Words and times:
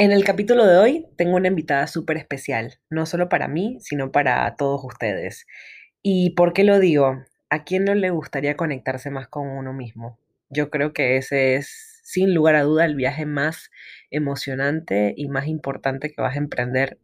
En 0.00 0.12
el 0.12 0.24
capítulo 0.24 0.66
de 0.66 0.78
hoy 0.78 1.06
tengo 1.18 1.36
una 1.36 1.48
invitada 1.48 1.86
súper 1.86 2.16
especial, 2.16 2.78
no 2.88 3.04
solo 3.04 3.28
para 3.28 3.48
mí, 3.48 3.76
sino 3.80 4.10
para 4.10 4.56
todos 4.56 4.82
ustedes. 4.82 5.46
¿Y 6.02 6.30
por 6.30 6.54
qué 6.54 6.64
lo 6.64 6.78
digo? 6.78 7.22
¿A 7.50 7.64
quién 7.64 7.84
no 7.84 7.94
le 7.94 8.08
gustaría 8.08 8.56
conectarse 8.56 9.10
más 9.10 9.28
con 9.28 9.46
uno 9.46 9.74
mismo? 9.74 10.18
Yo 10.48 10.70
creo 10.70 10.94
que 10.94 11.18
ese 11.18 11.56
es, 11.56 12.00
sin 12.02 12.32
lugar 12.32 12.54
a 12.54 12.62
duda, 12.62 12.86
el 12.86 12.94
viaje 12.94 13.26
más 13.26 13.70
emocionante 14.10 15.12
y 15.18 15.28
más 15.28 15.46
importante 15.48 16.10
que 16.10 16.22
vas 16.22 16.34
a 16.34 16.38
emprender 16.38 16.98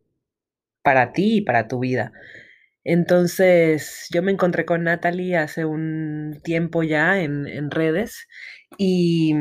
para 0.82 1.12
ti 1.12 1.36
y 1.36 1.40
para 1.42 1.68
tu 1.68 1.80
vida. 1.80 2.12
Entonces, 2.82 4.08
yo 4.10 4.22
me 4.22 4.32
encontré 4.32 4.64
con 4.64 4.84
Natalie 4.84 5.36
hace 5.36 5.66
un 5.66 6.40
tiempo 6.42 6.82
ya 6.82 7.20
en, 7.20 7.70
redes 7.70 8.26
y, 8.78 9.34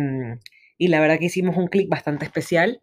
y 0.78 0.90
la 0.90 1.00
verdad 1.00 1.20
que 1.20 1.28
hicimos 1.28 1.56
un 1.56 1.68
clic 1.68 1.88
bastante 1.88 2.26
especial 2.26 2.82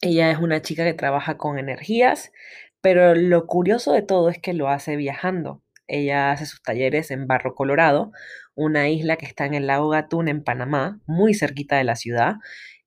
ella 0.00 0.30
es 0.30 0.38
una 0.38 0.62
chica 0.62 0.84
que 0.84 0.94
trabaja 0.94 1.36
con 1.36 1.58
energías, 1.58 2.32
pero 2.80 3.14
lo 3.14 3.46
curioso 3.46 3.92
de 3.92 4.02
todo 4.02 4.28
es 4.30 4.38
que 4.38 4.52
lo 4.54 4.68
hace 4.68 4.96
viajando. 4.96 5.62
Ella 5.88 6.30
hace 6.30 6.46
sus 6.46 6.62
talleres 6.62 7.10
en 7.10 7.26
Barro 7.26 7.54
Colorado, 7.54 8.12
una 8.54 8.88
isla 8.88 9.16
que 9.16 9.26
está 9.26 9.46
en 9.46 9.54
el 9.54 9.66
lago 9.66 9.88
Gatún 9.88 10.28
en 10.28 10.44
Panamá, 10.44 11.00
muy 11.06 11.34
cerquita 11.34 11.76
de 11.76 11.84
la 11.84 11.96
ciudad. 11.96 12.36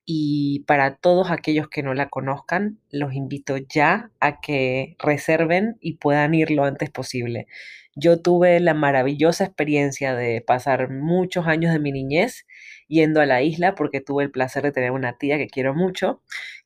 Y 0.06 0.64
para 0.68 0.96
todos 0.96 1.32
aquellos 1.32 1.68
que 1.70 1.84
no 1.84 1.94
la 1.94 2.10
conozcan, 2.10 2.80
los 2.92 3.14
invito 3.14 3.58
ya 3.58 4.12
a 4.20 4.40
que 4.42 4.96
reserven 5.00 5.78
y 5.82 5.98
puedan 5.98 6.34
ir 6.34 6.52
lo 6.52 6.64
antes 6.66 6.90
posible. 6.90 7.48
Yo 7.96 8.22
tuve 8.22 8.60
la 8.62 8.74
maravillosa 8.74 9.44
experiencia 9.44 10.16
de 10.16 10.42
pasar 10.42 10.90
muchos 10.90 11.48
años 11.48 11.74
de 11.74 11.80
mi 11.80 11.92
niñez 11.92 12.46
yendo 12.88 13.22
a 13.22 13.26
la 13.26 13.42
isla 13.42 13.76
porque 13.76 14.02
tuve 14.02 14.24
el 14.24 14.32
placer 14.32 14.64
de 14.64 14.72
tener 14.72 14.92
una 14.92 15.18
tía 15.18 15.38
que 15.38 15.48
quiero 15.48 15.74
mucho 15.74 16.22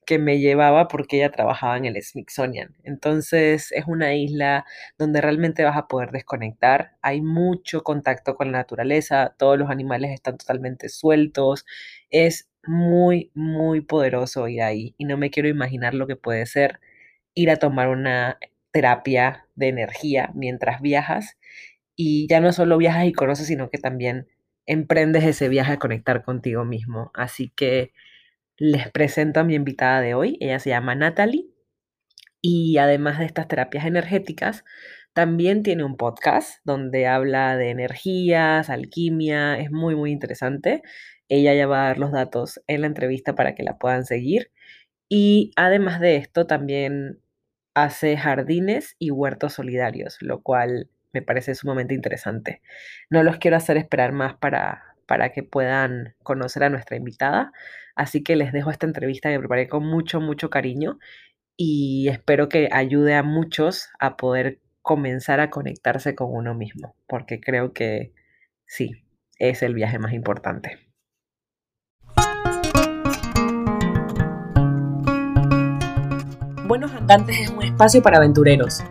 que 0.06 0.20
me 0.20 0.40
llevaba 0.40 0.88
porque 0.88 1.18
ella 1.18 1.32
trabajaba 1.32 1.78
en 1.78 1.86
el 1.86 2.02
Smithsonian. 2.02 2.76
Entonces 2.84 3.72
es 3.72 3.86
una 3.88 4.14
isla 4.16 4.66
donde 4.98 5.22
realmente 5.22 5.64
vas 5.64 5.78
a 5.78 5.88
poder 5.88 6.12
desconectar. 6.12 6.92
Hay 7.02 7.22
mucho 7.22 7.84
contacto 7.84 8.36
con 8.36 8.52
la 8.52 8.60
naturaleza, 8.60 9.36
todos 9.38 9.58
los 9.58 9.70
animales 9.70 10.12
están 10.12 10.38
totalmente 10.38 10.90
sueltos. 10.90 11.66
Es 12.10 12.50
muy, 12.66 13.32
muy 13.36 13.82
poderoso 13.82 14.48
ir 14.48 14.62
ahí 14.62 14.96
y 14.98 15.06
no 15.06 15.18
me 15.18 15.30
quiero 15.32 15.50
imaginar 15.50 15.94
lo 15.94 16.08
que 16.08 16.16
puede 16.16 16.46
ser 16.46 16.80
ir 17.34 17.52
a 17.52 17.58
tomar 17.58 17.90
una 17.90 18.40
terapia 18.72 19.48
de 19.56 19.70
energía 19.70 20.32
mientras 20.36 20.82
viajas 20.82 21.38
y 21.96 22.28
ya 22.30 22.40
no 22.42 22.52
solo 22.54 22.78
viajas 22.78 23.06
y 23.06 23.14
conoces, 23.14 23.48
sino 23.48 23.70
que 23.70 23.78
también 23.78 24.28
emprendes 24.66 25.24
ese 25.24 25.50
viaje 25.50 25.74
a 25.74 25.80
conectar 25.80 26.24
contigo 26.24 26.66
mismo. 26.66 27.12
Así 27.14 27.50
que 27.56 27.94
les 28.58 28.90
presento 28.92 29.40
a 29.40 29.44
mi 29.44 29.56
invitada 29.56 30.02
de 30.02 30.14
hoy. 30.14 30.38
Ella 30.40 30.60
se 30.60 30.70
llama 30.70 30.96
Natalie 30.96 31.48
y 32.42 32.78
además 32.78 33.20
de 33.20 33.26
estas 33.26 33.48
terapias 33.48 33.86
energéticas, 33.86 34.64
también 35.14 35.64
tiene 35.64 35.84
un 35.84 35.98
podcast 35.98 36.60
donde 36.64 37.08
habla 37.08 37.58
de 37.58 37.70
energías, 37.70 38.70
alquimia, 38.70 39.58
es 39.58 39.72
muy, 39.72 39.96
muy 39.96 40.12
interesante. 40.12 40.84
Ella 41.30 41.56
ya 41.56 41.68
va 41.68 41.84
a 41.84 41.88
dar 41.88 41.98
los 41.98 42.12
datos 42.12 42.62
en 42.68 42.82
la 42.82 42.88
entrevista 42.88 43.34
para 43.34 43.56
que 43.56 43.64
la 43.64 43.78
puedan 43.78 44.06
seguir. 44.06 44.52
Y 45.10 45.52
además 45.56 46.00
de 46.00 46.18
esto, 46.18 46.46
también 46.46 47.20
hace 47.74 48.18
jardines 48.18 48.96
y 49.00 49.10
huertos 49.10 49.54
solidarios, 49.54 50.18
lo 50.22 50.42
cual 50.44 50.90
me 51.14 51.22
parece 51.22 51.56
sumamente 51.56 51.96
interesante. 51.96 52.62
No 53.10 53.24
los 53.24 53.38
quiero 53.38 53.58
hacer 53.58 53.78
esperar 53.78 54.12
más 54.12 54.36
para, 54.36 54.95
para 55.06 55.32
que 55.32 55.44
puedan 55.44 56.16
conocer 56.24 56.64
a 56.64 56.70
nuestra 56.70 56.98
invitada, 56.98 57.52
así 57.96 58.24
que 58.24 58.36
les 58.36 58.52
dejo 58.52 58.72
esta 58.72 58.86
entrevista 58.86 59.30
que 59.30 59.40
preparé 59.40 59.68
con 59.68 59.86
mucho, 59.86 60.20
mucho 60.20 60.50
cariño 60.50 61.00
y 61.58 62.08
espero 62.10 62.50
que 62.50 62.70
ayude 62.72 63.16
a 63.16 63.24
muchos 63.24 63.90
a 64.00 64.18
poder 64.18 64.60
comenzar 64.82 65.40
a 65.40 65.50
conectarse 65.50 66.16
con 66.16 66.28
uno 66.32 66.54
mismo, 66.54 66.96
porque 67.08 67.40
creo 67.40 67.74
que 67.74 68.14
sí, 68.68 69.04
es 69.40 69.64
el 69.64 69.74
viaje 69.74 70.00
más 70.00 70.14
importante. 70.14 70.80
Buenos 76.68 76.92
Andantes 76.94 77.40
es 77.40 77.50
un 77.50 77.64
espacio 77.64 78.02
para 78.02 78.18
aventureros, 78.18 78.84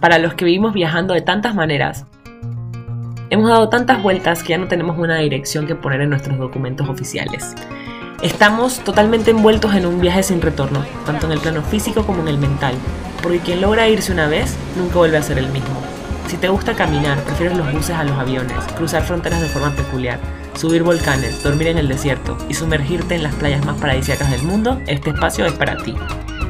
para 0.00 0.18
los 0.18 0.34
que 0.34 0.44
vivimos 0.44 0.74
viajando 0.74 1.14
de 1.14 1.22
tantas 1.22 1.54
maneras. 1.54 2.04
Hemos 3.28 3.50
dado 3.50 3.68
tantas 3.68 4.00
vueltas 4.04 4.44
que 4.44 4.50
ya 4.50 4.58
no 4.58 4.68
tenemos 4.68 4.96
una 4.98 5.18
dirección 5.18 5.66
que 5.66 5.74
poner 5.74 6.00
en 6.00 6.10
nuestros 6.10 6.38
documentos 6.38 6.88
oficiales. 6.88 7.56
Estamos 8.22 8.78
totalmente 8.84 9.32
envueltos 9.32 9.74
en 9.74 9.84
un 9.84 10.00
viaje 10.00 10.22
sin 10.22 10.40
retorno, 10.40 10.84
tanto 11.04 11.26
en 11.26 11.32
el 11.32 11.40
plano 11.40 11.62
físico 11.62 12.06
como 12.06 12.22
en 12.22 12.28
el 12.28 12.38
mental, 12.38 12.74
porque 13.24 13.40
quien 13.40 13.60
logra 13.60 13.88
irse 13.88 14.12
una 14.12 14.28
vez 14.28 14.56
nunca 14.76 14.98
vuelve 14.98 15.16
a 15.16 15.22
ser 15.22 15.38
el 15.38 15.48
mismo. 15.48 15.74
Si 16.28 16.36
te 16.36 16.48
gusta 16.48 16.74
caminar, 16.74 17.18
prefieres 17.24 17.56
los 17.56 17.72
buses 17.72 17.96
a 17.96 18.04
los 18.04 18.16
aviones, 18.16 18.58
cruzar 18.76 19.02
fronteras 19.02 19.40
de 19.40 19.48
forma 19.48 19.74
peculiar, 19.74 20.20
subir 20.54 20.84
volcanes, 20.84 21.42
dormir 21.42 21.66
en 21.66 21.78
el 21.78 21.88
desierto 21.88 22.38
y 22.48 22.54
sumergirte 22.54 23.16
en 23.16 23.24
las 23.24 23.34
playas 23.34 23.64
más 23.66 23.80
paradisíacas 23.80 24.30
del 24.30 24.42
mundo, 24.42 24.80
este 24.86 25.10
espacio 25.10 25.46
es 25.46 25.52
para 25.52 25.76
ti. 25.78 25.96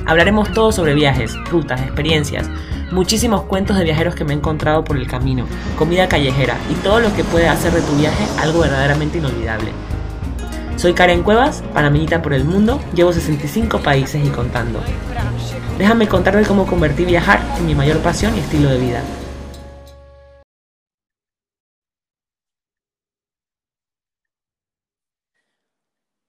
Hablaremos 0.05 0.53
todo 0.53 0.73
sobre 0.73 0.95
viajes, 0.95 1.35
rutas, 1.51 1.81
experiencias, 1.81 2.51
muchísimos 2.91 3.43
cuentos 3.43 3.77
de 3.77 3.85
viajeros 3.85 4.15
que 4.15 4.25
me 4.25 4.33
he 4.33 4.37
encontrado 4.37 4.85
por 4.85 4.97
el 4.97 5.07
camino, 5.07 5.47
comida 5.79 6.09
callejera 6.09 6.57
y 6.71 6.75
todo 6.75 7.01
lo 7.01 7.15
que 7.15 7.25
puede 7.25 7.49
hacer 7.49 7.73
de 7.73 7.83
tu 7.83 7.97
viaje 7.97 8.25
algo 8.41 8.61
verdaderamente 8.61 9.19
inolvidable. 9.19 9.73
Soy 10.77 10.93
Karen 10.93 11.23
Cuevas, 11.23 11.63
panameñita 11.73 12.23
por 12.23 12.35
el 12.35 12.45
mundo, 12.45 12.81
llevo 12.95 13.13
65 13.13 13.81
países 13.81 14.25
y 14.25 14.29
contando. 14.29 14.81
Déjame 15.79 16.07
contarte 16.07 16.47
cómo 16.47 16.67
convertí 16.67 17.05
viajar 17.05 17.41
en 17.59 17.67
mi 17.67 17.75
mayor 17.75 17.99
pasión 17.99 18.35
y 18.37 18.41
estilo 18.41 18.69
de 18.69 18.79
vida. 18.79 19.03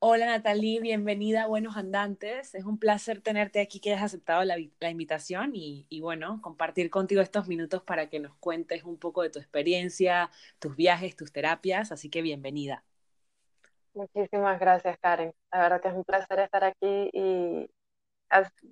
Hola 0.10 0.26
Natalie, 0.26 0.80
bienvenida 0.80 1.44
a 1.44 1.48
Buenos 1.48 1.76
Andantes. 1.76 2.56
Es 2.56 2.64
un 2.64 2.80
placer 2.80 3.20
tenerte 3.20 3.60
aquí, 3.60 3.82
que 3.82 3.92
hayas 3.92 4.04
aceptado 4.04 4.42
la, 4.46 4.58
invitación 4.58 5.52
y, 5.54 6.00
bueno, 6.00 6.40
compartir 6.42 6.90
contigo 6.90 7.20
estos 7.20 7.50
minutos 7.50 7.84
para 7.84 8.10
que 8.10 8.22
nos 8.22 8.34
cuentes 8.38 8.86
un 8.86 8.98
poco 8.98 9.22
de 9.22 9.30
tu 9.32 9.40
experiencia, 9.40 10.32
tus 10.60 10.78
viajes, 10.78 11.18
tus 11.18 11.34
terapias. 11.34 11.92
Así 11.92 12.10
que 12.10 12.22
bienvenida. 12.22 12.86
Muchísimas 13.94 14.62
gracias, 14.62 14.98
Karen. 15.00 15.34
La 15.52 15.60
verdad 15.60 15.82
que 15.82 15.90
es 15.90 15.94
un 15.94 16.06
placer 16.06 16.40
estar 16.40 16.64
aquí 16.64 17.10
y 17.12 17.70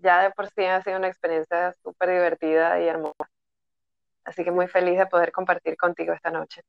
ya 0.02 0.24
de 0.24 0.32
por 0.32 0.48
sí 0.48 0.64
ha 0.64 0.82
sido 0.84 0.98
una 0.98 1.10
experiencia 1.10 1.74
súper 1.84 2.12
divertida 2.12 2.80
y 2.80 2.88
hermosa. 2.88 3.30
Así 4.24 4.46
que 4.46 4.52
muy 4.52 4.68
feliz 4.68 4.98
de 4.98 5.08
poder 5.08 5.34
compartir 5.34 5.76
contigo 5.76 6.14
esta 6.14 6.32
noche. 6.32 6.62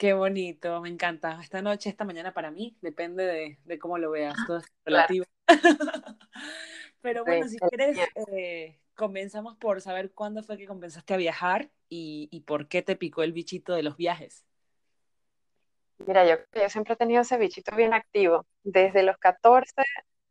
Qué 0.00 0.14
bonito, 0.14 0.80
me 0.80 0.88
encanta. 0.88 1.38
Esta 1.42 1.60
noche, 1.60 1.90
esta 1.90 2.06
mañana 2.06 2.32
para 2.32 2.50
mí, 2.50 2.74
depende 2.80 3.58
de, 3.62 3.78
cómo 3.78 3.98
lo 3.98 4.10
veas, 4.10 4.34
todo 4.46 4.56
es 4.56 4.64
relativo. 4.86 5.26
Pero 7.02 7.22
bueno, 7.22 7.46
si 7.46 7.58
quieres, 7.58 7.98
eh, 8.32 8.80
comenzamos 8.94 9.58
por 9.58 9.82
saber 9.82 10.10
cuándo 10.12 10.42
fue 10.42 10.56
que 10.56 10.66
comenzaste 10.66 11.12
a 11.12 11.18
viajar 11.18 11.70
y, 11.90 12.44
por 12.46 12.66
qué 12.66 12.80
te 12.80 12.96
picó 12.96 13.22
el 13.22 13.34
bichito 13.34 13.74
de 13.74 13.82
los 13.82 13.98
viajes. 13.98 14.46
Mira, 15.98 16.26
yo, 16.26 16.36
yo 16.54 16.70
siempre 16.70 16.94
he 16.94 16.96
tenido 16.96 17.20
ese 17.20 17.36
bichito 17.36 17.76
bien 17.76 17.92
activo. 17.92 18.46
Desde 18.62 19.02
los 19.02 19.18
14 19.18 19.82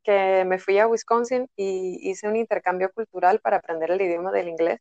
que 0.04 0.46
me 0.46 0.58
fui 0.58 0.80
a 0.80 0.88
Wisconsin 0.88 1.48
y 1.56 2.10
hice 2.10 2.28
un 2.28 2.38
intercambio 2.38 2.92
cultural 2.92 3.40
para 3.40 3.58
aprender 3.58 3.92
el 3.92 4.02
idioma 4.02 4.32
del 4.32 4.48
inglés 4.48 4.80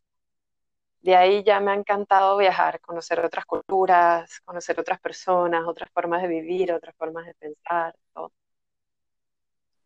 de 1.02 1.16
ahí 1.16 1.42
ya 1.44 1.60
me 1.60 1.70
ha 1.72 1.74
encantado 1.74 2.36
viajar, 2.36 2.80
conocer 2.80 3.20
otras 3.20 3.44
culturas, 3.46 4.40
conocer 4.44 4.78
otras 4.80 5.00
personas, 5.00 5.64
otras 5.66 5.90
formas 5.92 6.22
de 6.22 6.28
vivir, 6.28 6.72
otras 6.72 6.94
formas 6.96 7.26
de 7.26 7.34
pensar, 7.34 7.94
todo. 8.12 8.32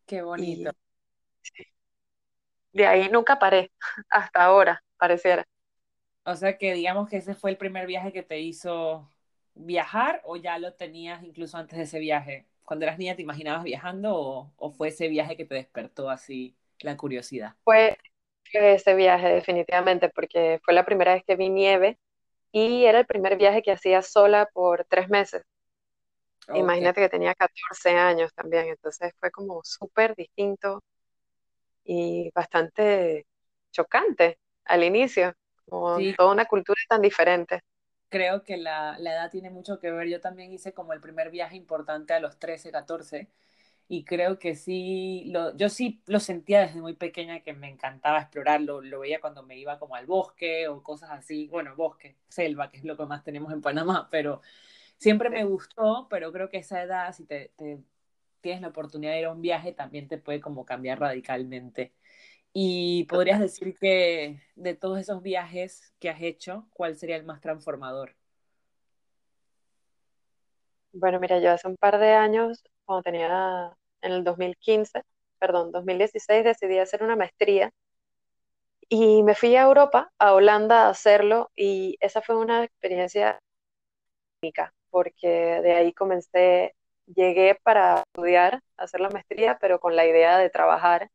Qué 0.06 0.22
bonito. 0.22 0.72
De 2.72 2.86
ahí 2.86 3.08
nunca 3.10 3.38
paré, 3.38 3.70
hasta 4.10 4.44
ahora, 4.44 4.82
pareciera. 4.96 5.44
O 6.24 6.36
sea 6.36 6.56
que 6.56 6.72
digamos 6.74 7.08
que 7.08 7.18
ese 7.18 7.34
fue 7.34 7.50
el 7.50 7.56
primer 7.56 7.86
viaje 7.86 8.12
que 8.12 8.22
te 8.22 8.40
hizo 8.40 9.08
viajar 9.54 10.22
o 10.24 10.36
ya 10.36 10.58
lo 10.58 10.72
tenías 10.74 11.22
incluso 11.22 11.56
antes 11.58 11.76
de 11.76 11.84
ese 11.84 11.98
viaje. 11.98 12.46
Cuando 12.64 12.84
eras 12.84 12.98
niña 12.98 13.16
te 13.16 13.22
imaginabas 13.22 13.64
viajando 13.64 14.16
o, 14.16 14.52
o 14.56 14.70
fue 14.70 14.88
ese 14.88 15.08
viaje 15.08 15.36
que 15.36 15.44
te 15.44 15.56
despertó 15.56 16.08
así 16.08 16.56
la 16.80 16.96
curiosidad? 16.96 17.54
Fue, 17.64 17.98
ese 18.52 18.94
viaje 18.94 19.28
definitivamente 19.28 20.08
porque 20.10 20.60
fue 20.64 20.74
la 20.74 20.84
primera 20.84 21.14
vez 21.14 21.24
que 21.26 21.36
vi 21.36 21.48
nieve 21.50 21.98
y 22.52 22.84
era 22.86 23.00
el 23.00 23.06
primer 23.06 23.36
viaje 23.38 23.62
que 23.62 23.72
hacía 23.72 24.02
sola 24.02 24.48
por 24.54 24.86
tres 24.88 25.08
meses. 25.10 25.42
Imagínate 26.52 27.00
que 27.00 27.08
tenía 27.10 27.34
14 27.34 27.90
años 27.98 28.32
también, 28.34 28.66
entonces 28.68 29.12
fue 29.20 29.30
como 29.30 29.60
súper 29.64 30.14
distinto 30.14 30.80
y 31.84 32.30
bastante 32.34 33.26
chocante 33.72 34.38
al 34.64 34.84
inicio, 34.84 35.32
como 35.68 36.04
toda 36.16 36.32
una 36.32 36.44
cultura 36.46 36.80
tan 36.88 37.02
diferente. 37.02 37.60
Creo 38.10 38.42
que 38.44 38.56
la, 38.58 38.96
la 38.98 39.12
edad 39.14 39.30
tiene 39.30 39.50
mucho 39.50 39.78
que 39.80 39.90
ver. 39.90 40.06
Yo 40.08 40.20
también 40.20 40.52
hice 40.52 40.72
como 40.74 40.92
el 40.92 41.00
primer 41.00 41.30
viaje 41.30 41.56
importante 41.56 42.12
a 42.14 42.20
los 42.20 42.38
13, 42.38 42.70
14 42.70 43.28
y 43.92 44.04
creo 44.04 44.38
que 44.38 44.54
sí, 44.56 45.24
lo, 45.26 45.54
yo 45.54 45.68
sí 45.68 46.02
lo 46.06 46.18
sentía 46.18 46.62
desde 46.62 46.80
muy 46.80 46.94
pequeña 46.94 47.40
que 47.40 47.52
me 47.52 47.68
encantaba 47.68 48.20
explorarlo, 48.22 48.80
lo 48.80 49.00
veía 49.00 49.20
cuando 49.20 49.42
me 49.42 49.58
iba 49.58 49.78
como 49.78 49.96
al 49.96 50.06
bosque 50.06 50.66
o 50.66 50.82
cosas 50.82 51.10
así, 51.10 51.46
bueno, 51.48 51.76
bosque, 51.76 52.16
selva, 52.26 52.70
que 52.70 52.78
es 52.78 52.84
lo 52.84 52.96
que 52.96 53.04
más 53.04 53.22
tenemos 53.22 53.52
en 53.52 53.60
Panamá, 53.60 54.08
pero 54.10 54.40
siempre 54.96 55.28
me 55.28 55.44
gustó, 55.44 56.06
pero 56.08 56.32
creo 56.32 56.48
que 56.48 56.56
esa 56.58 56.82
edad, 56.82 57.12
si 57.12 57.26
te, 57.26 57.52
tienes 58.40 58.62
la 58.62 58.68
oportunidad 58.68 59.12
de 59.12 59.20
ir 59.20 59.26
a 59.26 59.32
un 59.32 59.42
viaje, 59.42 59.72
también 59.72 60.08
te 60.08 60.16
puede 60.16 60.40
como 60.40 60.64
cambiar 60.64 60.98
radicalmente. 61.00 61.92
Y 62.54 63.04
podrías 63.04 63.40
decir 63.40 63.74
que 63.78 64.40
de 64.56 64.74
todos 64.74 65.00
esos 65.00 65.22
viajes 65.22 65.92
que 66.00 66.08
has 66.10 66.22
hecho, 66.22 66.66
¿cuál 66.72 66.96
sería 66.96 67.16
el 67.16 67.24
más 67.24 67.42
transformador? 67.42 68.16
Bueno, 70.92 71.20
mira, 71.20 71.40
yo 71.40 71.52
hace 71.52 71.68
un 71.68 71.76
par 71.76 71.98
de 71.98 72.12
años, 72.12 72.64
cuando 72.84 73.02
tenía 73.02 73.76
en 74.02 74.12
el 74.12 74.24
2015, 74.24 75.02
perdón, 75.38 75.72
2016, 75.72 76.44
decidí 76.44 76.78
hacer 76.78 77.02
una 77.02 77.16
maestría 77.16 77.72
y 78.88 79.22
me 79.22 79.34
fui 79.34 79.56
a 79.56 79.62
Europa, 79.62 80.12
a 80.18 80.34
Holanda, 80.34 80.86
a 80.86 80.90
hacerlo 80.90 81.50
y 81.56 81.96
esa 82.00 82.22
fue 82.22 82.36
una 82.36 82.64
experiencia 82.64 83.38
única, 84.42 84.74
porque 84.90 85.28
de 85.28 85.72
ahí 85.74 85.92
comencé, 85.92 86.74
llegué 87.06 87.58
para 87.62 88.02
estudiar, 88.02 88.62
hacer 88.76 89.00
la 89.00 89.10
maestría, 89.10 89.58
pero 89.60 89.80
con 89.80 89.96
la 89.96 90.06
idea 90.06 90.38
de 90.38 90.50
trabajar. 90.50 91.10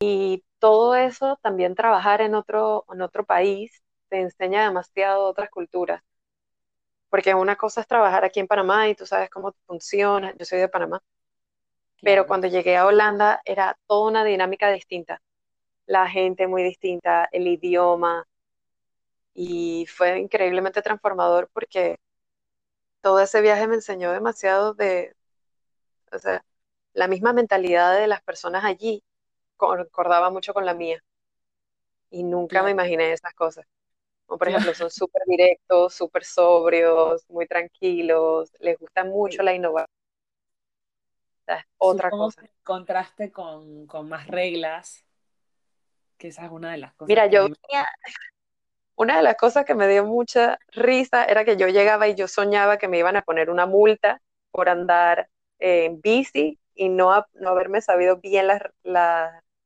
Y 0.00 0.44
todo 0.58 0.94
eso, 0.94 1.38
también 1.42 1.74
trabajar 1.74 2.20
en 2.20 2.34
otro, 2.34 2.84
en 2.92 3.02
otro 3.02 3.24
país, 3.24 3.82
te 4.08 4.20
enseña 4.20 4.64
demasiado 4.64 5.26
otras 5.26 5.50
culturas 5.50 6.02
porque 7.10 7.34
una 7.34 7.56
cosa 7.56 7.80
es 7.82 7.86
trabajar 7.88 8.24
aquí 8.24 8.40
en 8.40 8.46
Panamá 8.46 8.88
y 8.88 8.94
tú 8.94 9.04
sabes 9.06 9.30
cómo 9.30 9.54
funciona, 9.66 10.34
yo 10.38 10.44
soy 10.46 10.60
de 10.60 10.68
Panamá, 10.68 11.02
pero 12.02 12.26
cuando 12.26 12.48
llegué 12.48 12.76
a 12.76 12.86
Holanda 12.86 13.40
era 13.44 13.76
toda 13.86 14.10
una 14.10 14.24
dinámica 14.24 14.70
distinta, 14.70 15.20
la 15.86 16.08
gente 16.08 16.46
muy 16.46 16.62
distinta, 16.62 17.28
el 17.32 17.46
idioma, 17.48 18.26
y 19.34 19.86
fue 19.86 20.18
increíblemente 20.20 20.82
transformador 20.82 21.48
porque 21.52 21.98
todo 23.00 23.20
ese 23.20 23.40
viaje 23.40 23.66
me 23.66 23.76
enseñó 23.76 24.12
demasiado 24.12 24.74
de, 24.74 25.14
o 26.12 26.18
sea, 26.18 26.44
la 26.94 27.08
misma 27.08 27.32
mentalidad 27.32 27.98
de 27.98 28.06
las 28.08 28.22
personas 28.22 28.64
allí 28.64 29.02
concordaba 29.56 30.30
mucho 30.30 30.54
con 30.54 30.66
la 30.66 30.74
mía, 30.74 31.02
y 32.10 32.22
nunca 32.22 32.62
me 32.62 32.70
imaginé 32.70 33.12
esas 33.12 33.34
cosas. 33.34 33.64
Por 34.26 34.48
ejemplo, 34.48 34.74
son 34.74 34.90
súper 34.90 35.22
directos, 35.26 35.94
súper 35.94 36.24
sobrios, 36.24 37.24
muy 37.30 37.46
tranquilos, 37.46 38.52
les 38.60 38.78
gusta 38.78 39.04
mucho 39.04 39.42
la 39.42 39.54
innovación. 39.54 39.99
Es 41.58 41.64
otra 41.78 42.10
cosa. 42.10 42.42
contraste 42.62 43.30
con, 43.30 43.86
más 44.04 44.26
reglas, 44.26 45.04
que 46.18 46.28
esa 46.28 46.44
es 46.44 46.50
una 46.50 46.72
de 46.72 46.78
las 46.78 46.92
cosas. 46.94 47.08
Mira, 47.08 47.26
yo 47.26 47.46
una 48.96 49.16
de 49.16 49.22
las 49.22 49.36
cosas 49.36 49.64
que 49.64 49.74
me 49.74 49.88
dio 49.88 50.04
mucha 50.04 50.58
risa 50.72 51.24
era 51.24 51.44
que 51.44 51.56
yo 51.56 51.68
llegaba 51.68 52.08
y 52.08 52.14
yo 52.14 52.28
soñaba 52.28 52.76
que 52.76 52.88
me 52.88 52.98
iban 52.98 53.16
a 53.16 53.22
poner 53.22 53.50
una 53.50 53.66
multa 53.66 54.20
por 54.50 54.68
andar 54.68 55.28
en 55.58 56.00
bici 56.00 56.58
y 56.74 56.88
no, 56.88 57.26
no 57.34 57.50
haberme 57.50 57.80
sabido 57.80 58.16
bien 58.16 58.48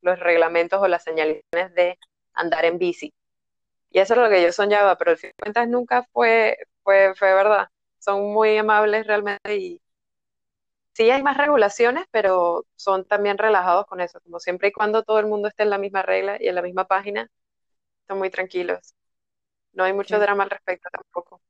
los 0.02 0.18
reglamentos 0.20 0.80
o 0.80 0.88
las 0.88 1.02
señalizaciones 1.02 1.74
de 1.74 1.98
andar 2.32 2.64
en 2.64 2.78
bici. 2.78 3.12
Y 3.90 4.00
eso 4.00 4.14
es 4.14 4.20
lo 4.20 4.28
que 4.28 4.42
yo 4.42 4.52
soñaba, 4.52 4.96
pero 4.96 5.12
al 5.12 5.18
fin 5.18 5.30
de 5.30 5.42
cuentas 5.42 5.68
nunca 5.68 6.02
fue, 6.12 6.58
fue, 6.82 7.14
fue 7.14 7.32
verdad. 7.32 7.68
Son 7.98 8.32
muy 8.32 8.56
amables 8.58 9.06
realmente 9.06 9.56
y 9.56 9.80
sí 10.94 11.10
hay 11.10 11.22
más 11.22 11.36
regulaciones, 11.36 12.06
pero 12.10 12.66
son 12.76 13.04
también 13.06 13.38
relajados 13.38 13.86
con 13.86 14.00
eso, 14.00 14.20
como 14.22 14.40
siempre 14.40 14.68
y 14.68 14.72
cuando 14.72 15.02
todo 15.04 15.18
el 15.20 15.26
mundo 15.26 15.48
esté 15.48 15.64
en 15.64 15.70
la 15.70 15.78
misma 15.78 16.02
regla 16.02 16.38
y 16.40 16.48
en 16.48 16.54
la 16.54 16.62
misma 16.62 16.86
página, 16.86 17.30
están 18.02 18.18
muy 18.18 18.30
tranquilos. 18.30 18.94
No 19.72 19.84
hay 19.84 19.92
mucho 19.92 20.18
drama 20.18 20.44
al 20.44 20.50
respecto 20.50 20.88
tampoco. 20.92 21.42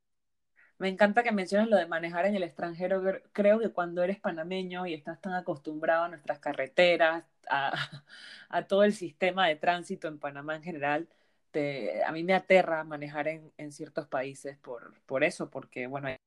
Me 0.77 0.89
encanta 0.89 1.23
que 1.23 1.31
menciones 1.31 1.69
lo 1.69 1.77
de 1.77 1.87
manejar 1.87 2.25
en 2.25 2.35
el 2.35 2.43
extranjero. 2.43 3.01
Creo 3.33 3.59
que 3.59 3.71
cuando 3.71 4.03
eres 4.03 4.19
panameño 4.19 4.85
y 4.87 4.93
estás 4.93 5.21
tan 5.21 5.33
acostumbrado 5.33 6.05
a 6.05 6.09
nuestras 6.09 6.39
carreteras, 6.39 7.23
a, 7.49 7.73
a 8.49 8.67
todo 8.67 8.83
el 8.83 8.93
sistema 8.93 9.47
de 9.47 9.55
tránsito 9.55 10.07
en 10.07 10.19
Panamá 10.19 10.55
en 10.55 10.63
general, 10.63 11.07
a 12.05 12.11
mí 12.11 12.23
me 12.23 12.33
aterra 12.33 12.83
manejar 12.83 13.27
en, 13.27 13.71
ciertos 13.71 14.07
países 14.07 14.57
por, 14.57 14.93
por 15.05 15.23
eso, 15.23 15.49
porque, 15.49 15.87
bueno, 15.87 16.07
hay 16.07 16.17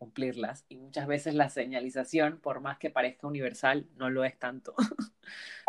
cumplirlas 0.00 0.64
y 0.70 0.78
muchas 0.78 1.06
veces 1.06 1.34
la 1.34 1.50
señalización, 1.50 2.40
por 2.40 2.62
más 2.62 2.78
que 2.78 2.88
parezca 2.88 3.26
universal, 3.26 3.86
no 3.96 4.08
lo 4.08 4.24
es 4.24 4.38
tanto. 4.38 4.74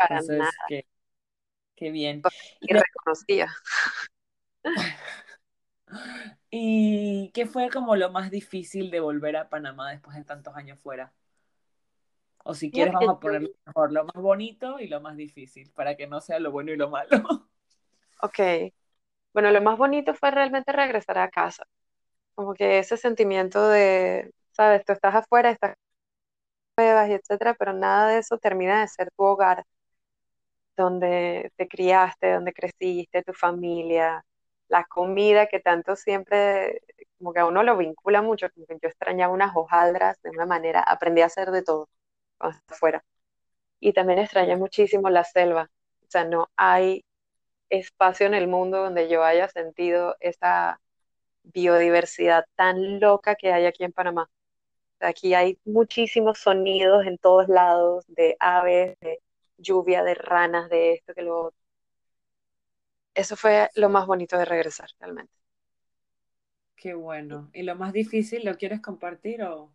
Entonces, 0.10 0.42
qué, 0.70 0.88
qué, 1.76 1.92
bien. 1.92 2.22
Y 2.62 2.74
reconocía. 2.74 3.50
¿Y 6.50 7.30
qué 7.34 7.46
fue 7.46 7.70
como 7.70 7.98
lo 7.98 8.10
más 8.10 8.32
difícil 8.32 8.90
de 8.90 9.02
volver 9.02 9.36
a 9.36 9.50
Panamá 9.50 9.92
después 9.92 10.16
de 10.16 10.24
tantos 10.24 10.56
años 10.56 10.80
fuera? 10.80 11.12
O 12.46 12.54
si 12.54 12.72
quieres, 12.72 12.94
vamos 12.94 13.18
a 13.18 13.20
ponerlo 13.20 13.50
mejor, 13.66 13.92
lo 13.92 14.06
más 14.06 14.16
bonito 14.16 14.80
y 14.80 14.88
lo 14.88 15.02
más 15.02 15.18
difícil, 15.18 15.70
para 15.72 15.98
que 15.98 16.08
no 16.08 16.22
sea 16.22 16.40
lo 16.40 16.52
bueno 16.52 16.72
y 16.72 16.78
lo 16.78 16.90
malo. 16.90 17.50
Ok. 18.22 18.40
Bueno, 19.34 19.52
lo 19.52 19.62
más 19.62 19.78
bonito 19.78 20.14
fue 20.14 20.32
realmente 20.32 20.72
regresar 20.72 21.18
a 21.18 21.30
casa. 21.30 21.66
Como 22.36 22.54
que 22.54 22.80
ese 22.80 22.98
sentimiento 22.98 23.68
de, 23.70 24.32
sabes, 24.52 24.84
tú 24.86 24.94
estás 24.94 25.16
afuera, 25.16 25.52
estás 25.52 25.76
nuevas 26.78 27.10
y 27.10 27.14
etcétera, 27.14 27.54
pero 27.58 27.72
nada 27.74 28.10
de 28.10 28.18
eso 28.20 28.38
termina 28.38 28.82
de 28.82 28.88
ser 28.90 29.10
tu 29.16 29.24
hogar, 29.24 29.64
donde 30.78 31.52
te 31.58 31.68
criaste, 31.68 32.34
donde 32.34 32.54
creciste, 32.54 33.24
tu 33.24 33.34
familia, 33.34 34.24
la 34.68 34.86
comida 34.86 35.48
que 35.48 35.60
tanto 35.60 35.96
siempre, 35.96 36.82
como 37.18 37.34
que 37.34 37.40
a 37.42 37.46
uno 37.46 37.64
lo 37.64 37.78
vincula 37.78 38.22
mucho, 38.22 38.48
como 38.54 38.66
que 38.66 38.78
yo 38.82 38.90
extrañaba 38.90 39.34
unas 39.34 39.52
hojaldras 39.56 40.22
de 40.24 40.30
una 40.32 40.46
manera, 40.46 40.82
aprendí 40.82 41.22
a 41.22 41.26
hacer 41.28 41.52
de 41.52 41.64
todo 41.64 41.90
afuera. 42.40 43.04
Y 43.80 43.94
también 43.94 44.20
extrañé 44.20 44.56
muchísimo 44.58 45.10
la 45.10 45.24
selva. 45.26 45.70
O 46.04 46.08
sea, 46.12 46.26
no 46.26 46.50
hay 46.58 47.04
espacio 47.70 48.28
en 48.28 48.36
el 48.36 48.48
mundo 48.48 48.80
donde 48.84 49.10
yo 49.10 49.24
haya 49.24 49.50
sentido 49.50 50.16
esa 50.22 50.80
biodiversidad 51.44 52.46
tan 52.56 53.00
loca 53.00 53.36
que 53.36 53.52
hay 53.52 53.66
aquí 53.66 53.84
en 53.84 53.92
Panamá. 53.92 54.30
Aquí 55.00 55.34
hay 55.34 55.60
muchísimos 55.66 56.40
sonidos 56.40 57.06
en 57.06 57.18
todos 57.18 57.48
lados, 57.48 58.06
de 58.08 58.38
aves, 58.40 58.98
de 59.02 59.20
lluvia, 59.58 60.04
de 60.04 60.16
ranas, 60.16 60.70
de 60.70 60.94
esto, 60.94 61.14
que 61.14 61.24
lo 61.24 61.54
Eso 63.14 63.36
fue 63.36 63.70
lo 63.76 63.90
más 63.90 64.06
bonito 64.06 64.38
de 64.38 64.46
regresar, 64.46 64.90
realmente. 65.00 65.34
Qué 66.76 66.94
bueno. 66.94 67.50
¿Y 67.54 67.64
lo 67.64 67.76
más 67.76 67.94
difícil 67.94 68.44
lo 68.44 68.58
quieres 68.58 68.82
compartir 68.82 69.44
o...? 69.44 69.72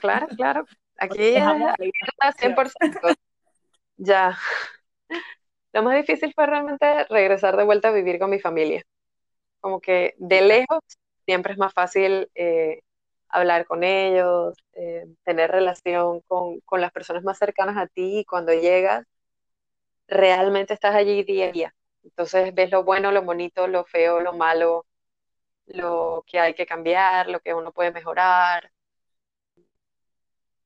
Claro, 0.00 0.26
claro. 0.28 0.64
Aquí 0.98 1.36
está 1.36 2.32
100%. 2.36 3.00
Ya. 3.96 4.36
Lo 5.72 5.82
más 5.82 5.96
difícil 5.96 6.32
fue 6.34 6.46
realmente 6.46 7.04
regresar 7.04 7.56
de 7.56 7.64
vuelta 7.64 7.88
a 7.88 7.92
vivir 7.92 8.18
con 8.18 8.30
mi 8.30 8.40
familia. 8.40 8.82
Como 9.60 9.80
que 9.80 10.14
de 10.18 10.40
lejos 10.40 10.80
siempre 11.28 11.52
es 11.52 11.58
más 11.58 11.74
fácil 11.74 12.30
eh, 12.34 12.80
hablar 13.28 13.66
con 13.66 13.84
ellos, 13.84 14.56
eh, 14.72 15.04
tener 15.24 15.50
relación 15.50 16.22
con, 16.22 16.60
con, 16.60 16.80
las 16.80 16.90
personas 16.90 17.22
más 17.22 17.36
cercanas 17.36 17.76
a 17.76 17.86
ti 17.86 18.20
y 18.20 18.24
cuando 18.24 18.54
llegas, 18.54 19.04
realmente 20.06 20.72
estás 20.72 20.94
allí 20.94 21.24
día 21.24 21.48
a 21.48 21.52
día. 21.52 21.74
Entonces 22.02 22.54
ves 22.54 22.70
lo 22.70 22.82
bueno, 22.82 23.12
lo 23.12 23.20
bonito, 23.20 23.66
lo 23.66 23.84
feo, 23.84 24.20
lo 24.20 24.32
malo, 24.32 24.86
lo 25.66 26.24
que 26.26 26.40
hay 26.40 26.54
que 26.54 26.64
cambiar, 26.64 27.28
lo 27.28 27.40
que 27.40 27.52
uno 27.52 27.72
puede 27.72 27.92
mejorar. 27.92 28.70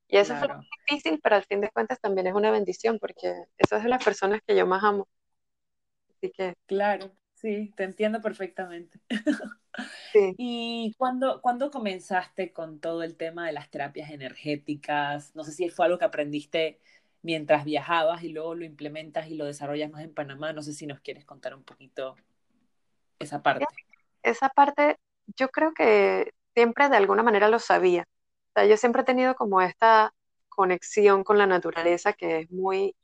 Y 0.06 0.16
eso 0.16 0.36
fue 0.36 0.46
muy 0.46 0.66
difícil, 0.86 1.18
pero 1.20 1.34
al 1.34 1.44
fin 1.44 1.60
de 1.60 1.70
cuentas 1.70 1.98
también 2.00 2.28
es 2.28 2.34
una 2.34 2.52
bendición, 2.52 3.00
porque 3.00 3.34
esas 3.58 3.80
son 3.82 3.90
las 3.90 4.04
personas 4.04 4.40
que 4.46 4.54
yo 4.54 4.64
más 4.64 4.84
amo. 4.84 5.08
Así 6.08 6.30
que. 6.30 6.54
Claro, 6.66 7.10
sí, 7.42 7.72
te 7.76 7.84
entiendo 7.84 8.20
perfectamente. 8.20 9.00
Sí. 10.12 10.34
¿Y 10.36 10.94
cuándo, 10.98 11.40
cuándo 11.40 11.70
comenzaste 11.70 12.52
con 12.52 12.78
todo 12.78 13.02
el 13.02 13.16
tema 13.16 13.46
de 13.46 13.52
las 13.52 13.70
terapias 13.70 14.10
energéticas? 14.10 15.34
No 15.34 15.44
sé 15.44 15.52
si 15.52 15.70
fue 15.70 15.86
algo 15.86 15.96
que 15.96 16.04
aprendiste 16.04 16.78
mientras 17.22 17.64
viajabas 17.64 18.22
y 18.22 18.28
luego 18.28 18.54
lo 18.54 18.66
implementas 18.66 19.28
y 19.28 19.34
lo 19.34 19.46
desarrollas 19.46 19.90
más 19.90 20.04
en 20.04 20.12
Panamá. 20.12 20.52
No 20.52 20.62
sé 20.62 20.74
si 20.74 20.86
nos 20.86 21.00
quieres 21.00 21.24
contar 21.24 21.54
un 21.54 21.62
poquito 21.62 22.16
esa 23.18 23.42
parte. 23.42 23.64
Esa 24.22 24.50
parte, 24.50 24.98
yo 25.38 25.48
creo 25.48 25.72
que 25.72 26.34
siempre 26.52 26.90
de 26.90 26.96
alguna 26.98 27.22
manera 27.22 27.48
lo 27.48 27.58
sabía 27.58 28.06
yo 28.68 28.76
siempre 28.76 29.02
he 29.02 29.04
tenido 29.04 29.34
como 29.34 29.60
esta 29.60 30.14
conexión 30.48 31.24
con 31.24 31.38
la 31.38 31.46
naturaleza 31.46 32.12
que 32.12 32.40
es 32.40 32.50
muy 32.50 32.94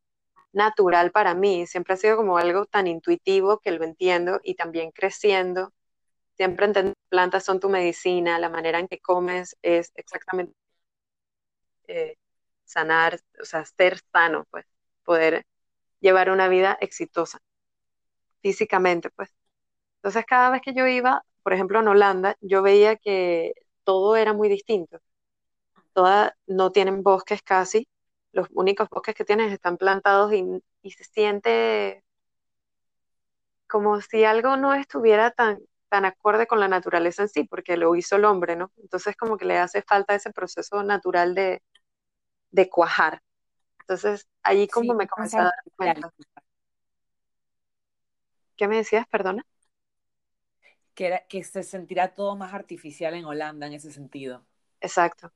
natural 0.52 1.10
para 1.12 1.34
mí, 1.34 1.66
siempre 1.66 1.94
ha 1.94 1.96
sido 1.96 2.16
como 2.16 2.38
algo 2.38 2.66
tan 2.66 2.86
intuitivo 2.86 3.58
que 3.60 3.72
lo 3.72 3.84
entiendo 3.84 4.40
y 4.44 4.54
también 4.56 4.90
creciendo, 4.92 5.72
siempre 6.36 6.94
plantas 7.10 7.44
son 7.44 7.60
tu 7.60 7.68
medicina, 7.70 8.38
la 8.40 8.50
manera 8.50 8.78
en 8.80 8.88
que 8.88 9.00
comes 9.00 9.56
es 9.62 9.92
exactamente, 9.96 10.54
eh, 11.88 12.16
sanar, 12.64 13.20
o 13.40 13.44
sea, 13.44 13.64
ser 13.64 13.98
sano, 14.12 14.46
pues, 14.50 14.66
poder 15.04 15.44
llevar 16.00 16.30
una 16.30 16.48
vida 16.48 16.78
exitosa 16.80 17.40
físicamente, 18.42 19.10
pues. 19.10 19.30
Entonces, 19.98 20.24
cada 20.26 20.50
vez 20.50 20.62
que 20.62 20.74
yo 20.74 20.86
iba, 20.86 21.24
por 21.44 21.52
ejemplo, 21.54 21.80
en 21.80 21.88
Holanda, 21.88 22.36
yo 22.40 22.62
veía 22.62 22.96
que 22.96 23.54
todo 23.84 24.16
era 24.16 24.32
muy 24.34 24.48
distinto. 24.48 25.00
Todas 25.94 26.32
no 26.46 26.72
tienen 26.72 27.02
bosques 27.02 27.42
casi, 27.42 27.88
los 28.32 28.48
únicos 28.52 28.88
bosques 28.90 29.14
que 29.14 29.24
tienen 29.24 29.50
están 29.50 29.76
plantados 29.78 30.32
y, 30.32 30.44
y 30.82 30.90
se 30.92 31.04
siente 31.04 32.04
como 33.66 34.00
si 34.00 34.24
algo 34.24 34.56
no 34.56 34.74
estuviera 34.74 35.30
tan, 35.30 35.58
tan 35.88 36.04
acorde 36.04 36.46
con 36.46 36.60
la 36.60 36.68
naturaleza 36.68 37.22
en 37.22 37.28
sí, 37.28 37.44
porque 37.44 37.76
lo 37.76 37.94
hizo 37.94 38.16
el 38.16 38.24
hombre, 38.24 38.56
¿no? 38.56 38.72
Entonces 38.78 39.16
como 39.16 39.36
que 39.36 39.44
le 39.44 39.58
hace 39.58 39.82
falta 39.82 40.14
ese 40.14 40.32
proceso 40.32 40.82
natural 40.82 41.34
de, 41.34 41.62
de 42.50 42.68
cuajar. 42.68 43.22
Entonces 43.80 44.26
allí 44.42 44.68
como 44.68 44.94
me 44.94 45.06
comencé 45.08 45.38
a 45.38 45.44
dar 45.44 45.54
cuenta. 45.76 46.10
¿Qué 48.56 48.68
me 48.68 48.76
decías, 48.76 49.06
perdona? 49.08 49.46
Que, 50.94 51.22
que 51.28 51.44
se 51.44 51.62
sentirá 51.62 52.14
todo 52.14 52.34
más 52.36 52.52
artificial 52.54 53.14
en 53.14 53.24
Holanda 53.24 53.66
en 53.68 53.74
ese 53.74 53.92
sentido. 53.92 54.44
Exacto. 54.80 55.32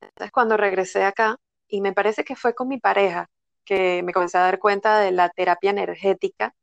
Entonces 0.00 0.32
cuando 0.32 0.56
regresé 0.56 1.04
acá, 1.04 1.36
y 1.70 1.80
me 1.80 1.92
parece 1.92 2.24
que 2.24 2.36
fue 2.36 2.54
con 2.54 2.68
mi 2.68 2.78
pareja, 2.78 3.30
que 3.64 4.02
me 4.02 4.12
comencé 4.12 4.38
a 4.38 4.42
dar 4.42 4.58
cuenta 4.58 5.00
de 5.00 5.12
la 5.12 5.30
terapia 5.30 5.70
energética 5.70 6.54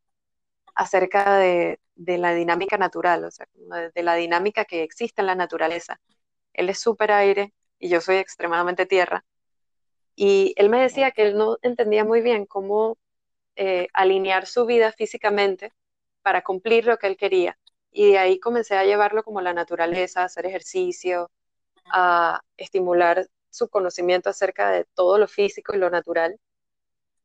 acerca 0.75 1.37
de, 1.37 1.79
la 1.95 2.33
dinámica 2.33 2.77
natural, 2.77 3.23
o 3.25 3.31
sea, 3.31 3.47
de, 3.93 4.03
la 4.03 4.15
dinámica 4.15 4.65
que 4.65 4.83
existe 4.83 5.21
en 5.21 5.27
la 5.27 5.35
naturaleza. 5.35 5.99
Él 6.53 6.69
es 6.69 6.79
súper 6.79 7.11
aire 7.11 7.53
y 7.79 7.89
yo 7.89 8.01
soy 8.01 8.17
extremadamente 8.17 8.85
tierra. 8.85 9.25
Y 10.15 10.53
él 10.57 10.69
me 10.69 10.81
decía 10.81 11.11
que 11.11 11.23
él 11.23 11.37
no 11.37 11.57
entendía 11.61 12.03
muy 12.03 12.21
bien 12.21 12.45
cómo 12.45 12.97
eh, 13.55 13.87
alinear 13.93 14.45
su 14.45 14.65
vida 14.65 14.91
físicamente 14.91 15.73
para 16.21 16.43
cumplir 16.43 16.85
lo 16.85 16.97
que 16.97 17.07
él 17.07 17.17
quería. 17.17 17.57
Y 17.91 18.11
de 18.11 18.17
ahí 18.19 18.39
comencé 18.39 18.75
a 18.77 18.85
llevarlo 18.85 19.23
como 19.23 19.41
la 19.41 19.53
naturaleza, 19.53 20.21
a 20.21 20.25
hacer 20.25 20.45
ejercicio, 20.45 21.31
a 21.91 22.41
estimular 22.57 23.27
su 23.49 23.69
conocimiento 23.69 24.29
acerca 24.29 24.71
de 24.71 24.85
todo 24.93 25.17
lo 25.17 25.27
físico 25.27 25.75
y 25.75 25.79
lo 25.79 25.89
natural. 25.89 26.39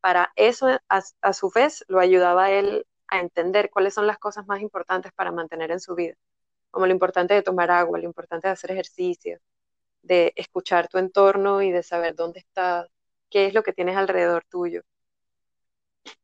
Para 0.00 0.32
eso, 0.36 0.68
a, 0.88 1.32
su 1.32 1.50
vez, 1.50 1.84
lo 1.88 2.00
ayudaba 2.00 2.50
él 2.50 2.86
a 3.08 3.20
entender 3.20 3.70
cuáles 3.70 3.94
son 3.94 4.06
las 4.06 4.18
cosas 4.18 4.46
más 4.46 4.60
importantes 4.60 5.12
para 5.12 5.32
mantener 5.32 5.70
en 5.70 5.80
su 5.80 5.94
vida, 5.94 6.14
como 6.70 6.86
lo 6.86 6.92
importante 6.92 7.34
de 7.34 7.42
tomar 7.42 7.70
agua, 7.70 7.98
lo 7.98 8.04
importante 8.06 8.48
de 8.48 8.52
hacer 8.52 8.72
ejercicio, 8.72 9.38
de 10.02 10.32
escuchar 10.36 10.88
tu 10.88 10.98
entorno 10.98 11.62
y 11.62 11.70
de 11.72 11.82
saber 11.82 12.14
dónde 12.16 12.40
estás, 12.40 12.88
qué 13.30 13.46
es 13.46 13.54
lo 13.54 13.62
que 13.62 13.72
tienes 13.72 13.96
alrededor 13.96 14.44
tuyo. 14.48 14.82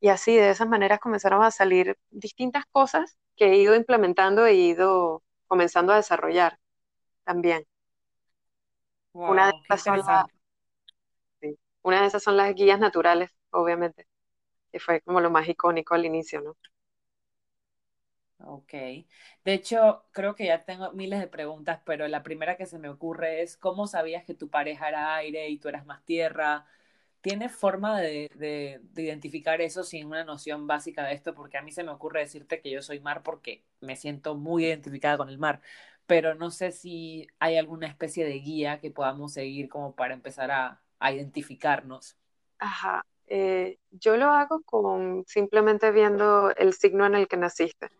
Y 0.00 0.08
así, 0.08 0.36
de 0.36 0.50
esas 0.50 0.68
maneras 0.68 1.00
comenzaron 1.00 1.42
a 1.42 1.50
salir 1.50 1.96
distintas 2.10 2.64
cosas 2.72 3.16
que 3.36 3.46
he 3.52 3.56
ido 3.56 3.74
implementando 3.76 4.46
e 4.46 4.54
ido 4.54 5.22
comenzando 5.46 5.92
a 5.92 5.96
desarrollar 5.96 6.58
también 7.24 7.66
una, 9.26 9.46
de 9.48 9.52
esas 9.68 9.82
son 9.82 10.00
una 11.82 12.02
de 12.02 12.06
esas 12.06 12.22
son 12.22 12.36
las 12.36 12.54
guías 12.54 12.78
naturales, 12.78 13.30
obviamente, 13.50 14.06
que 14.72 14.80
fue 14.80 15.00
como 15.02 15.20
lo 15.20 15.30
más 15.30 15.48
icónico 15.48 15.94
al 15.94 16.06
inicio, 16.06 16.40
¿no? 16.42 16.56
Ok. 18.40 18.72
De 18.72 19.52
hecho, 19.52 20.04
creo 20.12 20.34
que 20.34 20.46
ya 20.46 20.64
tengo 20.64 20.92
miles 20.92 21.18
de 21.20 21.26
preguntas, 21.26 21.80
pero 21.84 22.06
la 22.06 22.22
primera 22.22 22.56
que 22.56 22.66
se 22.66 22.78
me 22.78 22.88
ocurre 22.88 23.42
es, 23.42 23.56
¿cómo 23.56 23.86
sabías 23.86 24.24
que 24.24 24.34
tu 24.34 24.48
pareja 24.48 24.88
era 24.88 25.16
aire 25.16 25.48
y 25.48 25.58
tú 25.58 25.68
eras 25.68 25.86
más 25.86 26.04
tierra? 26.04 26.66
¿Tienes 27.20 27.52
forma 27.52 28.00
de, 28.00 28.30
de, 28.36 28.80
identificar 29.02 29.60
eso 29.60 29.82
sin 29.84 30.06
una 30.06 30.24
noción 30.24 30.66
básica 30.68 31.04
de 31.04 31.14
esto? 31.14 31.34
Porque 31.34 31.58
a 31.58 31.62
mí 31.62 31.72
se 31.72 31.82
me 31.84 31.90
ocurre 31.90 32.20
decirte 32.20 32.60
que 32.60 32.70
yo 32.70 32.80
soy 32.82 33.00
mar 33.00 33.22
porque 33.24 33.64
me 33.80 33.96
siento 33.96 34.36
muy 34.36 34.66
identificada 34.66 35.16
con 35.18 35.28
el 35.28 35.38
mar, 35.38 35.60
pero 36.08 36.34
no 36.34 36.50
sé 36.50 36.72
si 36.72 37.28
hay 37.38 37.58
alguna 37.58 37.86
especie 37.86 38.24
de 38.24 38.38
guía 38.38 38.80
que 38.80 38.90
podamos 38.90 39.34
seguir 39.34 39.68
como 39.68 39.94
para 39.94 40.14
empezar 40.14 40.50
a, 40.50 40.80
identificarnos. 41.12 42.16
Ajá, 42.58 43.04
eh, 43.26 43.78
yo 43.90 44.16
lo 44.16 44.30
hago 44.30 44.62
con 44.62 45.24
simplemente 45.28 45.92
viendo 45.92 46.50
el 46.56 46.72
signo 46.72 47.04
en 47.04 47.14
el 47.14 47.28
que 47.28 47.36
naciste. 47.36 47.90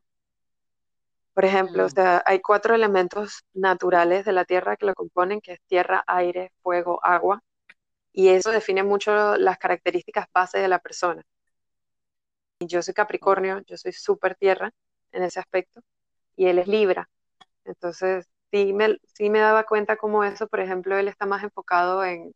Por 1.35 1.45
ejemplo, 1.45 1.85
o 1.85 1.87
mm. 1.87 1.91
sea, 1.91 2.23
hay 2.25 2.41
cuatro 2.41 2.75
elementos 2.75 3.45
naturales 3.53 4.25
de 4.25 4.33
la 4.33 4.47
Tierra 4.47 4.77
que 4.77 4.87
lo 4.87 4.95
componen, 4.95 5.43
que 5.43 5.53
es 5.53 5.61
tierra, 5.67 6.03
aire, 6.07 6.51
fuego, 6.63 6.99
agua, 7.05 7.43
y 8.11 8.29
eso 8.29 8.51
define 8.51 8.83
mucho 8.83 9.37
las 9.37 9.59
características 9.59 10.29
base 10.33 10.59
de 10.59 10.69
la 10.69 10.79
persona. 10.79 11.23
Yo 12.61 12.81
soy 12.81 12.95
Capricornio, 12.95 13.61
yo 13.67 13.77
soy 13.77 13.93
súper 13.93 14.35
tierra 14.35 14.73
en 15.13 15.25
ese 15.25 15.41
aspecto, 15.41 15.83
y 16.37 16.47
él 16.47 16.59
es 16.59 16.69
Libra. 16.69 17.09
Entonces, 17.69 18.27
sí 18.53 18.73
me, 18.73 18.99
sí 19.15 19.31
me 19.31 19.41
daba 19.41 19.65
cuenta 19.65 19.97
como 19.97 20.25
eso, 20.25 20.49
por 20.49 20.61
ejemplo, 20.61 20.97
él 20.99 21.09
está 21.09 21.27
más 21.27 21.43
enfocado 21.45 22.05
en, 22.05 22.35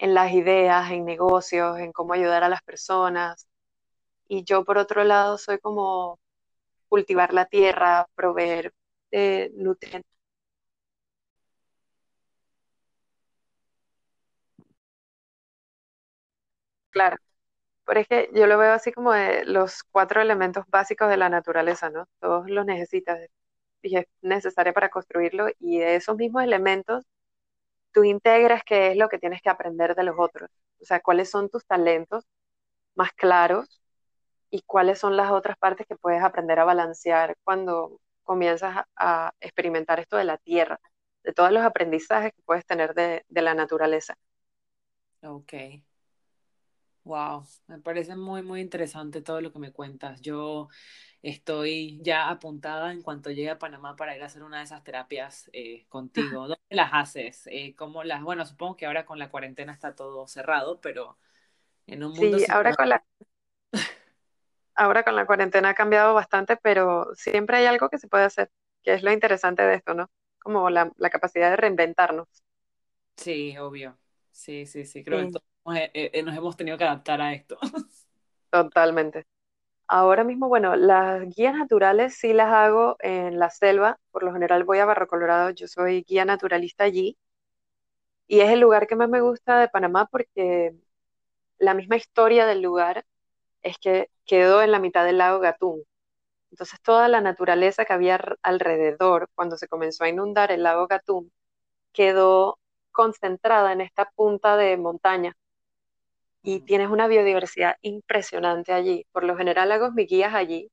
las 0.00 0.32
ideas, 0.32 0.90
en 0.92 1.04
negocios, 1.06 1.78
en 1.78 1.92
cómo 1.92 2.14
ayudar 2.14 2.44
a 2.44 2.48
las 2.50 2.62
personas. 2.62 3.48
Y 4.28 4.44
yo, 4.44 4.64
por 4.64 4.78
otro 4.78 5.04
lado, 5.04 5.38
soy 5.38 5.58
como 5.60 6.20
cultivar 6.88 7.34
la 7.34 7.46
tierra, 7.46 8.06
proveer 8.16 8.74
nutrientes. 9.54 10.10
Claro, 16.90 17.16
pero 17.86 18.00
es 18.00 18.08
que 18.08 18.30
yo 18.34 18.46
lo 18.48 18.58
veo 18.58 18.72
así 18.74 18.92
como 18.92 19.12
los 19.46 19.84
cuatro 19.84 20.20
elementos 20.22 20.64
básicos 20.68 21.08
de 21.10 21.16
la 21.18 21.28
naturaleza, 21.30 21.90
¿no? 21.90 22.08
Todos 22.20 22.50
los 22.50 22.66
necesitas, 22.66 23.18
y 23.82 23.96
es 23.96 24.06
necesaria 24.22 24.72
para 24.72 24.90
construirlo 24.90 25.48
y 25.58 25.78
de 25.78 25.96
esos 25.96 26.16
mismos 26.16 26.42
elementos 26.44 27.04
tú 27.92 28.04
integras 28.04 28.62
qué 28.64 28.92
es 28.92 28.96
lo 28.96 29.08
que 29.08 29.18
tienes 29.18 29.42
que 29.42 29.50
aprender 29.50 29.94
de 29.94 30.04
los 30.04 30.16
otros, 30.18 30.50
o 30.80 30.84
sea, 30.84 31.00
cuáles 31.00 31.30
son 31.30 31.50
tus 31.50 31.66
talentos 31.66 32.24
más 32.94 33.12
claros 33.12 33.80
y 34.50 34.62
cuáles 34.62 34.98
son 34.98 35.16
las 35.16 35.30
otras 35.30 35.56
partes 35.58 35.86
que 35.86 35.96
puedes 35.96 36.22
aprender 36.22 36.58
a 36.60 36.64
balancear 36.64 37.36
cuando 37.44 38.00
comienzas 38.22 38.84
a, 38.96 39.32
experimentar 39.40 40.00
esto 40.00 40.16
de 40.16 40.24
la 40.24 40.38
tierra, 40.38 40.80
de 41.24 41.32
todos 41.32 41.52
los 41.52 41.62
aprendizajes 41.64 42.32
que 42.32 42.42
puedes 42.42 42.66
tener 42.66 42.94
de, 42.94 43.24
de 43.28 43.42
la 43.42 43.54
naturaleza. 43.54 44.14
Ok. 45.22 45.52
Wow, 47.04 47.44
me 47.66 47.80
parece 47.80 48.14
muy, 48.14 48.42
muy 48.42 48.60
interesante 48.60 49.22
todo 49.22 49.40
lo 49.40 49.52
que 49.52 49.58
me 49.58 49.72
cuentas. 49.72 50.20
Yo 50.20 50.68
estoy 51.22 52.00
ya 52.02 52.28
apuntada 52.28 52.92
en 52.92 53.00
cuanto 53.00 53.30
llegue 53.30 53.50
a 53.50 53.58
Panamá 53.58 53.94
para 53.94 54.16
ir 54.16 54.22
a 54.22 54.26
hacer 54.26 54.42
una 54.42 54.58
de 54.58 54.64
esas 54.64 54.82
terapias 54.82 55.48
eh, 55.52 55.86
contigo. 55.88 56.48
¿Dónde 56.48 56.58
las 56.70 56.90
haces? 56.92 57.46
Eh, 57.46 57.74
¿cómo 57.76 58.02
las, 58.02 58.22
bueno, 58.22 58.44
supongo 58.44 58.76
que 58.76 58.86
ahora 58.86 59.06
con 59.06 59.18
la 59.18 59.30
cuarentena 59.30 59.72
está 59.72 59.94
todo 59.94 60.26
cerrado, 60.26 60.80
pero 60.80 61.16
en 61.86 62.02
un 62.02 62.12
mundo... 62.12 62.38
Sí, 62.38 62.44
ahora 62.50 62.74
con 62.74 62.88
la... 62.88 63.04
Ahora 64.74 65.02
con 65.02 65.14
la 65.14 65.26
cuarentena 65.26 65.68
ha 65.68 65.74
cambiado 65.74 66.14
bastante, 66.14 66.56
pero 66.56 67.14
siempre 67.14 67.58
hay 67.58 67.66
algo 67.66 67.90
que 67.90 67.98
se 67.98 68.08
puede 68.08 68.24
hacer, 68.24 68.50
que 68.82 68.94
es 68.94 69.02
lo 69.02 69.12
interesante 69.12 69.62
de 69.62 69.74
esto, 69.74 69.92
¿no? 69.92 70.10
Como 70.38 70.70
la, 70.70 70.90
capacidad 71.10 71.50
de 71.50 71.56
reinventarnos. 71.56 72.26
Sí, 73.18 73.54
obvio. 73.58 73.98
Sí, 74.30 74.64
sí, 74.64 74.86
sí. 74.86 75.04
Creo 75.04 75.26
que 75.26 75.32
todos 75.32 75.78
eh, 75.92 76.22
nos 76.22 76.34
hemos 76.34 76.56
tenido 76.56 76.78
que 76.78 76.84
adaptar 76.84 77.20
a 77.20 77.34
esto. 77.34 77.58
Totalmente. 78.50 79.26
Ahora 79.86 80.24
mismo, 80.24 80.48
bueno, 80.48 80.74
las 80.76 81.22
guías 81.36 81.54
naturales 81.54 82.14
sí 82.16 82.32
las 82.32 82.52
hago 82.52 82.96
en 83.00 83.38
la 83.38 83.50
selva. 83.50 83.98
Por 84.10 84.22
lo 84.24 84.32
general 84.32 84.64
voy 84.64 84.78
a 84.78 84.86
Barro 84.86 85.06
Colorado, 85.06 85.50
yo 85.50 85.68
soy 85.68 86.02
guía 86.02 86.24
naturalista 86.24 86.84
allí. 86.84 87.16
Y 88.26 88.40
es 88.40 88.50
el 88.50 88.60
lugar 88.60 88.86
que 88.86 88.96
más 88.96 89.08
me 89.08 89.20
gusta 89.20 89.60
de 89.60 89.68
Panamá 89.68 90.06
porque 90.06 90.74
la 91.58 91.74
misma 91.74 91.96
historia 91.96 92.46
del 92.46 92.62
lugar 92.62 93.04
es 93.62 93.78
que 93.78 94.10
quedó 94.26 94.62
en 94.62 94.72
la 94.72 94.80
mitad 94.80 95.04
del 95.06 95.18
lago 95.18 95.40
Gatún. 95.40 95.84
Entonces 96.50 96.80
toda 96.82 97.08
la 97.08 97.20
naturaleza 97.22 97.84
que 97.86 97.94
había 97.94 98.20
alrededor 98.42 99.30
cuando 99.34 99.56
se 99.58 99.68
comenzó 99.68 100.04
a 100.04 100.10
inundar 100.10 100.52
el 100.52 100.64
lago 100.64 100.86
Gatún 100.88 101.32
quedó 101.92 102.58
concentrada 102.92 103.72
en 103.72 103.82
esta 103.82 104.10
punta 104.16 104.56
de 104.56 104.76
montaña 104.78 105.36
y 106.42 106.60
tienes 106.60 106.90
una 106.90 107.08
biodiversidad 107.08 107.76
impresionante 107.82 108.72
allí. 108.72 109.06
Por 109.12 109.24
lo 109.24 109.36
general 109.36 109.72
hago 109.72 109.92
mis 109.92 110.08
guías 110.08 110.34
allí 110.34 110.70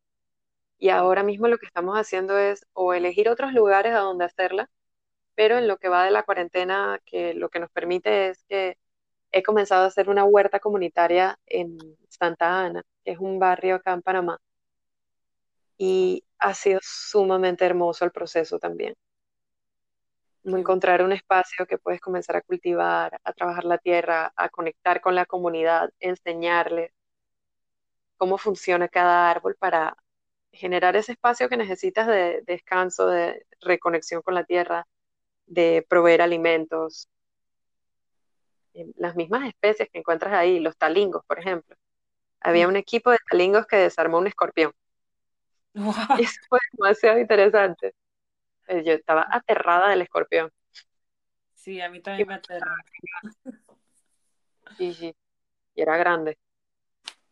y 0.80 0.90
ahora 0.90 1.24
mismo 1.24 1.48
lo 1.48 1.58
que 1.60 1.66
estamos 1.68 1.96
haciendo 1.98 2.38
es 2.38 2.66
o 2.74 2.94
elegir 2.94 3.30
otros 3.30 3.54
lugares 3.54 3.94
a 3.94 4.00
donde 4.00 4.26
hacerla, 4.26 4.70
pero 5.36 5.58
en 5.58 5.68
lo 5.68 5.78
que 5.78 5.90
va 5.90 6.06
de 6.06 6.12
la 6.12 6.24
cuarentena, 6.24 7.00
que 7.06 7.34
lo 7.34 7.50
que 7.50 7.60
nos 7.60 7.72
permite 7.72 8.30
es 8.30 8.44
que 8.50 8.78
he 9.32 9.44
comenzado 9.44 9.84
a 9.86 9.88
hacer 9.88 10.10
una 10.10 10.26
huerta 10.26 10.60
comunitaria 10.60 11.40
en 11.48 11.78
Santa 12.10 12.62
Ana, 12.66 12.84
que 13.04 13.12
es 13.12 13.20
un 13.20 13.40
barrio 13.40 13.76
acá 13.76 13.94
en 13.94 14.02
Panamá. 14.02 14.40
Y 15.78 16.24
ha 16.40 16.54
sido 16.54 16.80
sumamente 16.84 17.66
hermoso 17.66 18.06
el 18.06 18.12
proceso 18.12 18.60
también. 18.60 18.96
Encontrar 20.43 21.01
un 21.03 21.12
espacio 21.12 21.65
que 21.65 21.77
puedes 21.77 22.01
comenzar 22.01 22.36
a 22.36 22.41
cultivar, 22.41 23.19
a 23.24 23.34
trabajar 23.34 23.65
la 23.65 23.77
tierra, 23.77 24.31
a 24.36 24.50
conectar 24.50 25.01
con 25.01 25.15
la 25.15 25.25
comunidad, 25.25 25.91
enseñarles 26.00 26.91
cómo 28.17 28.38
funciona 28.38 28.88
cada 28.89 29.29
árbol 29.31 29.55
para 29.58 29.96
generar 30.51 30.96
ese 30.96 31.13
espacio 31.13 31.50
que 31.50 31.58
necesitas 31.58 32.08
de 32.08 32.43
descanso, 32.46 33.08
de 33.08 33.46
reconexión 33.62 34.22
con 34.22 34.36
la 34.36 34.43
tierra, 34.43 34.86
de 35.46 35.86
proveer 35.88 36.22
alimentos. 36.22 37.10
Eh, 38.74 38.88
las 38.98 39.15
mismas 39.15 39.48
especies 39.48 39.89
que 39.89 40.00
encuentras 40.00 40.34
ahí, 40.34 40.60
los 40.60 40.77
talingos, 40.77 41.24
por 41.25 41.39
ejemplo. 41.39 41.75
Había 42.41 42.67
un 42.67 42.75
equipo 42.75 43.12
de 43.12 43.17
talingos 43.29 43.65
que 43.67 43.77
desarmó 43.77 44.17
un 44.19 44.27
escorpión. 44.27 44.74
Y 46.19 46.24
eso 46.24 46.41
fue 46.50 46.60
demasiado 46.74 47.19
interesante. 47.19 47.93
Eh, 48.70 48.84
yo 48.86 48.94
estaba 48.94 49.28
aterrada 49.30 49.90
del 49.90 50.02
escorpión. 50.04 50.50
Sí, 51.54 51.80
a 51.82 51.90
mí 51.90 52.02
también 52.02 52.28
me 52.28 52.34
aterra. 52.36 52.76
Sí, 54.78 54.94
sí. 54.96 55.16
Y 55.76 55.82
era 55.82 55.98
grande. 55.98 56.38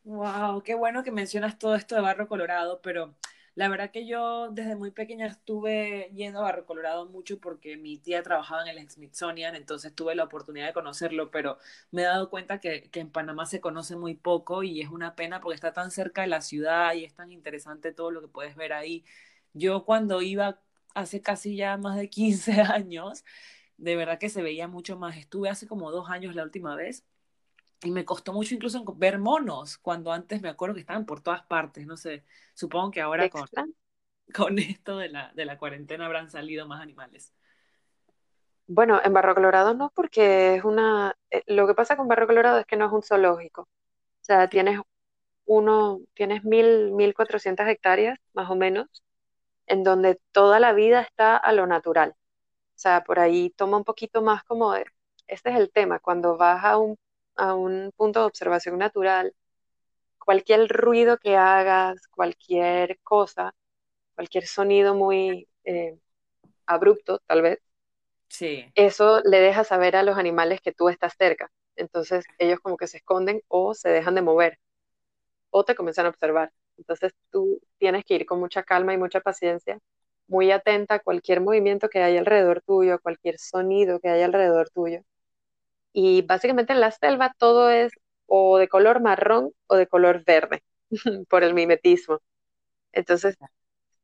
Wow, 0.04 0.62
qué 0.62 0.74
bueno 0.74 1.02
que 1.04 1.10
mencionas 1.12 1.58
todo 1.58 1.74
esto 1.74 1.94
de 1.94 2.00
Barro 2.00 2.28
Colorado, 2.28 2.80
pero 2.82 3.14
la 3.54 3.68
verdad 3.68 3.90
que 3.90 4.06
yo 4.06 4.48
desde 4.50 4.74
muy 4.76 4.90
pequeña 4.90 5.26
estuve 5.26 6.10
yendo 6.14 6.38
a 6.40 6.42
Barro 6.44 6.64
Colorado 6.64 7.06
mucho 7.06 7.38
porque 7.40 7.76
mi 7.76 7.98
tía 7.98 8.22
trabajaba 8.22 8.62
en 8.62 8.68
el 8.78 8.90
Smithsonian, 8.90 9.54
entonces 9.54 9.94
tuve 9.94 10.14
la 10.14 10.24
oportunidad 10.24 10.66
de 10.68 10.72
conocerlo, 10.72 11.30
pero 11.30 11.58
me 11.90 12.02
he 12.02 12.04
dado 12.06 12.30
cuenta 12.30 12.58
que, 12.60 12.90
que 12.90 13.00
en 13.00 13.10
Panamá 13.10 13.44
se 13.44 13.60
conoce 13.60 13.96
muy 13.96 14.14
poco 14.14 14.62
y 14.62 14.80
es 14.80 14.88
una 14.88 15.14
pena 15.14 15.40
porque 15.42 15.56
está 15.56 15.72
tan 15.74 15.90
cerca 15.90 16.22
de 16.22 16.28
la 16.28 16.40
ciudad 16.40 16.94
y 16.94 17.04
es 17.04 17.14
tan 17.14 17.30
interesante 17.30 17.92
todo 17.92 18.10
lo 18.10 18.22
que 18.22 18.28
puedes 18.28 18.56
ver 18.56 18.72
ahí. 18.72 19.04
Yo 19.52 19.84
cuando 19.84 20.22
iba 20.22 20.60
hace 20.94 21.22
casi 21.22 21.56
ya 21.56 21.76
más 21.76 21.96
de 21.96 22.10
15 22.10 22.52
años, 22.62 23.24
de 23.76 23.96
verdad 23.96 24.18
que 24.18 24.28
se 24.28 24.42
veía 24.42 24.68
mucho 24.68 24.98
más. 24.98 25.16
Estuve 25.16 25.48
hace 25.48 25.66
como 25.66 25.90
dos 25.90 26.10
años 26.10 26.34
la 26.34 26.44
última 26.44 26.76
vez 26.76 27.04
y 27.82 27.90
me 27.90 28.04
costó 28.04 28.32
mucho 28.32 28.54
incluso 28.54 28.84
ver 28.96 29.18
monos, 29.18 29.78
cuando 29.78 30.12
antes 30.12 30.42
me 30.42 30.48
acuerdo 30.48 30.74
que 30.74 30.80
estaban 30.80 31.06
por 31.06 31.20
todas 31.22 31.42
partes, 31.44 31.86
no 31.86 31.96
sé, 31.96 32.24
supongo 32.54 32.90
que 32.90 33.00
ahora 33.00 33.28
con, 33.28 33.46
con 34.34 34.58
esto 34.58 34.98
de 34.98 35.08
la, 35.08 35.32
de 35.34 35.44
la 35.44 35.58
cuarentena 35.58 36.06
habrán 36.06 36.30
salido 36.30 36.66
más 36.66 36.82
animales. 36.82 37.32
Bueno, 38.66 39.00
en 39.02 39.12
Barro 39.12 39.34
Colorado 39.34 39.74
no, 39.74 39.90
porque 39.94 40.56
es 40.56 40.64
una, 40.64 41.16
eh, 41.30 41.42
lo 41.46 41.66
que 41.66 41.74
pasa 41.74 41.96
con 41.96 42.08
Barro 42.08 42.26
Colorado 42.26 42.58
es 42.58 42.66
que 42.66 42.76
no 42.76 42.86
es 42.86 42.92
un 42.92 43.02
zoológico, 43.02 43.62
o 43.62 43.68
sea, 44.24 44.48
tienes 44.48 44.80
uno, 45.46 46.00
tienes 46.14 46.44
mil, 46.44 46.92
mil 46.92 47.14
cuatrocientas 47.14 47.68
hectáreas, 47.68 48.18
más 48.34 48.50
o 48.50 48.56
menos, 48.56 48.88
en 49.68 49.84
donde 49.84 50.20
toda 50.32 50.60
la 50.60 50.72
vida 50.72 51.00
está 51.02 51.36
a 51.36 51.52
lo 51.52 51.66
natural. 51.66 52.14
O 52.76 52.78
sea, 52.80 53.04
por 53.04 53.18
ahí 53.20 53.50
toma 53.50 53.78
un 53.78 53.84
poquito 53.84 54.22
más 54.22 54.44
como, 54.44 54.72
de, 54.72 54.86
este 55.28 55.50
es 55.50 55.56
el 55.56 55.70
tema, 55.72 56.00
cuando 56.00 56.36
vas 56.36 56.64
a 56.64 56.78
un 56.78 56.96
a 57.38 57.54
un 57.54 57.92
punto 57.96 58.20
de 58.20 58.26
observación 58.26 58.78
natural, 58.78 59.34
cualquier 60.18 60.68
ruido 60.68 61.18
que 61.18 61.36
hagas, 61.36 62.06
cualquier 62.08 62.98
cosa, 63.02 63.54
cualquier 64.14 64.46
sonido 64.46 64.94
muy 64.94 65.48
eh, 65.64 65.98
abrupto, 66.66 67.20
tal 67.26 67.42
vez, 67.42 67.60
sí. 68.28 68.70
eso 68.74 69.22
le 69.24 69.40
deja 69.40 69.64
saber 69.64 69.96
a 69.96 70.02
los 70.02 70.18
animales 70.18 70.60
que 70.60 70.72
tú 70.72 70.88
estás 70.88 71.14
cerca. 71.16 71.50
Entonces 71.76 72.26
ellos 72.38 72.60
como 72.60 72.76
que 72.76 72.88
se 72.88 72.98
esconden 72.98 73.42
o 73.48 73.74
se 73.74 73.88
dejan 73.90 74.14
de 74.16 74.22
mover 74.22 74.58
o 75.50 75.64
te 75.64 75.74
comienzan 75.74 76.06
a 76.06 76.10
observar. 76.10 76.52
Entonces 76.78 77.12
tú 77.30 77.60
tienes 77.78 78.04
que 78.04 78.14
ir 78.14 78.26
con 78.26 78.40
mucha 78.40 78.62
calma 78.62 78.94
y 78.94 78.98
mucha 78.98 79.20
paciencia, 79.20 79.78
muy 80.28 80.50
atenta 80.52 80.96
a 80.96 81.00
cualquier 81.00 81.40
movimiento 81.40 81.88
que 81.88 82.02
haya 82.02 82.20
alrededor 82.20 82.62
tuyo, 82.62 83.00
cualquier 83.00 83.38
sonido 83.38 84.00
que 84.00 84.08
haya 84.10 84.26
alrededor 84.26 84.70
tuyo 84.70 85.02
y 85.92 86.22
básicamente 86.22 86.72
en 86.72 86.80
la 86.80 86.90
selva 86.90 87.34
todo 87.38 87.70
es 87.70 87.92
o 88.26 88.58
de 88.58 88.68
color 88.68 89.00
marrón 89.00 89.52
o 89.66 89.76
de 89.76 89.86
color 89.86 90.22
verde 90.24 90.62
por 91.28 91.42
el 91.44 91.54
mimetismo. 91.54 92.20
Entonces, 92.92 93.36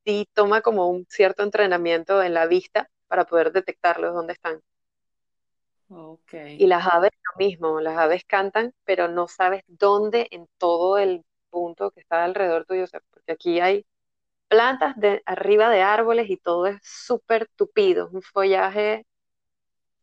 sí 0.05 0.27
toma 0.35 0.61
como 0.61 0.89
un 0.89 1.07
cierto 1.09 1.43
entrenamiento 1.43 2.23
en 2.23 2.35
la 2.35 2.47
vista 2.47 2.91
para 3.07 3.25
poder 3.27 3.53
detectarlos 3.53 4.15
dónde 4.15 4.33
están. 4.33 4.61
Okay. 5.89 6.57
Y 6.61 6.67
las 6.67 6.87
aves 6.87 7.13
lo 7.13 7.47
mismo, 7.47 7.81
las 7.81 7.97
aves 7.99 8.25
cantan, 8.27 8.73
pero 8.85 9.07
no 9.07 9.29
sabes 9.29 9.63
dónde 9.69 10.27
en 10.31 10.49
todo 10.59 10.99
el 10.99 11.25
punto 11.55 11.93
que 11.93 12.01
está 12.01 12.25
alrededor 12.25 12.67
tuyo, 12.67 12.85
porque 13.13 13.33
aquí 13.33 13.61
hay 13.61 13.87
plantas 14.49 14.97
de 14.97 15.23
arriba 15.25 15.71
de 15.71 15.83
árboles 15.83 16.29
y 16.29 16.37
todo 16.37 16.67
es 16.67 16.81
súper 16.83 17.49
tupido, 17.57 18.11
un 18.13 18.23
follaje 18.23 19.07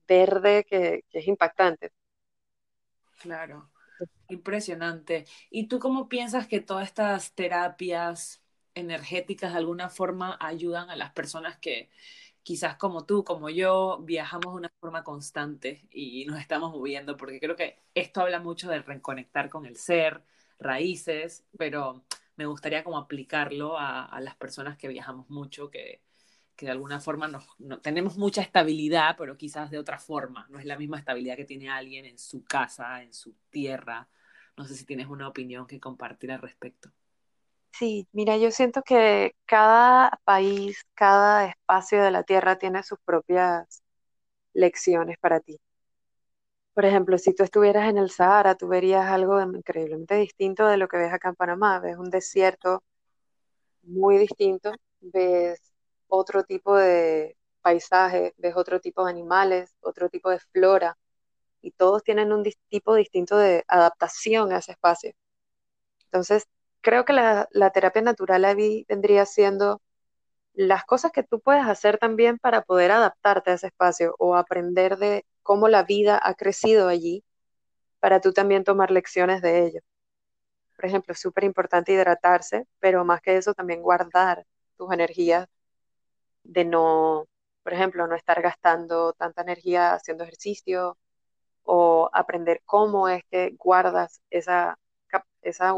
verde 0.07 0.65
que, 0.65 1.03
es 1.11 1.27
impactante. 1.27 1.91
Claro, 3.19 3.69
impresionante. 4.29 5.25
¿Y 5.49 5.67
tú 5.67 5.79
cómo 5.79 6.07
piensas 6.07 6.47
que 6.47 6.61
todas 6.61 6.87
estas 6.87 7.33
terapias 7.33 8.41
energéticas 8.73 9.51
de 9.51 9.57
alguna 9.57 9.89
forma 9.89 10.37
ayudan 10.39 10.89
a 10.89 10.95
las 10.95 11.11
personas 11.11 11.57
que 11.59 11.89
quizás 12.43 12.77
como 12.77 13.05
tú, 13.05 13.25
como 13.25 13.49
yo, 13.49 13.99
viajamos 14.03 14.53
de 14.53 14.59
una 14.59 14.71
forma 14.79 15.03
constante 15.03 15.87
y 15.91 16.25
nos 16.25 16.39
estamos 16.39 16.71
moviendo? 16.71 17.17
Porque 17.17 17.39
creo 17.41 17.57
que 17.57 17.77
esto 17.93 18.21
habla 18.21 18.39
mucho 18.39 18.69
de 18.69 18.81
reconectar 18.81 19.49
con 19.49 19.65
el 19.65 19.75
ser, 19.75 20.23
raíces, 20.61 21.45
pero 21.57 22.05
me 22.35 22.45
gustaría 22.45 22.83
como 22.83 22.97
aplicarlo 22.97 23.77
a, 23.77 24.19
las 24.21 24.35
personas 24.35 24.77
que 24.77 24.87
viajamos 24.87 25.29
mucho, 25.29 25.69
que, 25.69 26.01
que 26.55 26.65
de 26.65 26.71
alguna 26.71 26.99
forma 26.99 27.27
nos, 27.27 27.45
no, 27.59 27.79
tenemos 27.81 28.17
mucha 28.17 28.41
estabilidad, 28.41 29.15
pero 29.17 29.37
quizás 29.37 29.71
de 29.71 29.79
otra 29.79 29.99
forma. 29.99 30.47
No 30.49 30.59
es 30.59 30.65
la 30.65 30.77
misma 30.77 30.99
estabilidad 30.99 31.35
que 31.35 31.45
tiene 31.45 31.69
alguien 31.69 32.05
en 32.05 32.17
su 32.17 32.43
casa, 32.43 33.03
en 33.03 33.13
su 33.13 33.35
tierra. 33.49 34.07
No 34.55 34.65
sé 34.65 34.75
si 34.75 34.85
tienes 34.85 35.07
una 35.07 35.27
opinión 35.27 35.67
que 35.67 35.79
compartir 35.79 36.31
al 36.31 36.41
respecto. 36.41 36.91
Sí, 37.71 38.07
mira, 38.11 38.37
yo 38.37 38.51
siento 38.51 38.83
que 38.83 39.35
cada 39.45 40.19
país, 40.23 40.85
cada 40.93 41.47
espacio 41.47 42.03
de 42.03 42.11
la 42.11 42.23
tierra 42.23 42.57
tiene 42.57 42.83
sus 42.83 42.99
propias 43.05 43.81
lecciones 44.53 45.17
para 45.19 45.39
ti. 45.39 45.59
Por 46.73 46.85
ejemplo, 46.85 47.17
si 47.17 47.33
tú 47.33 47.43
estuvieras 47.43 47.89
en 47.89 47.97
el 47.97 48.09
Sahara, 48.09 48.55
tú 48.55 48.67
verías 48.67 49.05
algo 49.09 49.41
increíblemente 49.41 50.15
distinto 50.15 50.67
de 50.67 50.77
lo 50.77 50.87
que 50.87 50.97
ves 50.97 51.13
acá 51.13 51.29
en 51.29 51.35
Panamá. 51.35 51.79
Ves 51.79 51.97
un 51.97 52.09
desierto 52.09 52.83
muy 53.83 54.17
distinto, 54.17 54.71
ves 55.01 55.59
otro 56.07 56.43
tipo 56.43 56.75
de 56.77 57.37
paisaje, 57.61 58.33
ves 58.37 58.55
otro 58.55 58.79
tipo 58.79 59.03
de 59.05 59.11
animales, 59.11 59.75
otro 59.81 60.09
tipo 60.09 60.29
de 60.29 60.39
flora, 60.39 60.97
y 61.61 61.71
todos 61.71 62.03
tienen 62.03 62.33
un 62.33 62.43
tipo 62.69 62.95
distinto 62.95 63.37
de 63.37 63.63
adaptación 63.67 64.51
a 64.53 64.59
ese 64.59 64.73
espacio. 64.73 65.13
Entonces, 66.05 66.47
creo 66.81 67.05
que 67.05 67.13
la, 67.13 67.47
terapia 67.73 68.01
natural 68.01 68.45
vendría 68.87 69.25
siendo 69.25 69.81
las 70.53 70.85
cosas 70.85 71.11
que 71.11 71.23
tú 71.23 71.39
puedes 71.41 71.65
hacer 71.65 71.97
también 71.97 72.37
para 72.39 72.61
poder 72.63 72.91
adaptarte 72.91 73.51
a 73.51 73.53
ese 73.55 73.67
espacio 73.67 74.15
o 74.19 74.35
aprender 74.35 74.97
de 74.97 75.25
cómo 75.43 75.67
la 75.69 75.83
vida 75.83 76.19
ha 76.21 76.33
crecido 76.35 76.87
allí 76.87 77.23
para 77.99 78.21
tú 78.21 78.33
también 78.33 78.63
tomar 78.63 78.91
lecciones 78.91 79.41
de 79.41 79.65
ello. 79.65 79.81
Por 80.75 80.85
ejemplo, 80.85 81.13
es 81.13 81.19
súper 81.21 81.43
importante 81.45 81.93
hidratarse, 81.93 82.67
pero 82.79 83.05
más 83.05 83.21
que 83.21 83.37
eso 83.37 83.53
también 83.53 83.81
guardar 83.81 84.45
tus 84.77 84.91
energías 84.93 85.47
de 86.43 86.65
no, 86.65 87.27
por 87.63 87.73
ejemplo, 87.73 88.07
no 88.07 88.15
estar 88.15 88.41
gastando 88.41 89.13
tanta 89.13 89.41
energía 89.43 89.93
haciendo 89.93 90.23
ejercicio 90.23 90.97
o 91.63 92.09
aprender 92.13 92.61
cómo 92.65 93.09
es 93.09 93.23
que 93.31 93.51
guardas 93.57 94.21
esa, 94.29 94.79
esa 95.41 95.73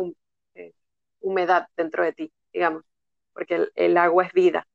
eh, 0.55 0.73
humedad 1.21 1.67
dentro 1.77 2.03
de 2.03 2.13
ti, 2.13 2.33
digamos, 2.53 2.83
porque 3.33 3.67
el, 3.75 3.97
agua 3.97 4.25
es 4.25 4.33
vida. 4.33 4.67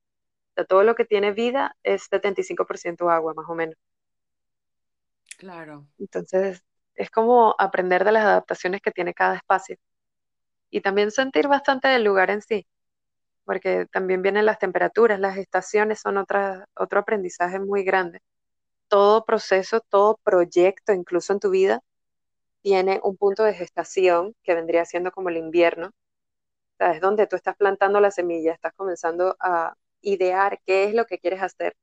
todo 0.68 0.82
lo 0.82 0.94
que 0.94 1.04
tiene 1.04 1.32
vida 1.32 1.76
es 1.82 2.10
75% 2.10 3.10
agua, 3.10 3.34
más 3.34 3.46
o 3.48 3.54
menos. 3.54 3.76
Claro. 5.38 5.86
Entonces, 5.98 6.62
es 6.94 7.10
como 7.10 7.54
aprender 7.58 8.04
de 8.04 8.12
las 8.12 8.24
adaptaciones 8.24 8.80
que 8.82 8.90
tiene 8.90 9.14
cada 9.14 9.36
espacio. 9.36 9.76
Y 10.70 10.80
también 10.80 11.10
sentir 11.10 11.48
bastante 11.48 11.88
del 11.88 12.04
lugar 12.04 12.30
en 12.30 12.42
sí 12.42 12.66
porque 13.48 13.86
también 13.90 14.20
vienen 14.20 14.44
las 14.44 14.58
temperaturas, 14.58 15.18
las 15.18 15.38
estaciones 15.38 16.00
son 16.00 16.18
otra, 16.18 16.66
otro 16.76 17.00
aprendizaje 17.00 17.58
muy 17.58 17.82
grande. 17.82 18.20
Todo 18.88 19.24
proceso, 19.24 19.80
todo 19.80 20.18
proyecto, 20.22 20.92
incluso 20.92 21.32
en 21.32 21.40
tu 21.40 21.48
vida, 21.48 21.80
tiene 22.60 23.00
un 23.02 23.16
punto 23.16 23.44
de 23.44 23.54
gestación 23.54 24.34
que 24.42 24.54
vendría 24.54 24.84
siendo 24.84 25.12
como 25.12 25.30
el 25.30 25.38
invierno. 25.38 25.92
Es 26.78 27.00
donde 27.00 27.26
tú 27.26 27.36
estás 27.36 27.56
plantando 27.56 28.00
la 28.00 28.10
semilla, 28.10 28.52
estás 28.52 28.72
comenzando 28.74 29.36
a 29.40 29.74
idear 30.00 30.60
qué 30.64 30.84
es 30.84 30.94
lo 30.94 31.06
que 31.06 31.18
quieres 31.18 31.42
hacer. 31.42 31.76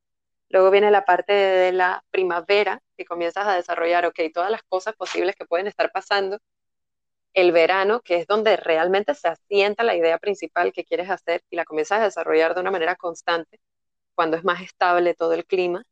Luego 0.48 0.70
viene 0.70 0.90
la 0.90 1.04
parte 1.04 1.32
de 1.32 1.72
la 1.72 2.04
primavera, 2.10 2.82
que 2.96 3.04
comienzas 3.04 3.46
a 3.46 3.54
desarrollar, 3.56 4.06
ok, 4.06 4.18
todas 4.32 4.50
las 4.50 4.62
cosas 4.64 4.94
posibles 4.96 5.36
que 5.36 5.46
pueden 5.46 5.66
estar 5.66 5.92
pasando 5.92 6.38
el 7.34 7.52
verano, 7.52 8.00
que 8.00 8.16
es 8.16 8.26
donde 8.26 8.56
realmente 8.56 9.14
se 9.14 9.28
asienta 9.28 9.84
la 9.84 9.96
idea 9.96 10.18
principal 10.18 10.72
que 10.72 10.84
quieres 10.84 11.10
hacer 11.10 11.42
y 11.50 11.56
la 11.56 11.64
comienzas 11.66 12.00
a 12.00 12.04
desarrollar 12.04 12.54
de 12.54 12.62
una 12.62 12.70
manera 12.70 12.96
constante, 12.96 13.60
cuando 14.14 14.36
es 14.38 14.44
más 14.44 14.62
estable 14.62 15.14
todo 15.14 15.34
el 15.34 15.46
clima. 15.46 15.84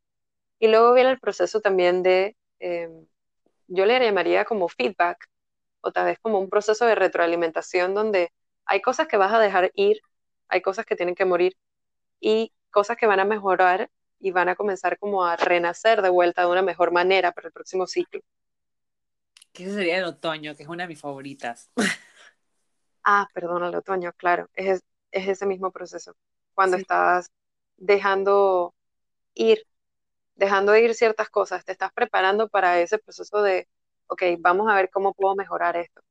Y 0.59 0.69
luego 0.69 0.95
viene 0.95 1.11
el 1.11 1.21
proceso 1.21 1.61
también 1.61 2.03
de, 2.03 2.37
em, 2.61 3.07
yo 3.69 3.87
le 3.87 4.01
llamaría 4.01 4.45
como 4.45 4.69
feedback, 4.69 5.29
o 5.83 5.93
tal 5.93 6.07
vez 6.07 6.19
como 6.21 6.39
un 6.41 6.51
proceso 6.51 6.87
de 6.87 6.95
retroalimentación 6.95 7.95
donde 7.95 8.33
hay 8.67 8.81
cosas 8.83 9.09
que 9.09 9.17
vas 9.17 9.33
a 9.33 9.39
dejar 9.39 9.71
ir, 9.75 10.01
hay 10.49 10.63
cosas 10.63 10.87
que 10.87 10.97
tienen 10.97 11.15
que 11.15 11.25
morir 11.25 11.57
y 12.21 12.53
cosas 12.71 12.97
que 12.97 13.07
van 13.07 13.21
a 13.21 13.25
mejorar 13.25 13.91
y 14.21 14.31
van 14.33 14.49
a 14.49 14.57
comenzar 14.57 14.99
como 14.99 15.25
a 15.25 15.37
renacer 15.37 16.03
de 16.03 16.11
vuelta 16.11 16.43
de 16.43 16.49
una 16.49 16.63
mejor 16.63 16.93
manera 16.93 17.33
para 17.33 17.49
el 17.49 17.53
próximo 17.53 17.87
ciclo. 17.87 18.21
Que 19.53 19.65
ese 19.65 19.75
sería 19.75 19.99
el 19.99 20.05
otoño, 20.05 20.57
que 20.57 20.65
es 20.65 20.69
una 20.69 20.85
de 20.85 20.89
mis 20.89 21.01
favoritas. 21.01 21.71
Ah, 23.05 23.29
perdón, 23.35 23.65
el 23.65 23.75
otoño, 23.75 24.13
claro, 24.15 24.49
es, 24.55 24.83
es 25.11 25.29
ese 25.29 25.47
mismo 25.47 25.71
proceso. 25.71 26.15
Cuando 26.55 26.77
estás 26.77 27.31
dejando 27.77 28.75
ir, 29.35 29.67
dejando 30.37 30.77
ir 30.77 30.95
ciertas 30.95 31.31
cosas, 31.31 31.65
te 31.65 31.73
estás 31.73 31.93
preparando 31.95 32.49
para 32.49 32.81
ese 32.81 32.99
proceso 32.99 33.43
de, 33.43 33.69
ok, 34.09 34.23
vamos 34.41 34.71
a 34.71 34.77
ver 34.77 34.91
cómo 34.91 35.15
puedo 35.15 35.35
mejorar 35.37 35.77
esto. 35.77 36.03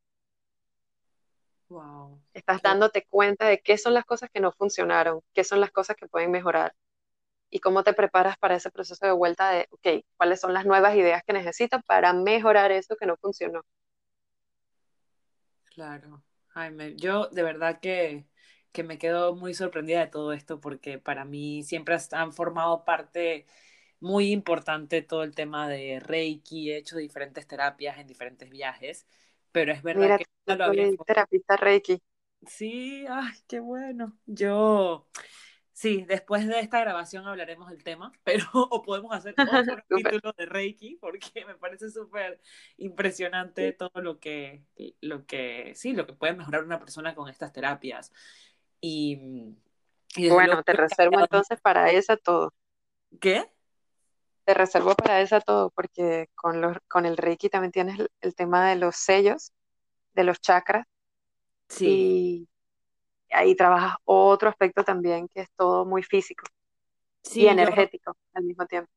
Wow. 1.73 2.21
Estás 2.35 2.61
dándote 2.61 3.07
cuenta 3.09 3.47
de 3.47 3.59
qué 3.59 3.79
son 3.79 3.95
las 3.95 4.05
cosas 4.05 4.29
que 4.31 4.39
no 4.39 4.51
funcionaron, 4.51 5.21
qué 5.33 5.43
son 5.43 5.59
las 5.59 5.71
cosas 5.71 5.95
que 5.95 6.07
pueden 6.07 6.29
mejorar 6.29 6.75
y 7.49 7.59
cómo 7.61 7.83
te 7.83 7.93
preparas 7.93 8.37
para 8.37 8.55
ese 8.55 8.69
proceso 8.69 9.03
de 9.07 9.11
vuelta 9.11 9.49
de, 9.49 9.67
ok, 9.71 10.05
cuáles 10.15 10.39
son 10.39 10.53
las 10.53 10.67
nuevas 10.67 10.95
ideas 10.95 11.23
que 11.25 11.33
necesito 11.33 11.81
para 11.87 12.13
mejorar 12.13 12.71
eso 12.71 12.95
que 12.95 13.07
no 13.07 13.17
funcionó. 13.17 13.63
Claro. 15.73 16.23
Jaime, 16.49 16.95
yo 16.95 17.29
de 17.29 17.41
verdad 17.41 17.79
que, 17.79 18.27
que 18.71 18.83
me 18.83 18.99
quedo 18.99 19.35
muy 19.35 19.55
sorprendida 19.55 20.01
de 20.01 20.11
todo 20.11 20.31
esto 20.31 20.59
porque 20.59 20.99
para 20.99 21.25
mí 21.25 21.63
siempre 21.63 21.97
han 22.11 22.33
formado 22.33 22.85
parte 22.85 23.47
muy 23.99 24.31
importante 24.31 25.01
todo 25.01 25.23
el 25.23 25.33
tema 25.33 25.67
de 25.67 25.99
Reiki, 25.99 26.71
he 26.71 26.77
hecho 26.77 26.97
diferentes 26.97 27.47
terapias 27.47 27.97
en 27.97 28.05
diferentes 28.05 28.47
viajes, 28.51 29.07
pero 29.53 29.71
es 29.71 29.81
verdad 29.81 30.17
que 30.17 30.25
no 30.45 30.55
lo 30.57 30.65
había 30.65 30.91
terapista 31.05 31.55
Reiki. 31.55 32.01
Sí, 32.45 33.05
ay, 33.07 33.31
qué 33.47 33.61
bueno. 33.61 34.17
Yo 34.25 35.07
Sí, 35.73 36.05
después 36.07 36.47
de 36.47 36.59
esta 36.59 36.79
grabación 36.79 37.27
hablaremos 37.27 37.67
del 37.69 37.83
tema, 37.83 38.11
pero 38.23 38.45
o 38.53 38.81
podemos 38.83 39.11
hacer 39.11 39.33
otro 39.75 39.83
capítulo 39.87 40.33
de 40.37 40.45
Reiki 40.45 40.95
porque 40.95 41.45
me 41.45 41.55
parece 41.55 41.89
súper 41.89 42.39
impresionante 42.77 43.73
todo 43.73 44.01
lo 44.01 44.19
que, 44.19 44.63
lo 45.01 45.25
que, 45.25 45.73
sí, 45.75 45.93
lo 45.93 46.05
que 46.05 46.13
puede 46.13 46.33
mejorar 46.33 46.63
una 46.63 46.79
persona 46.79 47.15
con 47.15 47.27
estas 47.27 47.51
terapias. 47.51 48.13
Y, 48.79 49.55
bueno, 50.29 50.61
te 50.63 50.73
reservo 50.73 51.19
entonces 51.19 51.59
para 51.59 51.89
esa 51.91 52.17
todo. 52.17 52.53
¿Qué? 53.19 53.49
Te 54.45 54.53
reservo 54.53 54.95
para 54.95 55.21
esa 55.21 55.39
todo 55.41 55.69
porque 55.71 56.29
con, 56.35 56.61
los, 56.61 56.77
con 56.87 57.05
el 57.05 57.17
Reiki 57.17 57.49
también 57.49 57.71
tienes 57.71 57.99
el, 58.21 58.35
tema 58.35 58.69
de 58.69 58.75
los 58.75 58.95
sellos, 58.95 59.51
de 60.13 60.23
los 60.23 60.41
chakras. 60.41 60.85
Sí 61.69 62.47
ahí 63.33 63.55
trabajas 63.55 63.95
otro 64.05 64.49
aspecto 64.49 64.83
también 64.83 65.27
que 65.27 65.41
es 65.41 65.51
todo 65.55 65.85
muy 65.85 66.03
físico 66.03 66.45
y 67.33 67.47
energético 67.47 68.15
al 68.33 68.43
mismo 68.43 68.65
tiempo. 68.65 68.91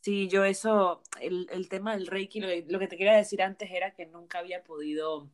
Sí, 0.00 0.28
yo 0.28 0.44
eso, 0.44 1.02
el, 1.20 1.48
el 1.50 1.68
tema 1.68 1.94
del 1.94 2.06
Reiki, 2.06 2.40
lo, 2.40 2.78
que 2.78 2.86
te 2.86 2.96
quería 2.96 3.16
decir 3.16 3.42
antes 3.42 3.70
era 3.70 3.92
que 3.94 4.06
nunca 4.06 4.38
había 4.38 4.62
podido 4.62 5.28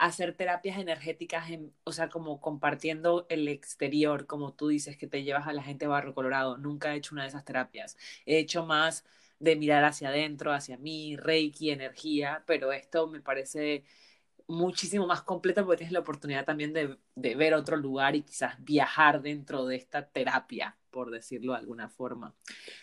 hacer 0.00 0.34
terapias 0.34 0.78
energéticas, 0.78 1.50
en, 1.50 1.74
o 1.84 1.92
sea, 1.92 2.08
como 2.08 2.40
compartiendo 2.40 3.26
el 3.28 3.48
exterior, 3.48 4.26
como 4.26 4.54
tú 4.54 4.68
dices, 4.68 4.96
que 4.96 5.06
te 5.06 5.22
llevas 5.24 5.46
a 5.46 5.52
la 5.52 5.62
gente 5.62 5.86
Barro 5.86 6.14
Colorado. 6.14 6.56
Nunca 6.56 6.94
he 6.94 6.96
hecho 6.98 7.14
una 7.14 7.22
de 7.22 7.28
esas 7.28 7.44
terapias. 7.44 7.96
He 8.24 8.38
hecho 8.38 8.64
más 8.66 9.04
de 9.38 9.56
mirar 9.56 9.84
hacia 9.84 10.08
adentro, 10.08 10.52
hacia 10.52 10.78
mí, 10.78 11.16
Reiki, 11.16 11.70
energía, 11.70 12.42
pero 12.46 12.72
esto 12.72 13.08
me 13.08 13.20
parece 13.20 13.84
muchísimo 14.48 15.06
más 15.06 15.22
completa 15.22 15.64
porque 15.64 15.78
tienes 15.78 15.92
la 15.92 16.00
oportunidad 16.00 16.44
también 16.44 16.72
de, 16.72 16.98
de, 17.14 17.34
ver 17.36 17.54
otro 17.54 17.76
lugar 17.76 18.16
y 18.16 18.22
quizás 18.22 18.56
viajar 18.64 19.22
dentro 19.22 19.66
de 19.66 19.76
esta 19.76 20.08
terapia, 20.10 20.76
por 20.90 21.10
decirlo 21.10 21.52
de 21.52 21.58
alguna 21.58 21.88
forma. 21.88 22.34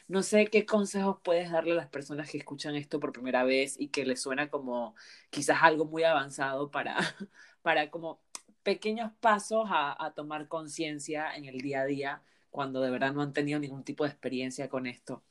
No 0.08 0.24
sé 0.24 0.48
qué 0.48 0.65
consejos 0.65 1.17
puedes 1.24 1.52
darle 1.52 1.74
a 1.74 1.76
las 1.76 1.88
personas 1.88 2.30
que 2.30 2.38
escuchan 2.38 2.76
esto 2.76 3.00
por 3.00 3.12
primera 3.12 3.43
vez 3.43 3.80
y 3.80 3.89
que 3.89 4.06
les 4.06 4.22
suena 4.22 4.50
como 4.50 4.96
quizás 5.30 5.60
algo 5.62 5.86
muy 5.86 6.04
avanzado 6.04 6.72
para, 6.72 6.98
para 7.62 7.89
como 7.89 8.22
pequeños 8.63 9.12
pasos 9.20 9.67
a, 9.70 10.13
tomar 10.15 10.48
conciencia 10.48 11.36
en 11.36 11.46
el 11.46 11.60
día 11.60 11.82
a 11.82 11.86
día 11.86 12.22
cuando 12.50 12.82
de 12.82 12.89
verdad 12.89 13.13
no 13.13 13.22
han 13.22 13.34
tenido 13.34 13.60
ningún 13.60 13.84
tipo 13.84 14.04
de 14.04 14.10
experiencia 14.10 14.67
con 14.70 14.88
esto. 14.88 15.24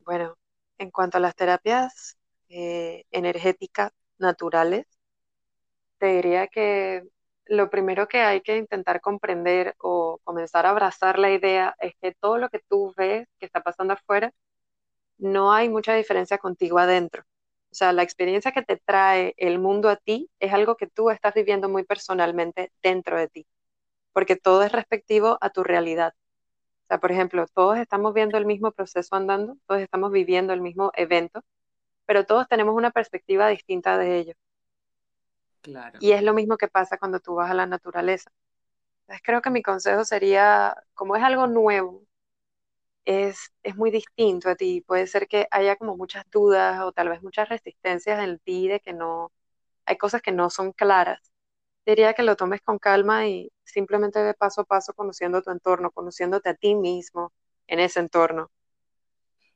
Bueno, 0.00 0.36
en 0.78 0.90
cuanto 0.90 1.18
a 1.18 1.20
las 1.20 1.34
terapias 1.36 2.18
eh, 2.48 3.04
energéticas, 3.12 3.92
naturales, 4.18 4.86
te 5.98 6.06
diría 6.06 6.48
que 6.48 7.04
lo 7.52 7.68
primero 7.70 8.08
que 8.08 8.20
hay 8.22 8.40
que 8.40 8.56
intentar 8.56 9.02
comprender 9.02 9.74
o 9.78 10.18
comenzar 10.24 10.64
a 10.64 10.70
abrazar 10.70 11.18
la 11.18 11.30
idea 11.30 11.76
es 11.80 11.94
que 12.00 12.14
todo 12.14 12.38
lo 12.38 12.48
que 12.48 12.60
tú 12.60 12.94
ves 12.96 13.28
que 13.38 13.44
está 13.46 13.62
pasando 13.62 13.92
afuera, 13.92 14.32
no 15.18 15.52
hay 15.52 15.68
mucha 15.68 15.94
diferencia 15.94 16.38
contigo 16.38 16.78
adentro. 16.78 17.24
O 17.70 17.74
sea, 17.74 17.92
la 17.92 18.02
experiencia 18.04 18.52
que 18.52 18.62
te 18.62 18.78
trae 18.78 19.34
el 19.36 19.58
mundo 19.58 19.90
a 19.90 19.96
ti 19.96 20.30
es 20.40 20.52
algo 20.54 20.76
que 20.76 20.86
tú 20.88 21.10
estás 21.10 21.34
viviendo 21.34 21.68
muy 21.68 21.84
personalmente 21.84 22.72
dentro 22.82 23.18
de 23.18 23.28
ti, 23.28 23.46
porque 24.12 24.36
todo 24.36 24.62
es 24.64 24.72
respectivo 24.72 25.38
a 25.42 25.50
tu 25.50 25.64
realidad. 25.64 26.14
O 26.84 26.86
sea, 26.88 27.00
por 27.00 27.12
ejemplo, 27.12 27.46
todos 27.54 27.78
estamos 27.78 28.14
viendo 28.14 28.38
el 28.38 28.46
mismo 28.46 28.72
proceso 28.72 29.16
andando, 29.16 29.56
todos 29.66 29.82
estamos 29.82 30.12
viviendo 30.12 30.54
el 30.54 30.62
mismo 30.62 30.92
evento, 30.96 31.42
pero 32.06 32.26
todos 32.26 32.48
tenemos 32.48 32.76
una 32.76 32.92
perspectiva 32.92 33.48
distinta 33.48 33.98
de 33.98 34.18
ello. 34.18 34.34
Claro. 35.62 35.98
Y 36.00 36.12
es 36.12 36.22
lo 36.22 36.34
mismo 36.34 36.56
que 36.56 36.68
pasa 36.68 36.98
cuando 36.98 37.20
tú 37.20 37.34
vas 37.36 37.50
a 37.50 37.54
la 37.54 37.66
naturaleza. 37.66 38.30
Entonces 39.02 39.22
creo 39.24 39.42
que 39.42 39.50
mi 39.50 39.62
consejo 39.62 40.04
sería, 40.04 40.76
como 40.94 41.16
es 41.16 41.22
algo 41.22 41.46
nuevo, 41.46 42.04
es, 43.04 43.52
es 43.62 43.76
muy 43.76 43.90
distinto 43.90 44.48
a 44.48 44.54
ti. 44.56 44.82
Puede 44.82 45.06
ser 45.06 45.28
que 45.28 45.46
haya 45.50 45.76
como 45.76 45.96
muchas 45.96 46.24
dudas 46.30 46.80
o 46.80 46.92
tal 46.92 47.08
vez 47.08 47.22
muchas 47.22 47.48
resistencias 47.48 48.22
en 48.22 48.38
ti 48.40 48.68
de 48.68 48.80
que 48.80 48.92
no, 48.92 49.32
hay 49.86 49.96
cosas 49.96 50.22
que 50.22 50.32
no 50.32 50.50
son 50.50 50.72
claras. 50.72 51.32
Diría 51.84 52.14
que 52.14 52.22
lo 52.22 52.36
tomes 52.36 52.60
con 52.62 52.78
calma 52.78 53.26
y 53.26 53.50
simplemente 53.64 54.20
de 54.20 54.34
paso 54.34 54.62
a 54.62 54.64
paso 54.64 54.92
conociendo 54.94 55.42
tu 55.42 55.50
entorno, 55.50 55.90
conociéndote 55.90 56.50
a 56.50 56.54
ti 56.54 56.74
mismo 56.74 57.32
en 57.66 57.80
ese 57.80 58.00
entorno. 58.00 58.50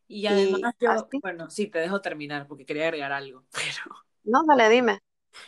Y 0.08 0.26
además 0.26 0.74
yo, 0.80 1.08
bueno, 1.20 1.50
sí, 1.50 1.66
te 1.66 1.80
dejo 1.80 2.00
terminar 2.00 2.46
porque 2.46 2.64
quería 2.64 2.84
agregar 2.84 3.12
algo, 3.12 3.44
pero... 3.52 3.96
No, 4.24 4.42
dale, 4.46 4.68
dime. 4.68 5.00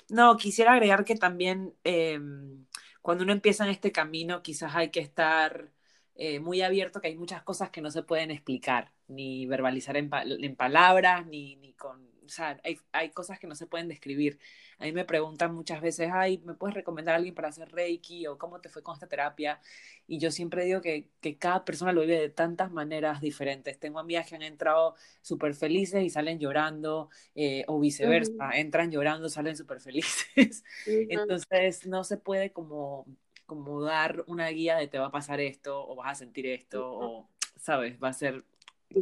No, 0.09 0.37
quisiera 0.37 0.73
agregar 0.73 1.05
que 1.05 1.17
también 1.17 1.75
em, 1.85 2.67
cuando 3.03 3.25
uno 3.25 3.33
empieza 3.33 3.65
en 3.65 3.71
este 3.71 3.93
camino, 3.93 4.43
quizás 4.43 4.75
hay 4.75 4.91
que 4.91 5.01
estar 5.01 5.71
eh, 6.15 6.41
muy 6.41 6.63
abierto, 6.63 7.01
que 7.01 7.09
hay 7.09 7.17
muchas 7.17 7.43
cosas 7.43 7.71
que 7.71 7.81
no 7.81 7.91
se 7.91 8.03
pueden 8.03 8.31
explicar, 8.31 8.93
ni 9.09 9.47
verbalizar 9.47 9.97
en, 9.97 10.11
en 10.13 10.57
palabras, 10.57 11.27
ni, 11.27 11.57
ni 11.57 11.75
con 11.75 12.08
o 12.29 12.31
sea, 12.31 12.61
hay, 12.63 12.79
hay, 12.93 13.11
cosas 13.11 13.39
que 13.39 13.47
no 13.47 13.55
se 13.55 13.67
pueden 13.67 13.89
describir. 13.89 14.39
A 14.79 14.85
mí 14.85 14.93
me 14.93 15.05
preguntan 15.05 15.55
muchas 15.55 15.81
veces, 15.81 16.11
ay, 16.13 16.43
¿me 16.45 16.55
puedes 16.55 16.75
recomendar 16.75 17.15
a 17.15 17.17
alguien 17.17 17.35
para 17.35 17.49
hacer 17.49 17.71
Reiki? 17.73 18.27
o 18.27 18.39
cómo 18.39 18.61
te 18.61 18.69
fue 18.69 18.83
con 18.83 18.95
esta 18.95 19.07
terapia? 19.09 19.61
Y 20.07 20.19
yo 20.19 20.31
siempre 20.31 20.65
digo 20.65 20.81
que, 20.81 21.09
que 21.21 21.37
cada 21.39 21.65
persona 21.65 21.93
lo 21.93 22.03
vive 22.03 22.21
de 22.21 22.29
tantas 22.29 22.71
maneras 22.71 23.21
diferentes. 23.21 23.79
Tengo 23.79 23.99
amigas 23.99 24.29
que 24.29 24.37
han 24.37 24.43
entrado 24.43 24.95
súper 25.23 25.55
felices 25.55 26.05
y 26.05 26.11
salen 26.11 26.39
llorando, 26.39 27.09
eh, 27.35 27.65
o 27.67 27.81
viceversa, 27.81 28.51
entran 28.55 28.91
llorando, 28.91 29.29
salen 29.29 29.57
súper 29.57 29.81
felices. 29.81 30.65
Entonces, 30.87 31.87
no 31.87 32.05
se 32.05 32.19
puede 32.19 32.53
como, 32.53 33.07
como 33.47 33.83
dar 33.83 34.25
una 34.27 34.49
guía 34.49 34.77
de 34.77 34.89
te 34.89 34.99
va 34.99 35.07
a 35.07 35.11
pasar 35.11 35.41
esto, 35.41 35.87
o 35.89 35.97
vas 35.97 36.13
a 36.13 36.15
sentir 36.15 36.47
esto, 36.47 36.91
o, 36.91 37.29
¿sabes? 37.57 37.99
Va 38.03 38.09
a 38.09 38.13
ser... 38.13 38.45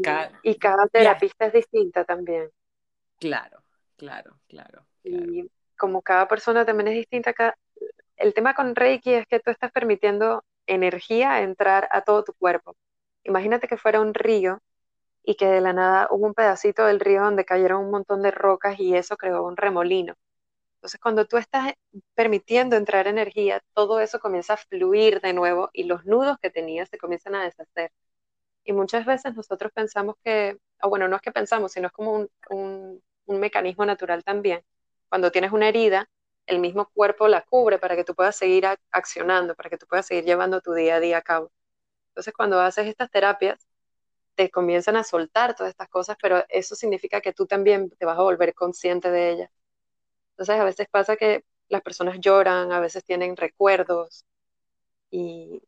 Cada... 0.03 0.33
Y 0.43 0.57
cada 0.57 0.87
terapista 0.89 1.47
es 1.47 1.53
distinta 1.53 2.05
también. 2.05 2.51
Claro, 3.19 3.63
claro, 3.97 4.39
claro, 4.49 4.87
Y 5.03 5.51
como 5.79 6.03
cada 6.03 6.29
persona 6.29 6.65
también 6.65 6.89
es 6.89 6.95
distinta, 6.95 7.35
el 8.17 8.35
tema 8.35 8.55
con 8.55 8.75
Reiki 8.75 9.15
es 9.15 9.27
que 9.27 9.41
tú 9.41 9.51
estás 9.51 9.73
permitiendo 9.73 10.45
energía 10.67 11.43
entrar 11.43 11.89
a 11.93 12.03
todo 12.03 12.25
tu 12.25 12.35
cuerpo. 12.35 12.77
Imagínate 13.25 13.69
que 13.69 13.77
fuera 13.77 14.01
un 14.01 14.15
río 14.15 14.61
y 15.23 15.37
que 15.37 15.47
de 15.47 15.61
la 15.61 15.73
nada 15.73 16.09
hubo 16.11 16.27
un 16.27 16.35
pedacito 16.35 16.87
del 16.87 17.01
río 17.01 17.23
donde 17.25 17.45
cayeron 17.45 17.85
un 17.85 17.91
montón 17.91 18.23
de 18.23 18.31
rocas 18.31 18.79
y 18.81 18.95
eso 18.97 19.17
creó 19.17 19.45
un 19.45 19.57
remolino. 19.57 20.15
Entonces, 20.77 21.01
cuando 21.01 21.27
tú 21.27 21.37
estás 21.39 21.75
permitiendo 22.15 22.77
entrar 22.77 23.07
energía, 23.09 23.63
todo 23.75 24.01
eso 24.01 24.21
comienza 24.21 24.55
a 24.55 24.57
fluir 24.59 25.21
de 25.21 25.33
nuevo 25.33 25.71
y 25.73 25.85
los 25.85 26.05
nudos 26.07 26.39
que 26.41 26.51
tenías 26.51 26.89
se 26.91 26.99
comienzan 26.99 27.35
a 27.35 27.45
deshacer. 27.45 27.93
Y 28.65 28.73
muchas 28.73 29.07
veces 29.07 29.35
nosotros 29.37 29.73
pensamos 29.73 30.17
que, 30.25 30.59
o 30.83 30.89
bueno, 30.89 31.09
no 31.09 31.17
es 31.17 31.23
que 31.23 31.33
pensamos, 31.33 31.73
sino 31.73 31.87
es 31.89 31.93
como 31.93 32.13
un, 32.13 32.31
un, 32.51 33.03
un 33.27 33.41
mecanismo 33.41 33.85
natural 33.87 34.25
también. 34.25 34.63
Cuando 35.09 35.31
tienes 35.33 35.53
una 35.53 35.69
herida, 35.69 36.09
el 36.47 36.61
mismo 36.61 36.89
cuerpo 36.95 37.29
la 37.29 37.43
cubre 37.43 37.79
para 37.79 37.97
que 37.97 38.05
tú 38.05 38.15
puedas 38.15 38.37
seguir 38.37 38.67
accionando, 38.91 39.55
para 39.55 39.71
que 39.71 39.79
tú 39.79 39.87
puedas 39.87 40.07
seguir 40.07 40.25
llevando 40.25 40.61
tu 40.61 40.73
día 40.75 40.97
a 40.97 41.01
día 41.01 41.19
a 41.19 41.23
cabo. 41.23 41.51
Entonces, 42.11 42.35
cuando 42.35 42.61
haces 42.61 42.87
estas 42.89 43.11
terapias, 43.11 43.67
te 44.37 44.51
comienzan 44.51 44.97
a 44.97 45.05
soltar 45.05 45.55
todas 45.57 45.71
estas 45.71 45.89
cosas, 45.89 46.17
pero 46.23 46.45
eso 46.49 46.75
significa 46.77 47.21
que 47.21 47.33
tú 47.33 47.47
también 47.47 47.91
te 47.91 48.07
vas 48.07 48.19
a 48.19 48.23
volver 48.23 48.55
consciente 48.55 49.11
de 49.11 49.31
ellas. 49.33 49.51
Entonces 50.33 50.57
a 50.61 50.65
veces 50.65 50.89
pasa 50.91 51.17
que 51.17 51.45
las 51.69 51.83
personas 51.83 52.19
lloran, 52.21 52.73
a 52.73 52.81
veces 52.81 53.05
tienen 53.05 53.37
recuerdos 53.37 54.25
y 55.11 55.63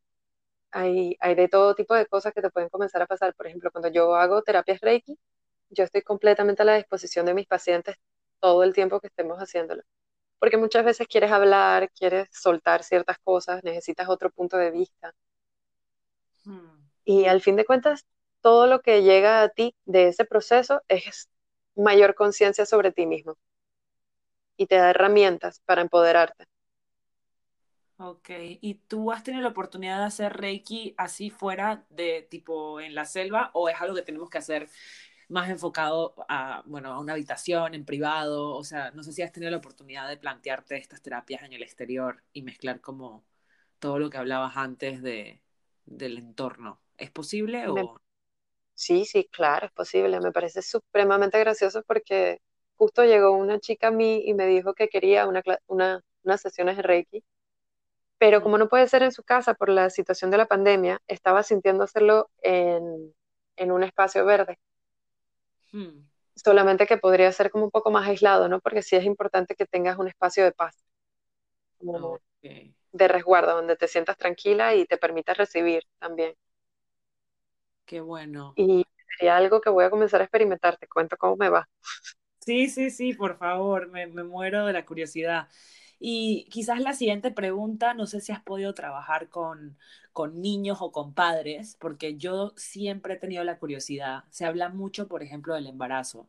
hay, 0.72 1.16
hay 1.20 1.34
de 1.36 1.48
todo 1.48 1.74
tipo 1.74 1.94
de 1.94 2.06
cosas 2.06 2.32
que 2.34 2.42
te 2.42 2.50
pueden 2.50 2.68
comenzar 2.70 3.02
a 3.02 3.06
pasar. 3.06 3.34
Por 3.34 3.46
ejemplo, 3.46 3.70
cuando 3.72 3.88
yo 3.90 4.14
hago 4.16 4.42
terapias 4.42 4.80
Reiki, 4.80 5.18
yo 5.70 5.84
estoy 5.84 6.02
completamente 6.02 6.62
a 6.62 6.64
la 6.64 6.76
disposición 6.76 7.26
de 7.26 7.34
mis 7.34 7.46
pacientes 7.46 7.96
todo 8.40 8.62
el 8.62 8.74
tiempo 8.74 9.00
que 9.00 9.08
estemos 9.08 9.38
haciéndolo. 9.38 9.82
Porque 10.38 10.56
muchas 10.56 10.84
veces 10.84 11.08
quieres 11.08 11.32
hablar, 11.32 11.90
quieres 11.90 12.28
soltar 12.32 12.84
ciertas 12.84 13.18
cosas, 13.18 13.62
necesitas 13.64 14.08
otro 14.08 14.30
punto 14.30 14.56
de 14.56 14.70
vista. 14.70 15.14
Hmm. 16.44 16.88
Y 17.04 17.26
al 17.26 17.40
fin 17.40 17.56
de 17.56 17.64
cuentas, 17.64 18.06
todo 18.40 18.66
lo 18.66 18.80
que 18.80 19.02
llega 19.02 19.42
a 19.42 19.48
ti 19.48 19.74
de 19.84 20.08
ese 20.08 20.24
proceso 20.24 20.82
es 20.88 21.28
mayor 21.74 22.14
conciencia 22.14 22.66
sobre 22.66 22.92
ti 22.92 23.06
mismo 23.06 23.36
y 24.56 24.66
te 24.66 24.76
da 24.76 24.90
herramientas 24.90 25.62
para 25.64 25.80
empoderarte. 25.80 26.44
Ok, 28.00 28.30
¿y 28.60 28.74
tú 28.86 29.10
has 29.10 29.24
tenido 29.24 29.42
la 29.42 29.48
oportunidad 29.48 29.98
de 29.98 30.04
hacer 30.04 30.36
Reiki 30.36 30.94
así 30.96 31.30
fuera 31.30 31.84
de 31.90 32.26
tipo 32.30 32.80
en 32.80 32.94
la 32.94 33.04
selva 33.04 33.50
o 33.54 33.68
es 33.68 33.80
algo 33.80 33.96
que 33.96 34.02
tenemos 34.02 34.30
que 34.30 34.38
hacer 34.38 34.68
más 35.28 35.50
enfocado 35.50 36.14
a, 36.28 36.62
bueno, 36.66 36.92
a 36.92 37.00
una 37.00 37.12
habitación, 37.12 37.74
en 37.74 37.84
privado? 37.84 38.54
O 38.54 38.64
sea, 38.64 38.90
no 38.92 39.02
sé 39.02 39.12
si 39.12 39.22
has 39.22 39.32
tenido 39.32 39.50
la 39.50 39.58
oportunidad 39.58 40.08
de 40.08 40.16
plantearte 40.16 40.76
estas 40.76 41.02
terapias 41.02 41.42
en 41.42 41.52
el 41.52 41.62
exterior 41.62 42.22
y 42.32 42.42
mezclar 42.42 42.80
como 42.80 43.24
todo 43.78 43.98
lo 43.98 44.10
que 44.10 44.18
hablabas 44.18 44.56
antes 44.56 45.02
de, 45.02 45.40
del 45.86 46.18
entorno. 46.18 46.80
¿Es 46.96 47.10
posible 47.10 47.68
o...? 47.68 48.00
Sí, 48.74 49.04
sí, 49.04 49.28
claro, 49.30 49.66
es 49.66 49.72
posible. 49.72 50.20
Me 50.20 50.32
parece 50.32 50.62
supremamente 50.62 51.38
gracioso 51.40 51.82
porque 51.82 52.40
justo 52.76 53.04
llegó 53.04 53.32
una 53.32 53.58
chica 53.58 53.88
a 53.88 53.90
mí 53.90 54.22
y 54.24 54.34
me 54.34 54.46
dijo 54.46 54.72
que 54.74 54.88
quería 54.88 55.26
una, 55.26 55.42
una, 55.66 56.00
unas 56.22 56.40
sesiones 56.40 56.76
de 56.76 56.82
Reiki, 56.82 57.24
pero 58.18 58.42
como 58.42 58.58
no 58.58 58.68
puede 58.68 58.88
ser 58.88 59.02
en 59.02 59.12
su 59.12 59.22
casa 59.24 59.54
por 59.54 59.68
la 59.68 59.90
situación 59.90 60.30
de 60.30 60.38
la 60.38 60.46
pandemia, 60.46 61.00
estaba 61.08 61.42
sintiendo 61.42 61.84
hacerlo 61.84 62.30
en, 62.42 63.14
en 63.56 63.72
un 63.72 63.82
espacio 63.82 64.24
verde. 64.24 64.58
Hmm. 65.72 66.08
Solamente 66.36 66.86
que 66.86 66.96
podría 66.96 67.30
ser 67.32 67.50
como 67.50 67.64
un 67.66 67.70
poco 67.70 67.90
más 67.90 68.08
aislado, 68.08 68.48
¿no? 68.48 68.60
Porque 68.60 68.80
sí 68.82 68.96
es 68.96 69.04
importante 69.04 69.54
que 69.54 69.66
tengas 69.66 69.98
un 69.98 70.08
espacio 70.08 70.42
de 70.44 70.52
paz, 70.52 70.74
de 72.92 73.08
resguardo, 73.08 73.54
donde 73.54 73.76
te 73.76 73.88
sientas 73.88 74.18
tranquila 74.18 74.74
y 74.74 74.84
te 74.84 74.98
permitas 74.98 75.38
recibir 75.38 75.84
también. 75.98 76.34
Qué 77.86 78.00
bueno. 78.00 78.56
Y 78.56 78.84
sería 79.18 79.36
algo 79.36 79.60
que 79.60 79.70
voy 79.70 79.84
a 79.84 79.90
comenzar 79.90 80.20
a 80.20 80.24
experimentar, 80.24 80.76
te 80.76 80.86
cuento 80.88 81.16
cómo 81.16 81.36
me 81.36 81.48
va. 81.48 81.68
Sí, 82.40 82.68
sí, 82.68 82.90
sí, 82.90 83.12
por 83.14 83.36
favor, 83.38 83.88
me, 83.90 84.06
me 84.06 84.24
muero 84.24 84.64
de 84.66 84.72
la 84.72 84.86
curiosidad. 84.86 85.48
Y 86.00 86.46
quizás 86.50 86.80
la 86.80 86.92
siguiente 86.94 87.30
pregunta, 87.32 87.94
no 87.94 88.06
sé 88.06 88.20
si 88.20 88.32
has 88.32 88.42
podido 88.42 88.74
trabajar 88.74 89.28
con, 89.28 89.76
con 90.12 90.40
niños 90.40 90.78
o 90.80 90.92
con 90.92 91.14
padres, 91.14 91.76
porque 91.80 92.16
yo 92.16 92.52
siempre 92.56 93.14
he 93.14 93.16
tenido 93.18 93.44
la 93.44 93.58
curiosidad. 93.58 94.24
Se 94.30 94.44
habla 94.44 94.68
mucho, 94.68 95.08
por 95.08 95.22
ejemplo, 95.22 95.54
del 95.54 95.66
embarazo. 95.66 96.28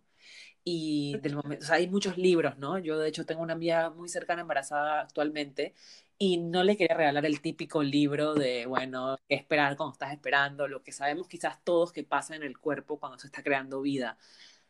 Y 0.64 1.18
del 1.22 1.36
momento, 1.36 1.64
o 1.64 1.68
sea, 1.68 1.78
hay 1.78 1.88
muchos 1.90 2.18
libros, 2.18 2.58
¿no? 2.58 2.78
Yo 2.80 3.00
de 3.00 3.10
hecho 3.10 3.26
tengo 3.26 3.42
una 3.42 3.54
amiga 3.54 3.90
muy 3.92 4.10
cercana 4.10 4.42
embarazada 4.42 5.02
actualmente 5.02 5.74
y 6.18 6.38
no 6.38 6.64
le 6.64 6.78
quería 6.78 6.98
regalar 6.98 7.26
el 7.26 7.42
típico 7.42 7.82
libro 7.82 8.36
de, 8.36 8.66
bueno, 8.66 9.18
qué 9.28 9.36
esperar 9.36 9.78
cuando 9.78 9.94
estás 9.94 10.12
esperando, 10.14 10.68
lo 10.68 10.84
que 10.84 10.92
sabemos 10.92 11.28
quizás 11.28 11.64
todos 11.64 11.94
que 11.94 12.04
pasa 12.04 12.36
en 12.36 12.44
el 12.44 12.58
cuerpo 12.60 13.00
cuando 13.00 13.18
se 13.18 13.28
está 13.28 13.42
creando 13.44 13.82
vida. 13.82 14.18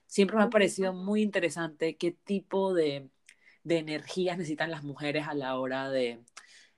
Siempre 0.08 0.38
me 0.38 0.44
ha 0.44 0.50
parecido 0.50 0.94
muy 0.94 1.22
interesante 1.22 1.98
qué 1.98 2.12
tipo 2.12 2.74
de 2.74 3.10
de 3.64 3.78
energías 3.80 4.38
necesitan 4.40 4.72
las 4.72 4.84
mujeres 4.84 5.28
a 5.28 5.34
la 5.34 5.58
hora 5.58 5.90
de, 5.90 6.20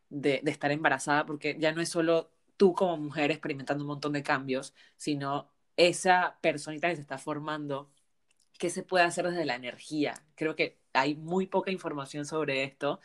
de, 0.10 0.42
estar 0.46 0.72
embarazada, 0.72 1.26
porque 1.26 1.58
ya 1.60 1.72
no 1.74 1.82
es 1.82 1.90
solo 1.90 2.32
tú 2.58 2.74
como 2.74 2.98
mujer 2.98 3.32
experimentando 3.32 3.84
un 3.84 3.90
montón 3.90 4.14
de 4.14 4.24
cambios, 4.24 4.74
sino 4.98 5.52
esa 5.78 6.38
personita 6.42 6.90
que 6.90 6.96
se 6.96 7.02
está 7.02 7.18
formando, 7.18 7.90
qué 8.60 8.70
se 8.70 8.84
puede 8.84 9.06
hacer 9.06 9.28
desde 9.28 9.46
la 9.46 9.56
energía. 9.56 10.14
Creo 10.36 10.56
que 10.56 10.80
hay 10.94 11.16
muy 11.16 11.48
poca 11.48 11.72
información 11.72 12.26
sobre 12.26 12.64
esto, 12.64 13.00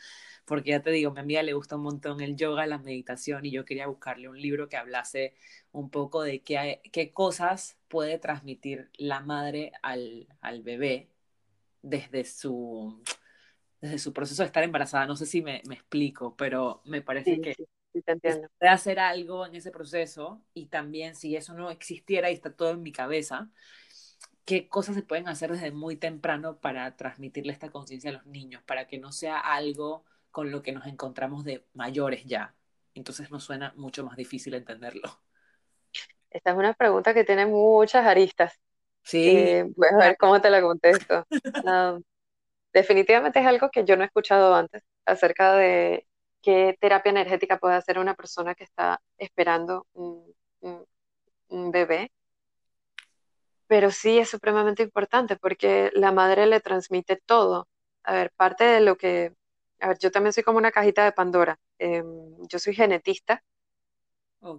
porque 0.45 0.71
ya 0.71 0.81
te 0.81 0.91
digo, 0.91 1.11
a 1.11 1.13
mi 1.13 1.19
amiga 1.21 1.43
le 1.43 1.53
gusta 1.53 1.77
un 1.77 1.83
montón 1.83 2.21
el 2.21 2.35
yoga, 2.35 2.67
la 2.67 2.77
meditación, 2.77 3.45
y 3.45 3.51
yo 3.51 3.65
quería 3.65 3.87
buscarle 3.87 4.29
un 4.29 4.39
libro 4.41 4.69
que 4.69 4.77
hablase 4.77 5.33
un 5.71 5.89
poco 5.89 6.21
de 6.23 6.41
qué, 6.41 6.81
qué 6.91 7.11
cosas 7.11 7.77
puede 7.87 8.19
transmitir 8.19 8.89
la 8.97 9.21
madre 9.21 9.71
al, 9.81 10.27
al 10.41 10.61
bebé 10.63 11.09
desde 11.81 12.25
su 12.25 13.01
desde 13.81 13.99
su 13.99 14.13
proceso 14.13 14.43
de 14.43 14.47
estar 14.47 14.63
embarazada. 14.63 15.05
No 15.05 15.15
sé 15.15 15.25
si 15.25 15.41
me, 15.41 15.61
me 15.67 15.75
explico, 15.75 16.35
pero 16.35 16.81
me 16.85 17.01
parece 17.01 17.39
que 17.41 17.55
sí, 17.55 18.01
te 18.01 18.15
puede 18.15 18.71
hacer 18.71 18.99
algo 18.99 19.45
en 19.45 19.55
ese 19.55 19.71
proceso 19.71 20.41
y 20.53 20.67
también 20.67 21.15
si 21.15 21.35
eso 21.35 21.53
no 21.53 21.69
existiera 21.69 22.29
y 22.29 22.33
está 22.33 22.53
todo 22.53 22.71
en 22.71 22.81
mi 22.81 22.91
cabeza, 22.91 23.49
qué 24.45 24.67
cosas 24.67 24.95
se 24.95 25.03
pueden 25.03 25.27
hacer 25.27 25.51
desde 25.51 25.71
muy 25.71 25.97
temprano 25.97 26.59
para 26.59 26.95
transmitirle 26.95 27.51
esta 27.51 27.69
conciencia 27.69 28.09
a 28.09 28.13
los 28.13 28.25
niños, 28.25 28.63
para 28.63 28.87
que 28.87 28.97
no 28.97 29.11
sea 29.11 29.39
algo 29.39 30.05
con 30.31 30.51
lo 30.51 30.61
que 30.61 30.71
nos 30.71 30.85
encontramos 30.85 31.43
de 31.43 31.65
mayores 31.73 32.25
ya. 32.25 32.55
Entonces 32.93 33.29
nos 33.29 33.43
suena 33.43 33.73
mucho 33.75 34.03
más 34.05 34.15
difícil 34.15 34.53
entenderlo. 34.53 35.21
Esta 36.29 36.51
es 36.51 36.57
una 36.57 36.73
pregunta 36.73 37.13
que 37.13 37.23
tiene 37.23 37.45
muchas 37.45 38.05
aristas. 38.05 38.53
Sí. 39.03 39.29
Eh, 39.29 39.63
voy 39.75 39.87
a 39.93 39.97
ver 39.97 40.17
cómo 40.17 40.39
te 40.41 40.49
la 40.49 40.61
contesto. 40.61 41.25
Um, 41.65 42.03
definitivamente 42.73 43.39
es 43.39 43.45
algo 43.45 43.69
que 43.71 43.85
yo 43.85 43.95
no 43.95 44.03
he 44.03 44.07
escuchado 44.07 44.55
antes 44.55 44.83
acerca 45.05 45.53
de 45.55 46.07
qué 46.41 46.77
terapia 46.79 47.09
energética 47.09 47.59
puede 47.59 47.75
hacer 47.75 47.99
una 47.99 48.15
persona 48.15 48.55
que 48.55 48.63
está 48.63 49.01
esperando 49.17 49.85
un, 49.93 50.33
bebé. 51.49 52.11
Pero 53.67 53.91
sí 53.91 54.17
es 54.19 54.29
supremamente 54.29 54.83
importante 54.83 55.35
porque 55.35 55.91
la 55.93 56.11
madre 56.11 56.45
le 56.45 56.61
transmite 56.61 57.17
todo. 57.25 57.67
A 58.03 58.13
ver, 58.13 58.31
parte 58.31 58.63
de 58.63 58.79
lo 58.81 58.97
que, 58.97 59.33
a 59.81 59.89
ver, 59.89 59.97
yo 59.99 60.11
también 60.11 60.33
soy 60.33 60.43
como 60.43 60.57
una 60.57 60.71
cajita 60.71 61.03
de 61.03 61.11
Pandora. 61.11 61.59
Em, 61.79 62.47
yo 62.47 62.59
soy 62.59 62.73
genetista, 62.75 63.43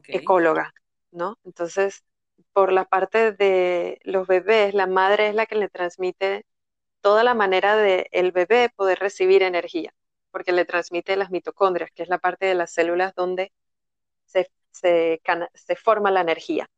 ecóloga, 0.08 0.74
¿no? 1.10 1.38
Entonces, 1.44 2.04
por 2.52 2.72
la 2.72 2.84
parte 2.84 3.32
de 3.32 3.98
los 4.04 4.26
bebés, 4.26 4.74
la 4.74 4.86
madre 4.86 5.28
es 5.28 5.34
la 5.34 5.46
que 5.46 5.56
le 5.56 5.68
transmite 5.68 6.44
toda 7.00 7.24
la 7.24 7.34
manera 7.34 7.76
de 7.76 8.08
el 8.12 8.32
bebé 8.32 8.70
poder 8.74 8.98
recibir 8.98 9.42
energía, 9.42 9.94
porque 10.30 10.52
le 10.52 10.64
transmite 10.64 11.16
las 11.16 11.30
mitocondrias, 11.30 11.90
que 11.92 12.02
es 12.02 12.08
la 12.08 12.18
parte 12.18 12.46
de 12.46 12.54
las 12.54 12.72
células 12.72 13.14
donde 13.14 13.52
se, 14.26 14.50
se, 14.72 15.20
forma 15.76 16.10
la 16.10 16.20
energía 16.20 16.68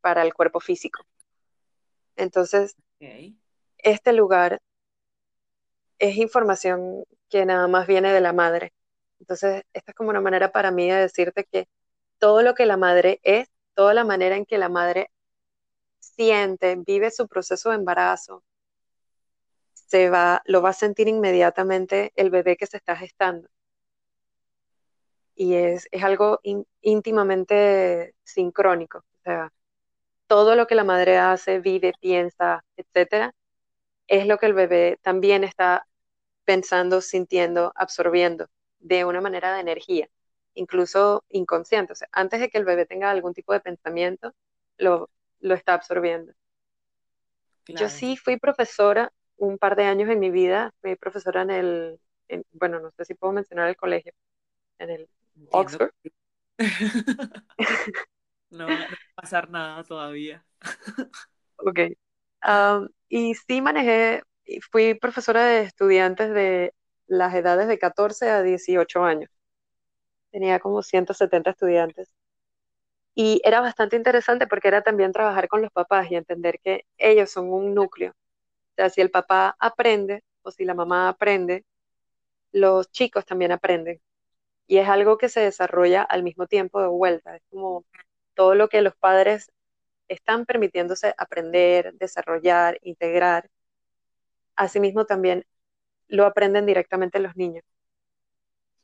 para 0.00 0.22
el 0.22 0.34
cuerpo 0.34 0.60
físico. 0.60 1.04
Entonces, 2.16 2.76
este 3.78 4.12
lugar 4.12 4.60
es 5.98 6.16
información 6.16 7.04
que 7.28 7.44
nada 7.46 7.68
más 7.68 7.86
viene 7.86 8.12
de 8.12 8.20
la 8.20 8.32
madre. 8.32 8.72
Entonces, 9.20 9.64
esta 9.72 9.92
es 9.92 9.96
como 9.96 10.10
una 10.10 10.20
manera 10.20 10.52
para 10.52 10.70
mí 10.70 10.90
de 10.90 10.96
decirte 10.96 11.44
que 11.44 11.68
todo 12.18 12.42
lo 12.42 12.54
que 12.54 12.66
la 12.66 12.76
madre 12.76 13.20
es, 13.22 13.48
toda 13.74 13.94
la 13.94 14.04
manera 14.04 14.36
en 14.36 14.46
que 14.46 14.58
la 14.58 14.68
madre 14.68 15.10
siente, 15.98 16.76
vive 16.76 17.10
su 17.10 17.26
proceso 17.26 17.70
de 17.70 17.76
embarazo, 17.76 18.42
se 19.86 20.10
va, 20.10 20.42
lo 20.46 20.62
va 20.62 20.70
a 20.70 20.72
sentir 20.72 21.08
inmediatamente 21.08 22.12
el 22.16 22.30
bebé 22.30 22.56
que 22.56 22.66
se 22.66 22.76
está 22.78 22.96
gestando. 22.96 23.48
Y 25.34 25.54
es, 25.54 25.88
algo 26.02 26.40
íntimamente 26.80 28.14
sincrónico. 28.22 28.98
O 28.98 29.22
sea, 29.24 29.52
todo 30.26 30.56
lo 30.56 30.66
que 30.66 30.74
la 30.74 30.84
madre 30.84 31.18
hace, 31.18 31.60
vive, 31.60 31.92
piensa, 32.00 32.64
etcétera, 32.76 33.34
es 34.06 34.26
lo 34.26 34.38
que 34.38 34.46
el 34.46 34.54
bebé 34.54 34.98
también 35.02 35.44
está 35.44 35.86
pensando, 36.44 37.00
sintiendo, 37.00 37.72
absorbiendo 37.76 38.48
de 38.78 39.04
una 39.04 39.20
manera 39.20 39.54
de 39.54 39.60
energía, 39.60 40.08
incluso 40.54 41.24
inconsciente. 41.30 41.92
O 41.94 41.96
sea, 41.96 42.08
antes 42.12 42.40
de 42.40 42.50
que 42.50 42.58
el 42.58 42.64
bebé 42.64 42.86
tenga 42.86 43.10
algún 43.10 43.34
tipo 43.34 43.52
de 43.52 43.60
pensamiento, 43.60 44.34
lo, 44.78 45.10
lo 45.40 45.54
está 45.54 45.74
absorbiendo. 45.74 46.32
Yo 47.66 47.88
sí 47.88 48.16
fui 48.16 48.38
profesora 48.38 49.12
un 49.36 49.58
par 49.58 49.76
de 49.76 49.84
años 49.84 50.08
en 50.10 50.20
mi 50.20 50.30
vida, 50.30 50.72
fui 50.80 50.96
profesora 50.96 51.42
en 51.42 51.50
el, 51.50 52.00
bueno, 52.52 52.80
no 52.80 52.90
sé 52.92 53.04
si 53.04 53.14
puedo 53.14 53.32
mencionar 53.32 53.68
el 53.68 53.76
colegio, 53.76 54.12
en 54.78 54.90
el 54.90 55.08
Oxford. 55.50 55.90
no, 58.50 58.66
va 58.66 58.74
a 58.74 58.88
pasar 59.14 59.50
nada 59.50 59.82
todavía. 59.84 60.44
ok. 61.56 61.80
y 63.08 63.34
sí 63.34 63.60
manejé, 63.60 64.22
fui 64.70 64.94
profesora 64.94 65.44
de 65.44 65.62
estudiantes 65.62 66.32
de 66.32 66.74
las 67.06 67.34
edades 67.34 67.68
de 67.68 67.78
14 67.78 68.30
a 68.30 68.42
18 68.42 69.04
años. 69.04 69.30
Tenía 70.30 70.58
como 70.60 70.82
170 70.82 71.50
estudiantes. 71.50 72.10
Y 73.14 73.40
era 73.44 73.60
bastante 73.60 73.96
interesante 73.96 74.46
porque 74.46 74.68
era 74.68 74.82
también 74.82 75.12
trabajar 75.12 75.48
con 75.48 75.62
los 75.62 75.70
papás 75.70 76.10
y 76.10 76.16
entender 76.16 76.58
que 76.62 76.84
ellos 76.98 77.30
son 77.30 77.52
un 77.52 77.74
núcleo. 77.74 78.12
O 78.74 78.76
sea, 78.76 78.90
si 78.90 79.00
el 79.00 79.10
papá 79.10 79.56
aprende 79.60 80.24
o 80.42 80.50
si 80.50 80.64
la 80.64 80.74
mamá 80.74 81.08
aprende, 81.08 81.64
los 82.50 82.90
chicos 82.90 83.24
también 83.24 83.52
aprenden. 83.52 84.00
Y 84.66 84.78
es 84.78 84.88
algo 84.88 85.16
que 85.16 85.28
se 85.28 85.40
desarrolla 85.40 86.02
al 86.02 86.24
mismo 86.24 86.48
tiempo 86.48 86.80
de 86.80 86.88
vuelta. 86.88 87.36
Es 87.36 87.42
como 87.50 87.84
todo 88.34 88.56
lo 88.56 88.68
que 88.68 88.82
los 88.82 88.96
padres 88.96 89.52
están 90.08 90.44
permitiéndose 90.44 91.14
aprender, 91.16 91.94
desarrollar, 91.94 92.78
integrar. 92.82 93.48
Asimismo, 94.56 95.04
también 95.04 95.44
lo 96.08 96.26
aprenden 96.26 96.66
directamente 96.66 97.20
los 97.20 97.36
niños. 97.36 97.64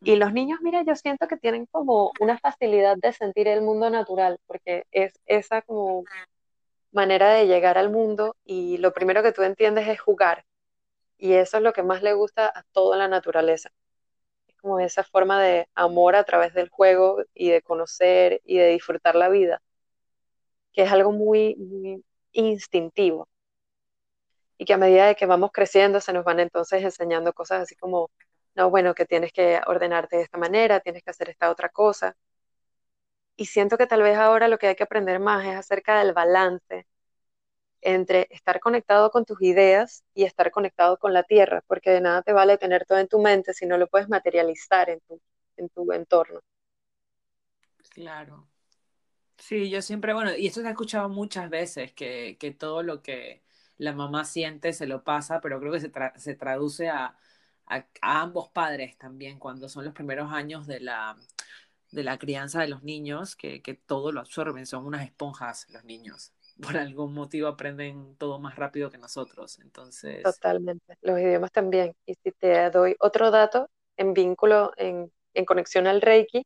Y 0.02 0.14
los 0.16 0.32
niños, 0.32 0.60
mira, 0.62 0.82
yo 0.82 0.94
siento 0.94 1.26
que 1.26 1.36
tienen 1.36 1.66
como 1.66 2.12
una 2.20 2.38
facilidad 2.38 2.96
de 2.96 3.12
sentir 3.12 3.48
el 3.48 3.60
mundo 3.62 3.90
natural, 3.90 4.38
porque 4.46 4.84
es 4.92 5.20
esa 5.26 5.62
como 5.62 6.04
manera 6.92 7.30
de 7.32 7.46
llegar 7.46 7.78
al 7.78 7.90
mundo 7.90 8.36
y 8.44 8.78
lo 8.78 8.92
primero 8.92 9.22
que 9.22 9.32
tú 9.32 9.42
entiendes 9.42 9.88
es 9.88 10.00
jugar. 10.00 10.44
Y 11.18 11.34
eso 11.34 11.58
es 11.58 11.62
lo 11.62 11.72
que 11.72 11.82
más 11.82 12.02
le 12.02 12.14
gusta 12.14 12.46
a 12.48 12.64
toda 12.72 12.96
la 12.96 13.08
naturaleza. 13.08 13.70
Es 14.48 14.56
como 14.58 14.80
esa 14.80 15.04
forma 15.04 15.42
de 15.42 15.68
amor 15.74 16.16
a 16.16 16.24
través 16.24 16.54
del 16.54 16.68
juego 16.70 17.22
y 17.34 17.50
de 17.50 17.62
conocer 17.62 18.40
y 18.44 18.58
de 18.58 18.68
disfrutar 18.68 19.16
la 19.16 19.28
vida, 19.28 19.62
que 20.72 20.82
es 20.82 20.92
algo 20.92 21.12
muy, 21.12 21.56
muy 21.56 22.04
instintivo. 22.32 23.28
Y 24.58 24.64
que 24.64 24.74
a 24.74 24.78
medida 24.78 25.06
de 25.06 25.16
que 25.16 25.26
vamos 25.26 25.50
creciendo 25.52 26.00
se 26.00 26.12
nos 26.12 26.24
van 26.24 26.38
entonces 26.40 26.82
enseñando 26.82 27.32
cosas 27.32 27.62
así 27.62 27.74
como 27.76 28.10
no, 28.54 28.70
bueno, 28.70 28.94
que 28.94 29.06
tienes 29.06 29.32
que 29.32 29.60
ordenarte 29.66 30.16
de 30.16 30.22
esta 30.22 30.38
manera, 30.38 30.80
tienes 30.80 31.02
que 31.02 31.10
hacer 31.10 31.30
esta 31.30 31.50
otra 31.50 31.68
cosa. 31.70 32.16
Y 33.40 33.46
siento 33.46 33.78
que 33.78 33.86
tal 33.86 34.02
vez 34.02 34.18
ahora 34.18 34.48
lo 34.48 34.58
que 34.58 34.66
hay 34.66 34.74
que 34.74 34.82
aprender 34.82 35.18
más 35.18 35.46
es 35.46 35.56
acerca 35.56 35.98
del 35.98 36.12
balance 36.12 36.86
entre 37.80 38.28
estar 38.28 38.60
conectado 38.60 39.10
con 39.10 39.24
tus 39.24 39.40
ideas 39.40 40.04
y 40.12 40.24
estar 40.24 40.50
conectado 40.50 40.98
con 40.98 41.14
la 41.14 41.22
tierra, 41.22 41.64
porque 41.66 41.88
de 41.88 42.02
nada 42.02 42.20
te 42.20 42.34
vale 42.34 42.58
tener 42.58 42.84
todo 42.84 42.98
en 42.98 43.08
tu 43.08 43.18
mente 43.18 43.54
si 43.54 43.64
no 43.64 43.78
lo 43.78 43.86
puedes 43.86 44.10
materializar 44.10 44.90
en 44.90 45.00
tu, 45.00 45.18
en 45.56 45.70
tu 45.70 45.90
entorno. 45.90 46.40
Claro. 47.88 48.46
Sí, 49.38 49.70
yo 49.70 49.80
siempre, 49.80 50.12
bueno, 50.12 50.36
y 50.36 50.48
esto 50.48 50.60
se 50.60 50.66
ha 50.66 50.72
escuchado 50.72 51.08
muchas 51.08 51.48
veces, 51.48 51.94
que, 51.94 52.36
todo 52.58 52.82
lo 52.82 53.00
que 53.00 53.42
la 53.78 53.94
mamá 53.94 54.26
siente 54.26 54.74
se 54.74 54.86
lo 54.86 55.02
pasa, 55.02 55.40
pero 55.40 55.58
creo 55.60 55.72
que 55.72 55.80
se, 55.80 55.90
se 56.16 56.34
traduce 56.34 56.90
a, 56.90 57.16
a, 57.64 57.86
ambos 58.02 58.50
padres 58.50 58.98
también 58.98 59.38
cuando 59.38 59.70
son 59.70 59.86
los 59.86 59.94
primeros 59.94 60.30
años 60.30 60.66
de 60.66 60.80
la, 60.80 61.16
de 61.90 62.04
la 62.04 62.18
crianza 62.18 62.60
de 62.60 62.68
los 62.68 62.82
niños, 62.82 63.36
que, 63.36 63.62
que 63.62 63.74
todo 63.74 64.12
lo 64.12 64.20
absorben, 64.20 64.66
son 64.66 64.86
unas 64.86 65.04
esponjas 65.04 65.66
los 65.70 65.84
niños. 65.84 66.32
Por 66.60 66.76
algún 66.76 67.14
motivo 67.14 67.48
aprenden 67.48 68.16
todo 68.16 68.38
más 68.38 68.56
rápido 68.56 68.90
que 68.90 68.98
nosotros. 68.98 69.58
Entonces. 69.60 70.22
Totalmente. 70.22 70.96
Los 71.00 71.18
idiomas 71.18 71.52
también. 71.52 71.94
Y 72.06 72.14
si 72.14 72.32
te 72.32 72.70
doy 72.70 72.96
otro 73.00 73.30
dato 73.30 73.68
en 73.96 74.12
vínculo, 74.12 74.72
en, 74.76 75.10
en 75.34 75.44
conexión 75.44 75.86
al 75.86 76.00
Reiki, 76.00 76.44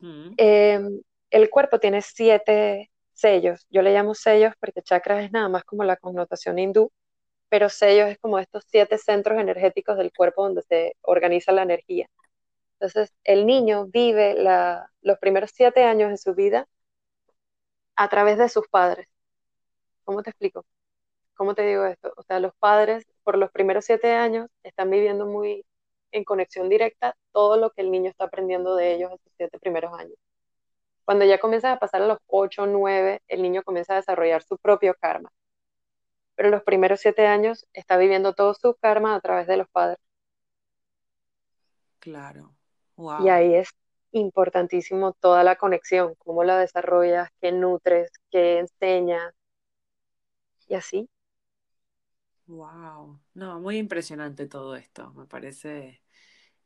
em, 0.00 1.00
el 1.30 1.50
cuerpo 1.50 1.78
tiene 1.78 2.02
siete 2.02 2.90
sellos. 3.12 3.66
Yo 3.70 3.82
le 3.82 3.92
llamo 3.92 4.14
sellos 4.14 4.54
porque 4.60 4.82
chakras 4.82 5.24
es 5.24 5.32
nada 5.32 5.48
más 5.48 5.64
como 5.64 5.84
la 5.84 5.96
connotación 5.96 6.58
hindú, 6.58 6.90
pero 7.48 7.68
sellos 7.68 8.10
es 8.10 8.18
como 8.18 8.38
estos 8.38 8.64
siete 8.68 8.98
centros 8.98 9.40
energéticos 9.40 9.96
del 9.98 10.12
cuerpo 10.12 10.44
donde 10.44 10.62
se 10.62 10.94
organiza 11.02 11.52
la 11.52 11.62
energía. 11.62 12.08
Entonces, 12.80 13.12
el 13.24 13.46
niño 13.46 13.86
vive 13.86 14.36
los 15.02 15.18
primeros 15.18 15.50
siete 15.54 15.84
años 15.84 16.10
de 16.10 16.16
su 16.18 16.34
vida 16.34 16.66
a 17.96 18.08
través 18.08 18.38
de 18.38 18.48
sus 18.48 18.68
padres. 18.68 19.06
¿Cómo 20.04 20.22
te 20.22 20.30
explico? 20.30 20.64
¿Cómo 21.36 21.54
te 21.54 21.62
digo 21.62 21.84
esto? 21.86 22.12
O 22.16 22.22
sea, 22.24 22.40
los 22.40 22.54
padres 22.56 23.06
por 23.24 23.38
los 23.38 23.50
primeros 23.52 23.84
siete 23.84 24.12
años 24.14 24.48
están 24.62 24.90
viviendo 24.90 25.26
muy 25.26 25.64
en 26.12 26.24
conexión 26.24 26.68
directa 26.68 27.16
todo 27.32 27.56
lo 27.58 27.70
que 27.70 27.82
el 27.82 27.90
niño 27.90 28.10
está 28.10 28.24
aprendiendo 28.24 28.76
de 28.76 28.94
ellos 28.94 29.12
esos 29.12 29.32
siete 29.36 29.58
primeros 29.58 29.92
años. 29.94 30.16
Cuando 31.04 31.24
ya 31.24 31.38
comienza 31.38 31.72
a 31.72 31.78
pasar 31.78 32.02
a 32.02 32.06
los 32.06 32.18
ocho 32.28 32.62
o 32.64 32.66
nueve, 32.66 33.22
el 33.28 33.42
niño 33.42 33.62
comienza 33.64 33.94
a 33.94 33.96
desarrollar 33.96 34.42
su 34.42 34.58
propio 34.58 34.94
karma 35.00 35.30
pero 36.38 36.50
los 36.50 36.62
primeros 36.62 37.00
siete 37.00 37.26
años 37.26 37.66
está 37.72 37.96
viviendo 37.96 38.32
todo 38.32 38.54
su 38.54 38.76
karma 38.76 39.16
a 39.16 39.20
través 39.20 39.48
de 39.48 39.56
los 39.56 39.68
padres. 39.70 39.98
Claro. 42.00 42.57
Y 43.24 43.28
ahí 43.28 43.54
es 43.54 43.68
importantísimo 44.12 45.12
toda 45.12 45.44
la 45.44 45.56
conexión, 45.56 46.14
cómo 46.18 46.44
la 46.44 46.58
desarrollas, 46.58 47.28
qué 47.40 47.52
nutres, 47.52 48.10
qué 48.30 48.58
enseñas 48.58 49.32
y 50.68 50.74
así. 50.74 51.08
Wow, 52.46 53.20
no, 53.34 53.60
muy 53.60 53.76
impresionante 53.76 54.46
todo 54.46 54.74
esto, 54.74 55.12
me 55.12 55.26
parece 55.26 56.00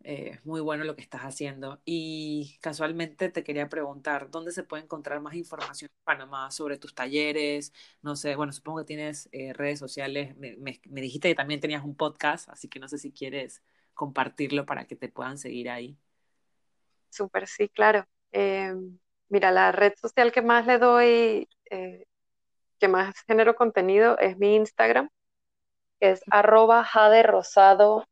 eh, 0.04 0.38
muy 0.44 0.60
bueno 0.60 0.84
lo 0.84 0.96
que 0.96 1.02
estás 1.02 1.22
haciendo. 1.22 1.80
Y 1.84 2.58
casualmente 2.60 3.30
te 3.30 3.44
quería 3.44 3.68
preguntar, 3.68 4.30
¿dónde 4.30 4.52
se 4.52 4.62
puede 4.64 4.84
encontrar 4.84 5.20
más 5.20 5.34
información 5.34 5.90
en 5.92 6.04
Panamá 6.04 6.50
sobre 6.50 6.78
tus 6.78 6.94
talleres? 6.94 7.72
No 8.02 8.16
sé, 8.16 8.36
bueno, 8.36 8.52
supongo 8.52 8.78
que 8.80 8.84
tienes 8.84 9.28
eh, 9.32 9.52
redes 9.52 9.78
sociales. 9.78 10.36
Me, 10.36 10.80
dijiste 11.02 11.28
que 11.28 11.34
también 11.34 11.60
tenías 11.60 11.84
un 11.84 11.96
podcast, 11.96 12.48
así 12.48 12.68
que 12.68 12.80
no 12.80 12.88
sé 12.88 12.98
si 12.98 13.12
quieres 13.12 13.62
compartirlo 13.94 14.66
para 14.66 14.86
que 14.86 14.96
te 14.96 15.08
puedan 15.08 15.38
seguir 15.38 15.70
ahí. 15.70 15.98
Súper, 17.12 17.46
sí, 17.46 17.68
claro. 17.68 18.06
Em, 18.32 18.98
mira, 19.28 19.50
la 19.50 19.70
red 19.72 19.92
social 20.00 20.32
que 20.32 20.40
más 20.42 20.66
le 20.66 20.78
doy, 20.78 21.48
eh, 21.70 22.06
que 22.80 22.88
más 22.88 23.14
genero 23.26 23.56
contenido 23.56 24.18
es 24.18 24.38
mi 24.38 24.56
Instagram, 24.56 25.10
que 26.00 26.12
es 26.12 26.22
arroba 26.30 26.84
jade 26.84 27.22
rosado 27.24 28.06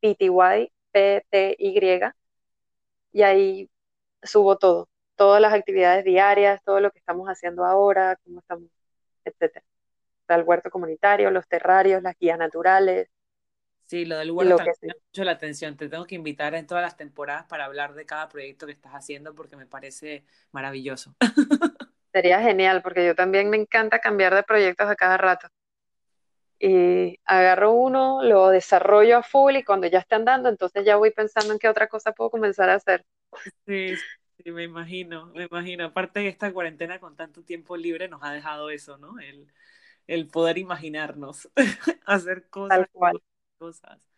pty 0.00 0.30
PTY, 0.92 2.12
y 3.12 3.22
ahí 3.22 3.70
subo 4.22 4.58
todo, 4.58 4.88
todas 5.16 5.40
las 5.42 5.54
actividades 5.54 6.04
diarias, 6.04 6.62
todo 6.64 6.80
lo 6.80 6.90
que 6.92 6.98
estamos 7.00 7.28
haciendo 7.28 7.64
ahora, 7.64 8.16
cómo 8.24 8.40
estamos, 8.40 8.70
etcétera. 9.24 9.64
El 10.28 10.44
huerto 10.44 10.70
comunitario, 10.70 11.30
los 11.30 11.48
terrarios, 11.48 12.02
las 12.02 12.16
guías 12.18 12.38
naturales. 12.38 13.08
Sí, 13.90 14.04
lo 14.04 14.18
del 14.18 14.30
huerto 14.30 14.56
me 14.56 14.64
llama 14.66 14.94
mucho 15.04 15.24
la 15.24 15.32
atención. 15.32 15.76
Te 15.76 15.88
tengo 15.88 16.06
que 16.06 16.14
invitar 16.14 16.54
en 16.54 16.64
todas 16.64 16.80
las 16.80 16.96
temporadas 16.96 17.46
para 17.46 17.64
hablar 17.64 17.94
de 17.94 18.06
cada 18.06 18.28
proyecto 18.28 18.66
que 18.66 18.72
estás 18.72 18.92
haciendo 18.92 19.34
porque 19.34 19.56
me 19.56 19.66
parece 19.66 20.22
maravilloso. 20.52 21.12
Sería 22.12 22.40
genial 22.40 22.82
porque 22.82 23.04
yo 23.04 23.16
también 23.16 23.50
me 23.50 23.56
encanta 23.56 23.98
cambiar 23.98 24.32
de 24.32 24.44
proyectos 24.44 24.88
a 24.88 24.94
cada 24.94 25.16
rato 25.16 25.48
y 26.60 27.18
agarro 27.24 27.72
uno, 27.72 28.22
lo 28.22 28.50
desarrollo 28.50 29.16
a 29.16 29.22
full 29.24 29.56
y 29.56 29.64
cuando 29.64 29.88
ya 29.88 29.98
esté 29.98 30.14
andando, 30.14 30.48
entonces 30.48 30.84
ya 30.84 30.94
voy 30.96 31.10
pensando 31.10 31.52
en 31.52 31.58
qué 31.58 31.68
otra 31.68 31.88
cosa 31.88 32.12
puedo 32.12 32.30
comenzar 32.30 32.70
a 32.70 32.74
hacer. 32.74 33.04
Sí, 33.66 33.96
sí, 34.44 34.52
me 34.52 34.62
imagino, 34.62 35.32
me 35.34 35.46
imagino. 35.46 35.86
Aparte 35.86 36.20
de 36.20 36.28
esta 36.28 36.52
cuarentena 36.52 37.00
con 37.00 37.16
tanto 37.16 37.42
tiempo 37.42 37.76
libre 37.76 38.06
nos 38.08 38.22
ha 38.22 38.32
dejado 38.32 38.70
eso, 38.70 38.98
¿no? 38.98 39.18
El, 39.18 39.48
el 40.06 40.28
poder 40.28 40.58
imaginarnos, 40.58 41.48
hacer 42.06 42.48
cosas. 42.50 42.78
Tal 42.78 42.88
cual. 42.90 43.22
Cosas. 43.60 44.08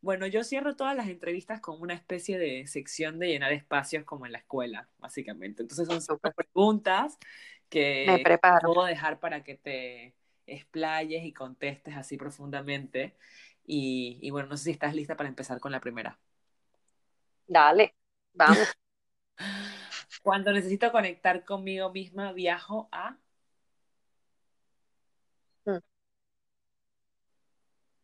Bueno, 0.00 0.26
yo 0.26 0.42
cierro 0.42 0.74
todas 0.74 0.96
las 0.96 1.08
entrevistas 1.08 1.60
con 1.60 1.82
una 1.82 1.92
especie 1.92 2.38
de 2.38 2.66
sección 2.66 3.18
de 3.18 3.28
llenar 3.28 3.52
espacios 3.52 4.04
como 4.04 4.24
en 4.24 4.32
la 4.32 4.38
escuela, 4.38 4.88
básicamente. 4.96 5.60
Entonces 5.60 5.86
son 5.86 6.00
cinco 6.00 6.32
preguntas 6.34 7.18
que 7.68 8.06
me 8.08 8.18
preparo. 8.20 8.72
puedo 8.72 8.86
dejar 8.86 9.20
para 9.20 9.44
que 9.44 9.54
te 9.54 10.14
explayes 10.46 11.26
y 11.26 11.34
contestes 11.34 11.94
así 11.94 12.16
profundamente. 12.16 13.18
Y, 13.66 14.30
bueno, 14.30 14.48
no 14.48 14.56
sé 14.56 14.64
si 14.64 14.70
estás 14.70 14.94
lista 14.94 15.14
para 15.14 15.28
empezar 15.28 15.60
con 15.60 15.72
la 15.72 15.80
primera. 15.80 16.18
Dale, 17.46 17.94
vamos. 18.32 18.66
Cuando 20.22 20.52
necesito 20.52 20.90
conectar 20.90 21.44
conmigo 21.44 21.92
misma, 21.92 22.32
viajo 22.32 22.88
a... 22.92 23.18
Mm. 25.66 25.80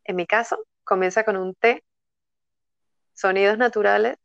En 0.03 0.15
mi 0.15 0.27
caso, 0.27 0.63
comienza 0.83 1.23
con 1.23 1.37
un 1.37 1.55
T, 1.55 1.83
sonidos 3.13 3.57
naturales, 3.57 4.17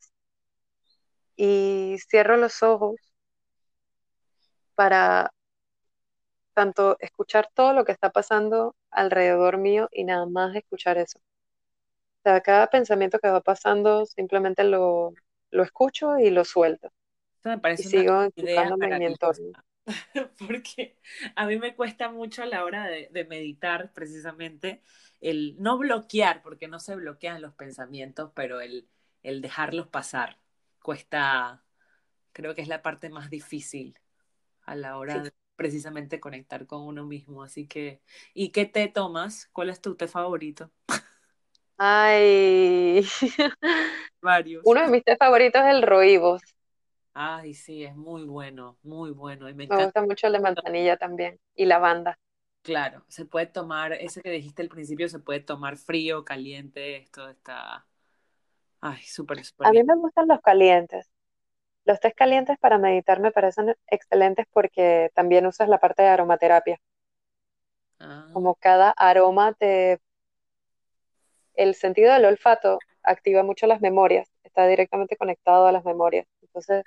y 1.37 1.97
cierro 2.09 2.37
los 2.37 2.63
ojos 2.63 2.97
para 4.75 5.33
tanto 6.53 6.97
escuchar 6.99 7.49
todo 7.55 7.73
lo 7.73 7.85
que 7.85 7.93
está 7.93 8.11
pasando 8.11 8.75
alrededor 8.91 9.59
mío 9.59 9.89
y 9.93 10.03
nada 10.03 10.27
más 10.27 10.57
escuchar 10.57 10.99
eso. 10.99 11.21
O 11.21 12.23
sea, 12.25 12.41
cada 12.41 12.67
pensamiento 12.67 13.21
que 13.21 13.31
va 13.31 13.41
pasando 13.41 14.05
simplemente 14.07 14.65
lo, 14.65 15.13
escucho 15.53 16.19
y 16.19 16.31
lo 16.31 16.45
suelto. 16.45 16.91
me 17.45 17.59
parece 17.59 17.83
y 17.83 17.87
sigo 17.87 18.23
enfocándome 18.25 18.89
en 18.89 18.99
mi 18.99 19.07
entorno. 19.07 19.53
Porque 20.47 20.99
a 21.37 21.47
mí 21.47 21.59
me 21.59 21.77
cuesta 21.77 22.11
mucho 22.11 22.43
a 22.43 22.47
la 22.47 22.65
hora 22.65 22.87
de, 22.89 23.09
de, 23.13 23.25
meditar 23.25 23.93
precisamente 23.93 24.83
el 25.21 25.57
no 25.59 25.79
bloquear, 25.79 26.43
porque 26.43 26.69
no 26.69 26.81
se 26.81 26.97
bloquean 26.97 27.43
los 27.43 27.55
pensamientos, 27.55 28.33
pero 28.35 28.61
el, 28.61 28.89
el 29.23 29.41
dejarlos 29.43 29.89
pasar. 29.89 30.39
Cuesta, 30.83 31.65
creo 32.33 32.55
que 32.55 32.63
es 32.63 32.69
la 32.69 32.83
parte 32.83 33.11
más 33.11 33.31
difícil 33.31 33.99
a 34.65 34.77
la 34.77 34.99
hora 34.99 35.23
de 35.23 35.33
precisamente 35.57 36.21
conectar 36.21 36.67
con 36.67 36.83
uno 36.83 37.05
mismo. 37.07 37.43
Así 37.43 37.67
que, 37.69 38.03
¿y 38.35 38.51
qué 38.51 38.67
té 38.67 38.89
tomas? 38.89 39.49
¿Cuál 39.53 39.71
es 39.71 39.81
tu 39.83 39.97
té 39.97 40.09
favorito? 40.09 40.71
Ay, 41.79 43.03
Varios. 44.23 44.71
uno 44.73 44.83
de 44.83 44.89
mis 44.93 45.03
té 45.05 45.17
favoritos 45.17 45.63
es 45.63 45.69
el 45.75 45.83
roibos. 45.83 46.41
Ay, 47.13 47.53
sí, 47.55 47.85
es 47.85 47.95
muy 47.97 48.25
bueno, 48.25 48.79
muy 48.83 49.11
bueno. 49.11 49.49
Y 49.51 49.55
me 49.55 49.65
Me 49.71 49.77
encanta. 49.77 49.83
gusta 49.83 50.03
mucho 50.03 50.27
el 50.27 50.35
de 50.35 50.41
manzanilla 50.41 50.99
también 50.99 51.41
y 51.55 51.65
lavanda. 51.65 52.19
Claro, 52.63 53.05
se 53.09 53.25
puede 53.25 53.47
tomar, 53.47 53.95
ese 53.95 54.21
que 54.21 54.31
dijiste 54.31 54.61
al 54.63 54.69
principio, 54.69 55.09
se 55.09 55.19
puede 55.21 55.41
tomar 55.41 55.79
frío, 55.79 56.25
caliente, 56.25 56.97
esto 56.99 57.29
está, 57.31 57.87
ay, 58.81 59.03
súper, 59.05 59.45
súper 59.45 59.69
A 59.69 59.71
mí 59.73 59.85
me 59.85 59.95
gustan 59.95 60.27
los 60.27 60.41
calientes. 60.41 61.09
Los 61.85 62.01
tés 62.01 62.15
calientes 62.15 62.59
para 62.59 62.79
meditar 62.79 63.21
me 63.21 63.33
parecen 63.33 63.75
excelentes 63.89 64.47
porque 64.53 65.11
también 65.15 65.47
usas 65.47 65.69
la 65.69 65.79
parte 65.81 66.03
de 66.03 66.09
aromaterapia. 66.09 66.79
Ah, 68.01 68.27
Como 68.33 68.55
cada 68.55 68.91
aroma 68.97 69.53
te... 69.53 69.99
El 71.55 71.75
sentido 71.75 72.15
del 72.15 72.25
olfato 72.25 72.79
activa 73.03 73.43
mucho 73.43 73.67
las 73.67 73.83
memorias, 73.83 74.31
está 74.45 74.67
directamente 74.67 75.17
conectado 75.19 75.67
a 75.67 75.73
las 75.73 75.85
memorias. 75.85 76.27
Entonces, 76.41 76.85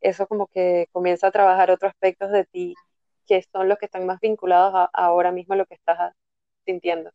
eso 0.00 0.26
como 0.26 0.46
que 0.48 0.88
comienza 0.92 1.28
a 1.28 1.32
trabajar 1.32 1.70
otros 1.70 1.90
aspectos 1.92 2.30
de 2.32 2.44
ti 2.46 2.74
que 3.26 3.42
son 3.52 3.68
los 3.68 3.78
que 3.78 3.86
están 3.86 4.06
más 4.06 4.20
vinculados 4.20 4.74
a, 4.74 4.84
ahora 4.92 5.32
mismo 5.32 5.54
a 5.54 5.56
lo 5.58 5.66
que 5.66 5.74
estás 5.74 6.12
sintiendo. 6.66 7.10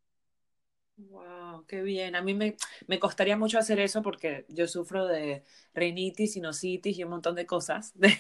wow, 0.98 1.66
qué 1.68 1.82
bien. 1.82 2.16
A 2.16 2.22
mí 2.22 2.34
me, 2.34 2.56
me 2.88 3.00
costaría 3.00 3.38
mucho 3.38 3.58
hacer 3.60 3.80
eso 3.80 4.02
porque 4.02 4.46
yo 4.50 4.68
sufro 4.68 5.06
de 5.08 5.44
rinitis, 5.74 6.34
sinusitis 6.34 6.98
y 6.98 7.04
un 7.04 7.12
montón 7.12 7.36
de 7.36 7.46
cosas 7.46 7.92
de, 8.00 8.20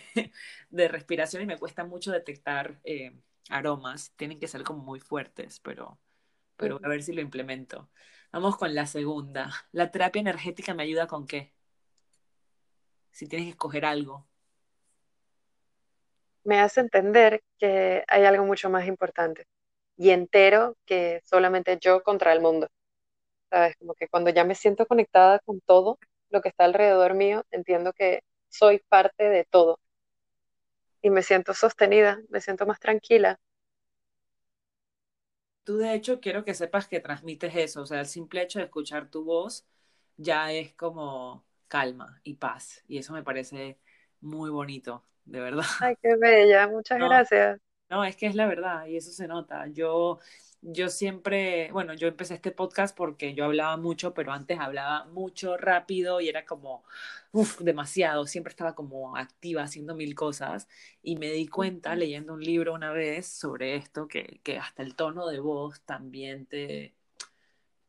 de 0.69 0.87
respiración 0.87 1.43
y 1.43 1.45
me 1.45 1.57
cuesta 1.57 1.83
mucho 1.83 2.11
detectar 2.11 2.79
eh, 2.83 3.13
aromas. 3.49 4.13
Tienen 4.15 4.39
que 4.39 4.47
ser 4.47 4.63
como 4.63 4.83
muy 4.83 4.99
fuertes, 4.99 5.59
pero, 5.61 5.99
pero 6.57 6.79
a 6.83 6.89
ver 6.89 7.03
si 7.03 7.13
lo 7.13 7.21
implemento. 7.21 7.89
Vamos 8.31 8.57
con 8.57 8.75
la 8.75 8.87
segunda. 8.87 9.51
¿La 9.73 9.91
terapia 9.91 10.21
energética 10.21 10.73
me 10.73 10.83
ayuda 10.83 11.07
con 11.07 11.27
qué? 11.27 11.53
Si 13.11 13.27
tienes 13.27 13.45
que 13.47 13.51
escoger 13.51 13.85
algo. 13.85 14.27
Me 16.43 16.59
hace 16.59 16.81
entender 16.81 17.41
que 17.59 18.03
hay 18.07 18.25
algo 18.25 18.45
mucho 18.45 18.69
más 18.69 18.87
importante 18.87 19.45
y 19.97 20.11
entero 20.11 20.75
que 20.85 21.21
solamente 21.25 21.77
yo 21.81 22.03
contra 22.03 22.33
el 22.33 22.41
mundo. 22.41 22.67
¿Sabes? 23.51 23.75
Como 23.77 23.95
que 23.95 24.07
cuando 24.09 24.31
ya 24.31 24.43
me 24.45 24.55
siento 24.55 24.85
conectada 24.87 25.39
con 25.41 25.61
todo 25.61 25.99
lo 26.31 26.41
que 26.41 26.49
está 26.49 26.65
alrededor 26.65 27.15
mío, 27.15 27.43
entiendo 27.51 27.93
que 27.93 28.21
soy 28.49 28.81
parte 28.89 29.29
de 29.29 29.45
todo 29.45 29.79
y 31.01 31.09
me 31.09 31.23
siento 31.23 31.53
sostenida, 31.53 32.21
me 32.29 32.39
siento 32.39 32.65
más 32.65 32.79
tranquila. 32.79 33.37
Tú 35.63 35.77
de 35.77 35.93
hecho 35.93 36.19
quiero 36.19 36.43
que 36.45 36.53
sepas 36.55 36.87
que 36.87 36.99
transmites 36.99 37.55
eso, 37.55 37.81
o 37.83 37.85
sea, 37.85 37.99
el 38.01 38.07
simple 38.07 38.41
hecho 38.41 38.59
de 38.59 38.65
escuchar 38.65 39.09
tu 39.11 39.23
voz 39.23 39.67
ya 40.17 40.51
es 40.51 40.73
como 40.73 41.45
calma 41.67 42.19
y 42.23 42.35
paz 42.35 42.83
y 42.87 42.97
eso 42.97 43.13
me 43.13 43.23
parece 43.23 43.79
muy 44.21 44.49
bonito, 44.49 45.05
de 45.31 45.39
verdad. 45.41 45.65
Ay, 45.79 45.95
qué 46.01 46.15
bella, 46.15 46.67
muchas 46.67 46.99
No, 46.99 47.07
gracias. 47.07 47.59
no, 47.89 48.03
es 48.05 48.15
que 48.17 48.27
es 48.27 48.35
la 48.35 48.47
verdad 48.47 48.87
y 48.87 48.97
eso 48.97 49.11
se 49.11 49.27
nota. 49.27 49.67
Yo, 49.69 50.19
yo 50.61 50.89
siempre, 50.89 51.71
bueno, 51.71 51.93
yo 51.95 52.07
empecé 52.07 52.35
este 52.35 52.51
podcast 52.51 52.95
porque 52.97 53.33
yo 53.35 53.45
hablaba 53.45 53.77
mucho, 53.77 54.13
pero 54.13 54.31
antes 54.33 54.59
hablaba 54.59 55.05
mucho 55.07 55.57
rápido 55.57 56.21
y 56.21 56.29
era 56.29 56.45
como, 56.45 56.83
uff, 57.31 57.59
demasiado. 57.61 58.27
Siempre 58.27 58.51
estaba 58.51 58.75
como 58.75 59.17
activa 59.17 59.63
haciendo 59.63 59.95
mil 59.95 60.15
cosas 60.15 60.67
y 61.03 61.17
me 61.17 61.31
di 61.31 61.47
cuenta 61.47 61.95
leyendo 61.95 62.33
un 62.33 62.43
libro 62.43 62.73
una 62.73 62.91
vez 62.91 63.27
sobre 63.27 63.75
esto, 63.77 64.07
que, 64.07 64.41
que 64.43 64.57
hasta 64.59 64.83
el 64.83 64.95
tono 64.95 65.27
de 65.27 65.39
voz 65.39 65.81
también 65.83 66.45
te, 66.47 66.95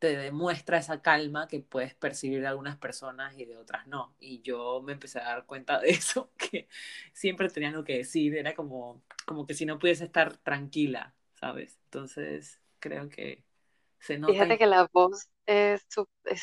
te 0.01 0.17
demuestra 0.19 0.79
esa 0.79 1.03
calma 1.03 1.49
que 1.49 1.61
puedes 1.63 1.95
percibir 1.95 2.43
de 2.43 2.49
algunas 2.49 2.79
personas 2.79 3.39
y 3.39 3.47
de 3.47 3.59
otras 3.59 3.87
no. 3.89 4.17
Y 4.21 4.43
yo 4.43 4.83
me 4.83 4.95
empecé 4.95 5.21
a 5.21 5.25
dar 5.25 5.47
cuenta 5.47 5.81
de 5.81 5.91
eso, 5.93 6.33
que 6.39 6.69
siempre 7.15 7.51
tenía 7.51 7.71
algo 7.71 7.85
que 7.85 7.99
decir, 7.99 8.37
era 8.37 8.55
como, 8.57 9.03
como 9.27 9.47
que 9.47 9.55
si 9.55 9.67
no 9.67 9.79
pudiese 9.81 10.07
estar 10.07 10.37
tranquila, 10.39 11.15
¿sabes? 11.37 11.79
Entonces 11.87 12.61
creo 12.81 13.11
que 13.11 13.45
se 14.01 14.19
nota 14.19 14.49
Fíjate 14.49 14.51
y 14.51 14.59
que 14.59 14.67
la 14.67 14.89
voz 14.93 15.29
es 15.47 15.83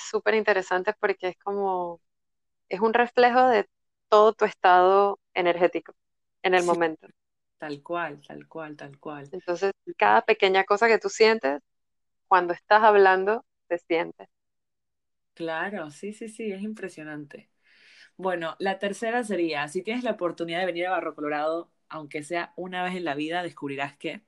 súper 0.09 0.35
interesante 0.35 0.93
porque 0.99 1.29
es 1.29 1.37
como, 1.43 2.01
es 2.69 2.79
un 2.81 2.93
reflejo 2.93 3.47
de 3.49 3.67
todo 4.09 4.33
tu 4.33 4.45
estado 4.45 5.19
energético 5.35 5.93
en 6.43 6.55
el 6.55 6.63
sí, 6.63 6.65
momento. 6.65 7.07
tal 7.59 7.81
cual, 7.83 8.21
tal 8.27 8.47
cual, 8.47 8.75
tal 8.77 8.99
cual. 8.99 9.31
Entonces, 9.31 9.71
cada 9.97 10.21
pequeña 10.21 10.63
cosa 10.65 10.87
que 10.87 10.99
tú 10.99 11.09
sientes, 11.09 11.59
cuando 12.27 12.53
estás 12.53 12.83
hablando, 12.83 13.45
se 13.69 13.77
siente. 13.79 14.29
Claro, 15.33 15.91
sí, 15.91 16.13
sí, 16.13 16.27
sí, 16.29 16.51
es 16.51 16.61
impresionante. 16.63 17.49
Bueno, 18.17 18.55
la 18.59 18.79
tercera 18.79 19.23
sería, 19.23 19.67
si 19.69 19.83
tienes 19.83 20.03
la 20.03 20.11
oportunidad 20.13 20.59
de 20.61 20.65
venir 20.67 20.87
a 20.87 20.91
Barro 20.91 21.15
Colorado, 21.15 21.71
aunque 21.89 22.23
sea 22.23 22.53
una 22.57 22.83
vez 22.83 22.95
en 22.95 23.05
la 23.05 23.15
vida, 23.15 23.43
descubrirás 23.43 23.97
que... 23.97 24.23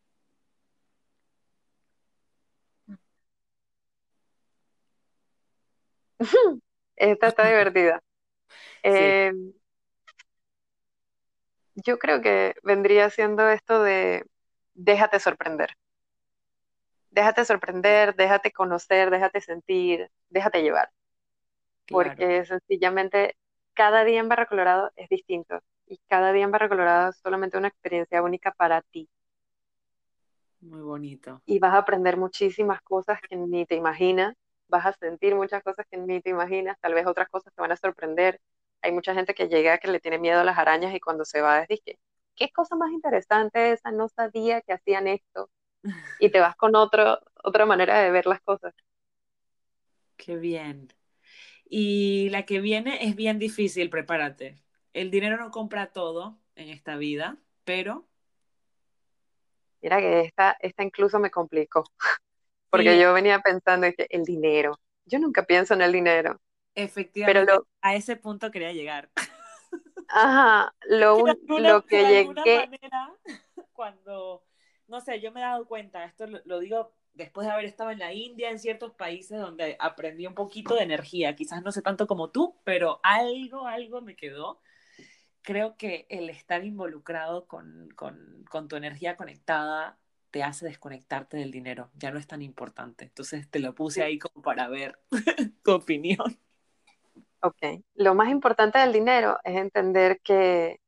Esta 6.96 7.28
está 7.28 7.48
divertida. 7.48 8.02
Sí, 8.88 9.16
Eh, 9.16 9.34
yo 11.76 11.98
creo 12.00 12.22
que 12.22 12.56
vendría 12.64 13.10
siendo 13.10 13.50
esto 13.50 13.82
de 13.84 14.26
déjate 14.74 15.20
sorprender. 15.20 15.72
Déjate 17.12 17.46
sorprender, 17.46 18.16
déjate 18.16 18.52
conocer, 18.52 19.10
déjate 19.12 19.42
sentir, 19.42 20.10
déjate 20.30 20.62
llevar. 20.64 20.92
claro, 21.86 22.24
Porque 22.24 22.46
sencillamente 22.46 23.38
cada 23.74 24.04
día 24.04 24.20
en 24.20 24.30
Barra 24.30 24.48
Colorado 24.48 24.92
es 24.96 25.10
distinto 25.10 25.60
y 25.88 26.00
cada 26.08 26.32
día 26.34 26.44
en 26.46 26.52
Barra 26.52 26.70
Colorado 26.70 27.10
es 27.12 27.18
solamente 27.18 27.58
una 27.58 27.68
experiencia 27.70 28.24
única 28.24 28.52
para 28.54 28.82
ti 28.82 29.10
muy 30.62 30.82
bonito. 30.82 31.42
y 31.46 31.60
vas 31.60 31.74
a 31.74 31.80
aprender 31.80 32.18
muchísimas 32.18 32.82
cosas 32.82 33.20
que 33.28 33.36
ni 33.36 33.66
te 33.66 33.76
imaginas, 33.76 34.36
vas 34.68 34.86
a 34.86 34.94
sentir 34.94 35.36
muchas 35.36 35.64
cosas 35.64 35.86
que 35.90 35.98
ni 35.98 36.22
te 36.22 36.30
imaginas, 36.30 36.78
tal 36.82 36.94
vez 36.94 37.08
otras 37.08 37.30
cosas 37.30 37.54
te 37.54 37.62
van 37.62 37.72
a 37.72 37.76
sorprender. 37.78 38.40
Hay 38.82 38.92
mucha 38.92 39.14
gente 39.14 39.34
que 39.34 39.48
llega 39.48 39.78
que 39.80 39.88
le 39.90 40.00
tiene 40.00 40.20
miedo 40.20 40.40
a 40.40 40.44
las 40.44 40.58
arañas 40.58 40.94
y 40.94 41.00
cuando 41.00 41.26
se 41.26 41.42
va 41.42 41.64
es 41.68 41.82
que, 41.84 41.98
qué 42.36 42.52
cosa 42.52 42.76
más 42.76 42.92
interesante 42.92 43.72
esa, 43.72 43.92
no 43.92 44.08
sabía 44.10 44.62
que 44.62 44.74
hacían 44.74 45.08
esto 45.08 45.50
y 46.20 46.30
te 46.32 46.40
vas 46.40 46.56
con 46.56 46.76
otro, 46.76 47.20
otra 47.44 47.66
manera 47.66 48.00
de 48.02 48.12
ver 48.12 48.26
las 48.28 48.42
cosas. 48.42 48.74
Qué 50.18 50.36
bien. 50.38 50.90
Y 51.70 52.30
la 52.32 52.46
que 52.46 52.62
viene 52.62 53.06
es 53.08 53.16
bien 53.16 53.40
difícil, 53.40 53.90
prepárate. 53.90 54.62
El 54.94 55.12
dinero 55.12 55.38
no 55.38 55.52
compra 55.52 55.92
todo 55.94 56.40
en 56.56 56.70
esta 56.70 56.98
vida, 56.98 57.40
pero 57.66 58.08
Mira 59.82 60.00
que 60.00 60.22
esta, 60.22 60.58
esta 60.60 60.84
incluso 60.84 61.20
me 61.20 61.32
complicó. 61.32 61.84
porque 62.72 63.00
sí, 63.00 63.00
yo 63.00 63.14
venía 63.14 63.40
pensando 63.42 63.88
en 63.88 63.94
que 63.94 64.08
el 64.10 64.24
dinero, 64.26 64.80
yo 65.06 65.20
nunca 65.20 65.44
pienso 65.46 65.74
en 65.76 65.82
el 65.84 65.94
dinero, 65.94 66.40
pero 67.24 67.44
efectivamente 67.44 67.46
lo, 67.46 67.68
a 67.82 67.96
ese 67.96 68.16
punto 68.16 68.52
quería 68.52 68.74
llegar. 68.74 69.12
ajá, 70.08 70.74
lo, 70.88 71.18
un- 71.24 71.38
alguna, 71.48 71.70
lo 71.70 71.84
que 71.86 72.06
de 72.06 72.06
llegué, 72.06 72.70
manera, 72.70 73.16
cuando, 73.74 74.44
no 74.90 75.02
sé, 75.02 75.20
yo 75.22 75.32
me 75.32 75.40
he 75.40 75.44
dado 75.44 75.66
cuenta, 75.68 76.04
esto 76.06 76.26
lo, 76.28 76.60
digo 76.60 76.94
después 77.14 77.48
de 77.48 77.54
haber 77.54 77.66
estado 77.66 77.92
en 77.92 78.00
la 78.00 78.14
India, 78.14 78.50
en 78.50 78.60
ciertos 78.60 78.94
países 78.94 79.40
donde 79.40 79.76
aprendí 79.80 80.26
un 80.28 80.36
poquito 80.36 80.76
de 80.76 80.84
energía, 80.84 81.36
quizás 81.36 81.62
no 81.64 81.72
sé 81.72 81.82
tanto 81.82 82.08
como 82.08 82.30
tú, 82.30 82.58
pero 82.64 83.00
algo, 83.04 83.68
algo 83.68 84.02
me 84.02 84.16
quedó. 84.16 84.62
Creo 85.42 85.78
que 85.78 86.06
el 86.10 86.30
estar 86.30 86.64
involucrado 86.64 87.48
con, 87.48 87.90
con, 87.96 88.46
con 88.50 88.68
tu 88.68 88.76
energía 88.76 89.18
conectada 89.18 89.98
te 90.32 90.44
hace 90.44 90.66
desconectarte 90.66 91.38
del 91.38 91.52
dinero, 91.52 91.90
ya 91.96 92.12
no 92.12 92.20
es 92.20 92.28
tan 92.28 92.42
importante. 92.42 93.06
Entonces 93.06 93.50
te 93.50 93.60
lo 93.60 93.74
puse 93.74 94.04
ahí 94.04 94.20
como 94.20 94.42
para 94.42 94.68
ver 94.68 95.00
tu 95.64 95.72
opinión. 95.72 96.40
ok, 97.42 97.84
lo 97.96 98.16
más 98.16 98.30
importante 98.30 98.80
del 98.80 98.94
dinero 98.94 99.40
es 99.44 99.58
entender 99.58 100.22
que 100.22 100.80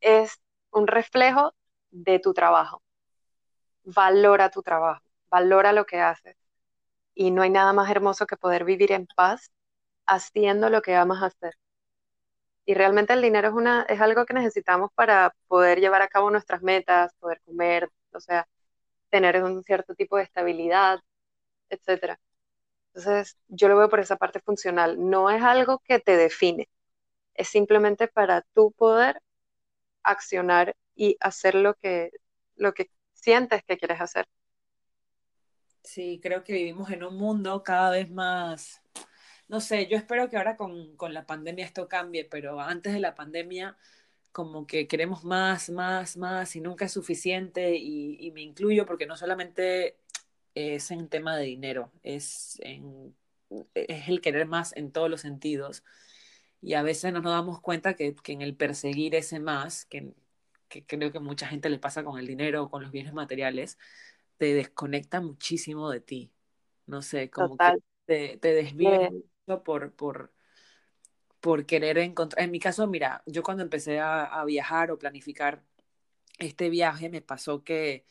es 0.00 0.40
un 0.70 0.86
reflejo 0.86 1.54
de 1.90 2.18
tu 2.18 2.32
trabajo, 2.34 2.82
valora 3.94 4.50
tu 4.50 4.62
trabajo, 4.62 5.02
valora 5.30 5.72
lo 5.72 5.84
que 5.86 6.00
haces 6.00 6.36
y 7.14 7.30
no 7.32 7.42
hay 7.42 7.50
nada 7.50 7.72
más 7.74 7.90
hermoso 7.90 8.26
que 8.26 8.36
poder 8.36 8.64
vivir 8.64 8.92
en 8.92 9.06
paz 9.16 9.52
haciendo 10.06 10.70
lo 10.70 10.82
que 10.82 10.96
amas 10.96 11.22
hacer. 11.22 11.54
Y 12.66 12.74
realmente 12.74 13.12
el 13.14 13.22
dinero 13.22 13.48
es 13.48 13.54
una, 13.54 13.82
es 13.88 14.00
algo 14.00 14.26
que 14.26 14.34
necesitamos 14.34 14.90
para 14.94 15.34
poder 15.48 15.80
llevar 15.80 16.02
a 16.02 16.08
cabo 16.08 16.30
nuestras 16.30 16.62
metas, 16.62 17.14
poder 17.18 17.40
comer, 17.42 17.88
o 18.12 18.20
sea, 18.20 18.46
tener 19.10 19.42
un 19.44 19.62
cierto 19.64 19.94
tipo 19.94 20.16
de 20.18 20.24
estabilidad, 20.24 21.00
etcétera. 21.70 22.20
Entonces, 22.94 23.38
yo 23.48 23.68
lo 23.68 23.78
veo 23.78 23.88
por 23.90 24.00
esa 24.00 24.16
parte 24.16 24.40
funcional. 24.40 24.96
No 25.10 25.30
es 25.30 25.42
algo 25.42 25.80
que 25.80 26.00
te 26.00 26.16
define, 26.16 26.68
es 27.34 27.48
simplemente 27.48 28.08
para 28.08 28.42
tú 28.54 28.72
poder 28.72 29.20
accionar 30.02 30.76
y 30.94 31.16
hacer 31.20 31.54
lo 31.54 31.74
que, 31.74 32.10
lo 32.56 32.74
que 32.74 32.90
sientes 33.20 33.62
que 33.64 33.76
quieres 33.76 34.00
hacer. 34.00 34.26
Sí, 35.82 36.20
creo 36.22 36.44
que 36.44 36.52
vivimos 36.52 36.90
en 36.90 37.02
un 37.04 37.16
mundo 37.16 37.62
cada 37.62 37.90
vez 37.90 38.10
más, 38.10 38.82
no 39.48 39.60
sé, 39.60 39.86
yo 39.88 39.96
espero 39.96 40.28
que 40.28 40.36
ahora 40.36 40.56
con, 40.56 40.96
con 40.96 41.14
la 41.14 41.26
pandemia 41.26 41.64
esto 41.64 41.88
cambie, 41.88 42.24
pero 42.26 42.60
antes 42.60 42.92
de 42.92 43.00
la 43.00 43.14
pandemia 43.14 43.76
como 44.32 44.66
que 44.66 44.86
queremos 44.88 45.24
más, 45.24 45.70
más, 45.70 46.16
más 46.16 46.56
y 46.56 46.60
nunca 46.60 46.84
es 46.86 46.92
suficiente 46.92 47.76
y, 47.76 48.18
y 48.20 48.30
me 48.32 48.42
incluyo 48.42 48.86
porque 48.86 49.06
no 49.06 49.16
solamente 49.16 49.96
es 50.54 50.90
en 50.90 51.08
tema 51.08 51.36
de 51.36 51.44
dinero, 51.44 51.92
es, 52.02 52.58
en, 52.62 53.16
es 53.74 54.08
el 54.08 54.20
querer 54.20 54.46
más 54.46 54.76
en 54.76 54.92
todos 54.92 55.10
los 55.10 55.22
sentidos 55.22 55.84
y 56.60 56.74
a 56.74 56.82
veces 56.82 57.12
no 57.12 57.20
nos 57.20 57.32
damos 57.32 57.60
cuenta 57.60 57.94
que, 57.94 58.14
que 58.16 58.32
en 58.32 58.42
el 58.42 58.56
perseguir 58.56 59.14
ese 59.14 59.40
más, 59.40 59.86
que, 59.86 60.12
que 60.68 60.84
creo 60.84 61.12
que 61.12 61.20
mucha 61.20 61.46
gente 61.48 61.68
le 61.70 61.78
pasa 61.78 62.04
con 62.04 62.18
el 62.18 62.26
dinero 62.26 62.64
o 62.64 62.70
con 62.70 62.82
los 62.82 62.92
bienes 62.92 63.12
materiales, 63.12 63.78
te 64.36 64.54
desconecta 64.54 65.20
muchísimo 65.20 65.90
de 65.90 66.00
ti. 66.00 66.32
No 66.86 67.02
sé, 67.02 67.30
como 67.30 67.56
que 67.56 67.78
te, 68.06 68.38
te 68.38 68.54
desvía 68.54 69.10
por, 69.64 69.92
por, 69.92 70.32
por 71.40 71.66
querer 71.66 71.98
encontrar. 71.98 72.44
En 72.44 72.50
mi 72.50 72.60
caso, 72.60 72.86
mira, 72.86 73.22
yo 73.26 73.42
cuando 73.42 73.62
empecé 73.62 73.98
a, 74.00 74.24
a, 74.24 74.44
viajar 74.44 74.90
o 74.90 74.98
planificar 74.98 75.62
este 76.38 76.70
viaje, 76.70 77.08
me 77.08 77.20
pasó 77.20 77.64
que, 77.64 78.06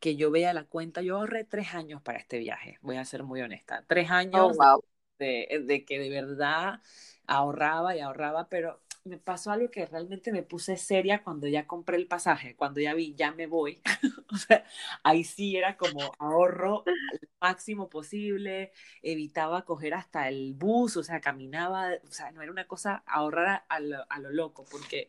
que 0.00 0.16
yo 0.16 0.30
veía 0.30 0.52
la 0.52 0.64
cuenta, 0.64 1.02
yo 1.02 1.16
ahorré 1.18 1.44
tres 1.44 1.74
años 1.74 2.02
para 2.02 2.18
este 2.18 2.38
viaje, 2.38 2.78
voy 2.82 2.96
a 2.96 3.04
ser 3.04 3.22
muy 3.22 3.40
honesta. 3.42 3.84
Tres 3.86 4.10
oh, 4.10 4.14
años 4.14 4.56
wow. 4.56 4.82
de, 5.18 5.62
de, 5.64 5.84
que 5.84 5.98
de 5.98 6.10
verdad 6.10 6.80
ahorraba 7.26 7.96
y 7.96 8.00
ahorraba, 8.00 8.48
pero 8.48 8.80
me 9.06 9.18
pasó 9.18 9.50
algo 9.50 9.70
que 9.70 9.86
realmente 9.86 10.32
me 10.32 10.42
puse 10.42 10.76
seria 10.76 11.22
cuando 11.22 11.46
ya 11.46 11.66
compré 11.66 11.96
el 11.96 12.06
pasaje, 12.06 12.56
cuando 12.56 12.80
ya 12.80 12.94
vi, 12.94 13.14
ya 13.14 13.32
me 13.32 13.46
voy. 13.46 13.80
o 14.32 14.36
sea, 14.36 14.64
ahí 15.02 15.24
sí 15.24 15.56
era 15.56 15.76
como 15.76 16.12
ahorro 16.18 16.84
al 16.86 17.28
máximo 17.40 17.88
posible, 17.88 18.72
evitaba 19.02 19.64
coger 19.64 19.94
hasta 19.94 20.28
el 20.28 20.54
bus, 20.54 20.96
o 20.96 21.02
sea, 21.04 21.20
caminaba, 21.20 21.90
o 22.08 22.12
sea, 22.12 22.30
no 22.32 22.42
era 22.42 22.52
una 22.52 22.66
cosa 22.66 23.02
ahorrar 23.06 23.64
a, 23.68 23.80
lo, 23.80 24.04
a 24.10 24.18
lo 24.18 24.30
loco, 24.30 24.64
porque 24.70 25.08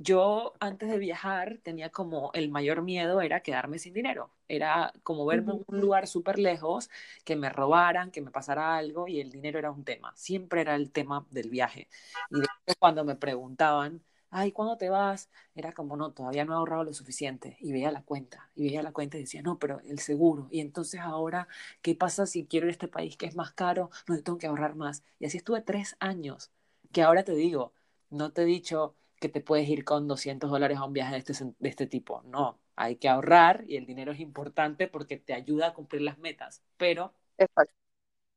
yo 0.00 0.54
antes 0.60 0.88
de 0.88 0.98
viajar 0.98 1.58
tenía 1.64 1.90
como 1.90 2.30
el 2.32 2.50
mayor 2.50 2.82
miedo 2.82 3.20
era 3.20 3.40
quedarme 3.40 3.80
sin 3.80 3.94
dinero, 3.94 4.30
era 4.46 4.92
como 5.02 5.26
verme 5.26 5.54
en 5.54 5.64
un 5.66 5.80
lugar 5.80 6.06
súper 6.06 6.38
lejos, 6.38 6.88
que 7.24 7.34
me 7.34 7.50
robaran, 7.50 8.12
que 8.12 8.20
me 8.20 8.30
pasara 8.30 8.76
algo 8.76 9.08
y 9.08 9.20
el 9.20 9.32
dinero 9.32 9.58
era 9.58 9.72
un 9.72 9.84
tema, 9.84 10.12
siempre 10.14 10.60
era 10.60 10.76
el 10.76 10.92
tema 10.92 11.26
del 11.30 11.50
viaje. 11.50 11.88
Y 12.30 12.40
después 12.40 12.76
cuando 12.78 13.04
me 13.04 13.16
preguntaban, 13.16 14.04
ay, 14.30 14.52
¿cuándo 14.52 14.76
te 14.76 14.88
vas? 14.88 15.30
Era 15.56 15.72
como, 15.72 15.96
no, 15.96 16.12
todavía 16.12 16.44
no 16.44 16.52
he 16.52 16.56
ahorrado 16.56 16.84
lo 16.84 16.92
suficiente. 16.92 17.56
Y 17.60 17.72
veía 17.72 17.90
la 17.90 18.02
cuenta, 18.02 18.50
y 18.54 18.64
veía 18.64 18.82
la 18.82 18.92
cuenta 18.92 19.16
y 19.18 19.22
decía, 19.22 19.42
no, 19.42 19.58
pero 19.58 19.80
el 19.80 19.98
seguro. 19.98 20.48
Y 20.52 20.60
entonces 20.60 21.00
ahora, 21.00 21.48
¿qué 21.82 21.94
pasa 21.96 22.26
si 22.26 22.46
quiero 22.46 22.66
ir 22.66 22.70
a 22.70 22.72
este 22.72 22.88
país 22.88 23.16
que 23.16 23.26
es 23.26 23.34
más 23.36 23.52
caro? 23.52 23.90
No, 24.06 24.20
tengo 24.22 24.38
que 24.38 24.46
ahorrar 24.46 24.76
más. 24.76 25.02
Y 25.18 25.26
así 25.26 25.38
estuve 25.38 25.60
tres 25.62 25.96
años, 25.98 26.50
que 26.92 27.02
ahora 27.02 27.24
te 27.24 27.34
digo, 27.34 27.72
no 28.10 28.32
te 28.32 28.42
he 28.42 28.44
dicho 28.44 28.94
que 29.18 29.28
te 29.28 29.40
puedes 29.40 29.68
ir 29.68 29.84
con 29.84 30.08
200 30.08 30.50
dólares 30.50 30.78
a 30.78 30.84
un 30.84 30.92
viaje 30.92 31.12
de 31.12 31.18
este, 31.18 31.32
de 31.58 31.68
este 31.68 31.86
tipo. 31.86 32.22
No, 32.24 32.60
hay 32.76 32.96
que 32.96 33.08
ahorrar 33.08 33.64
y 33.68 33.76
el 33.76 33.86
dinero 33.86 34.12
es 34.12 34.20
importante 34.20 34.88
porque 34.88 35.16
te 35.18 35.34
ayuda 35.34 35.68
a 35.68 35.74
cumplir 35.74 36.02
las 36.02 36.18
metas, 36.18 36.62
pero 36.76 37.14
Exacto. 37.36 37.74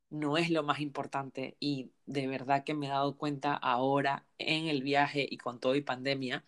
no 0.10 0.38
es 0.38 0.50
lo 0.50 0.64
más 0.64 0.80
importante 0.82 1.56
y 1.60 1.92
de 2.06 2.28
verdad 2.28 2.64
que 2.64 2.74
me 2.74 2.88
he 2.88 2.90
dado 2.90 3.18
cuenta 3.18 3.54
ahora 3.54 4.26
en 4.38 4.68
el 4.68 4.84
viaje 4.84 5.26
y 5.30 5.38
con 5.38 5.60
todo 5.60 5.76
y 5.76 5.82
pandemia 5.82 6.44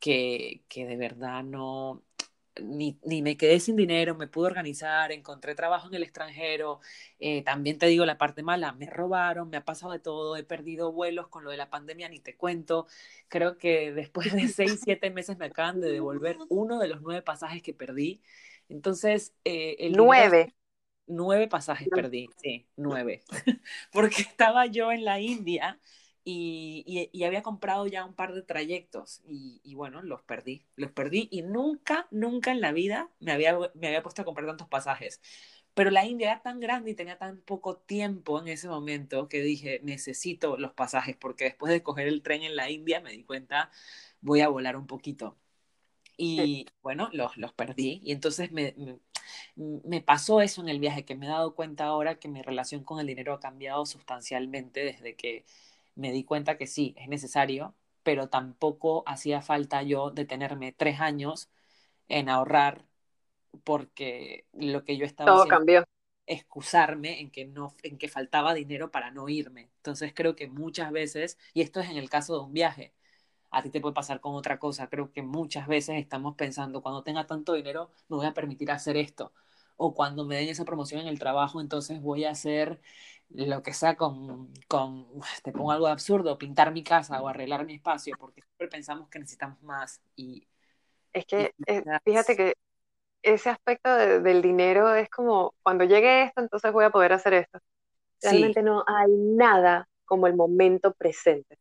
que, 0.00 0.64
que 0.68 0.86
de 0.86 0.96
verdad 0.96 1.44
no, 1.44 2.02
ni, 2.60 2.98
ni, 3.04 3.22
me 3.22 3.36
quedé 3.36 3.60
sin 3.60 3.76
dinero, 3.76 4.14
me 4.14 4.26
pude 4.26 4.46
organizar, 4.46 5.12
encontré 5.12 5.54
trabajo 5.54 5.88
en 5.88 5.94
el 5.94 6.02
extranjero. 6.02 6.80
Eh, 7.18 7.42
también 7.42 7.78
te 7.78 7.86
digo 7.86 8.04
la 8.04 8.18
parte 8.18 8.42
mala, 8.42 8.72
me 8.72 8.86
robaron, 8.86 9.48
me 9.48 9.56
ha 9.56 9.64
pasado 9.64 9.92
de 9.92 9.98
todo, 9.98 10.36
he 10.36 10.44
perdido 10.44 10.92
vuelos 10.92 11.28
con 11.28 11.44
lo 11.44 11.50
de 11.50 11.56
la 11.56 11.70
pandemia, 11.70 12.08
ni 12.08 12.20
te 12.20 12.36
cuento. 12.36 12.86
Creo 13.28 13.58
que 13.58 13.92
después 13.92 14.32
de 14.32 14.48
seis, 14.48 14.80
siete 14.82 15.10
meses 15.10 15.38
me 15.38 15.46
acaban 15.46 15.80
de 15.80 15.90
devolver 15.90 16.36
uno 16.48 16.78
de 16.78 16.88
los 16.88 17.00
nueve 17.02 17.22
pasajes 17.22 17.62
que 17.62 17.74
perdí. 17.74 18.20
Entonces, 18.68 19.34
eh, 19.44 19.76
el 19.80 19.92
nueve. 19.92 20.54
nueve 21.06 21.48
pasajes 21.48 21.88
perdí, 21.88 22.28
sí, 22.36 22.66
nueve. 22.76 23.22
Porque 23.92 24.22
estaba 24.22 24.66
yo 24.66 24.92
en 24.92 25.04
la 25.04 25.20
India 25.20 25.80
y, 26.24 26.84
y, 26.86 27.10
y, 27.12 27.24
había 27.24 27.42
comprado 27.42 27.86
ya 27.86 28.04
un 28.04 28.14
par 28.14 28.32
de 28.32 28.42
trayectos 28.42 29.22
y, 29.26 29.60
y, 29.64 29.74
bueno, 29.74 30.02
los 30.02 30.22
perdí, 30.22 30.64
los 30.76 30.92
perdí 30.92 31.28
y 31.32 31.42
nunca, 31.42 32.06
nunca 32.10 32.52
en 32.52 32.60
la 32.60 32.72
vida 32.72 33.10
me 33.18 33.32
había, 33.32 33.58
me 33.74 33.88
había 33.88 34.02
puesto 34.02 34.22
a 34.22 34.24
comprar 34.24 34.46
tantos 34.46 34.68
pasajes. 34.68 35.20
Pero 35.74 35.90
la 35.90 36.04
India 36.06 36.32
era 36.32 36.42
tan 36.42 36.60
grande 36.60 36.90
y 36.92 36.94
tenía 36.94 37.18
tan 37.18 37.40
poco 37.40 37.76
tiempo 37.78 38.40
en 38.40 38.48
ese 38.48 38.68
momento 38.68 39.28
que 39.28 39.42
dije, 39.42 39.80
necesito 39.82 40.56
los 40.58 40.72
pasajes 40.74 41.16
porque 41.16 41.44
después 41.44 41.72
de 41.72 41.82
coger 41.82 42.08
el 42.08 42.22
tren 42.22 42.42
en 42.42 42.56
la 42.56 42.70
India 42.70 43.00
me 43.00 43.10
di 43.12 43.24
cuenta, 43.24 43.70
voy 44.20 44.40
a 44.42 44.48
volar 44.48 44.76
un 44.76 44.86
poquito. 44.86 45.38
Y 46.16 46.66
bueno, 46.82 47.08
los, 47.12 47.36
los 47.36 47.52
perdí 47.52 48.00
y 48.04 48.12
entonces 48.12 48.52
me, 48.52 48.74
me, 48.76 49.00
me 49.56 50.00
pasó 50.02 50.40
eso 50.40 50.62
en 50.62 50.68
el 50.68 50.80
viaje, 50.80 51.04
que 51.04 51.14
me 51.16 51.26
he 51.26 51.28
dado 51.28 51.54
cuenta 51.54 51.86
ahora 51.86 52.18
que 52.18 52.28
mi 52.28 52.42
relación 52.42 52.84
con 52.84 53.00
el 53.00 53.06
dinero 53.06 53.34
ha 53.34 53.40
cambiado 53.40 53.86
sustancialmente 53.86 54.84
desde 54.84 55.16
que 55.16 55.44
me 55.94 56.12
di 56.12 56.24
cuenta 56.24 56.56
que 56.58 56.66
sí, 56.66 56.94
es 56.98 57.08
necesario, 57.08 57.74
pero 58.02 58.28
tampoco 58.28 59.02
hacía 59.06 59.42
falta 59.42 59.82
yo 59.82 60.10
detenerme 60.10 60.72
tres 60.72 61.00
años 61.00 61.50
en 62.08 62.28
ahorrar 62.28 62.86
porque 63.64 64.46
lo 64.52 64.84
que 64.84 64.96
yo 64.96 65.04
estaba 65.06 65.32
Todo 65.32 65.34
haciendo 65.34 65.48
cambió. 65.48 65.84
excusarme 66.26 67.20
en 67.20 67.30
que 67.30 67.44
no 67.46 67.74
en 67.82 67.98
que 67.98 68.08
faltaba 68.08 68.54
dinero 68.54 68.90
para 68.90 69.10
no 69.10 69.28
irme. 69.28 69.70
Entonces 69.78 70.12
creo 70.14 70.36
que 70.36 70.48
muchas 70.48 70.92
veces, 70.92 71.38
y 71.54 71.62
esto 71.62 71.80
es 71.80 71.90
en 71.90 71.96
el 71.96 72.10
caso 72.10 72.34
de 72.38 72.44
un 72.46 72.52
viaje, 72.52 72.94
a 73.50 73.62
ti 73.62 73.70
te 73.70 73.80
puede 73.80 73.94
pasar 73.94 74.20
con 74.20 74.34
otra 74.34 74.58
cosa, 74.58 74.88
creo 74.88 75.12
que 75.12 75.22
muchas 75.22 75.68
veces 75.68 75.96
estamos 75.98 76.36
pensando, 76.36 76.82
cuando 76.82 77.02
tenga 77.04 77.26
tanto 77.26 77.54
dinero, 77.54 77.90
me 78.08 78.16
voy 78.16 78.26
a 78.26 78.34
permitir 78.34 78.70
hacer 78.72 78.96
esto, 78.96 79.32
o 79.84 79.94
cuando 79.94 80.24
me 80.24 80.36
den 80.36 80.48
esa 80.48 80.64
promoción 80.64 81.00
en 81.00 81.08
el 81.08 81.18
trabajo, 81.18 81.60
entonces 81.60 82.00
voy 82.00 82.24
a 82.24 82.30
hacer 82.30 82.80
lo 83.30 83.62
que 83.64 83.72
sea 83.72 83.96
con, 83.96 84.52
con, 84.68 85.08
te 85.42 85.50
pongo 85.50 85.72
algo 85.72 85.88
absurdo, 85.88 86.38
pintar 86.38 86.72
mi 86.72 86.84
casa 86.84 87.20
o 87.20 87.26
arreglar 87.26 87.66
mi 87.66 87.74
espacio, 87.74 88.14
porque 88.16 88.42
siempre 88.42 88.68
pensamos 88.68 89.08
que 89.08 89.18
necesitamos 89.18 89.60
más. 89.62 90.00
Y, 90.14 90.46
es 91.12 91.26
que, 91.26 91.52
y 91.66 91.72
eh, 91.72 91.82
fíjate 92.04 92.36
que 92.36 92.54
ese 93.22 93.50
aspecto 93.50 93.92
de, 93.92 94.20
del 94.20 94.40
dinero 94.40 94.94
es 94.94 95.10
como, 95.10 95.54
cuando 95.64 95.82
llegue 95.82 96.22
esto, 96.22 96.40
entonces 96.40 96.72
voy 96.72 96.84
a 96.84 96.90
poder 96.90 97.12
hacer 97.12 97.34
esto. 97.34 97.58
Realmente 98.22 98.60
sí. 98.60 98.64
no 98.64 98.84
hay 98.86 99.10
nada 99.10 99.88
como 100.04 100.28
el 100.28 100.36
momento 100.36 100.94
presente. 100.94 101.58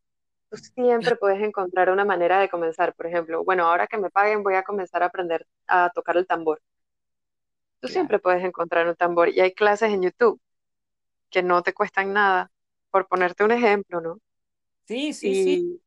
Tú 0.52 0.58
siempre 0.58 1.16
puedes 1.16 1.42
encontrar 1.42 1.90
una 1.90 2.06
manera 2.06 2.40
de 2.40 2.50
comenzar. 2.50 2.94
Por 2.94 3.08
ejemplo, 3.08 3.44
bueno, 3.44 3.66
ahora 3.66 3.88
que 3.88 3.98
me 3.98 4.12
paguen 4.12 4.44
voy 4.44 4.54
a 4.54 4.64
comenzar 4.64 5.02
a 5.02 5.08
aprender 5.08 5.48
a 5.66 5.90
tocar 5.96 6.18
el 6.18 6.28
tambor. 6.28 6.62
Tú 7.82 7.88
claro. 7.88 7.94
siempre 7.94 8.20
puedes 8.20 8.44
encontrar 8.46 8.88
un 8.88 8.96
tambor 8.96 9.30
y 9.30 9.42
hay 9.42 9.54
clases 9.54 9.92
en 9.92 10.04
YouTube 10.04 10.42
que 11.32 11.44
no 11.44 11.64
te 11.64 11.74
cuestan 11.74 12.14
nada, 12.14 12.52
por 12.92 13.08
ponerte 13.08 13.44
un 13.44 13.52
ejemplo, 13.52 14.02
¿no? 14.02 14.20
Sí, 14.88 15.14
sí, 15.14 15.34
y 15.34 15.36
sí. 15.36 15.82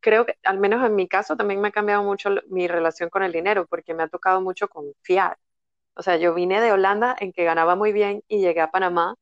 Creo 0.00 0.24
que, 0.26 0.38
al 0.44 0.58
menos 0.58 0.84
en 0.86 0.94
mi 0.94 1.08
caso, 1.08 1.36
también 1.36 1.60
me 1.60 1.68
ha 1.68 1.72
cambiado 1.72 2.02
mucho 2.02 2.30
mi 2.48 2.68
relación 2.68 3.10
con 3.10 3.22
el 3.22 3.32
dinero, 3.32 3.66
porque 3.66 3.92
me 3.94 4.02
ha 4.02 4.08
tocado 4.08 4.40
mucho 4.40 4.68
confiar. 4.68 5.38
O 5.94 6.02
sea, 6.02 6.16
yo 6.18 6.34
vine 6.34 6.60
de 6.60 6.72
Holanda 6.72 7.16
en 7.20 7.32
que 7.32 7.44
ganaba 7.44 7.76
muy 7.76 7.92
bien 7.92 8.22
y 8.28 8.40
llegué 8.40 8.60
a 8.62 8.70
Panamá 8.70 9.16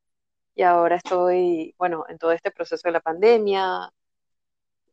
y 0.55 0.63
ahora 0.63 0.97
estoy, 0.97 1.75
bueno, 1.79 2.05
en 2.09 2.17
todo 2.19 2.31
este 2.33 2.51
proceso 2.51 2.87
de 2.89 2.93
la 2.93 3.01
pandemia, 3.01 3.91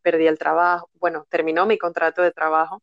perdí 0.03 0.27
el 0.27 0.39
trabajo, 0.39 0.89
bueno, 0.95 1.27
terminó 1.29 1.67
mi 1.67 1.79
contrato 1.79 2.23
de 2.23 2.33
trabajo 2.33 2.83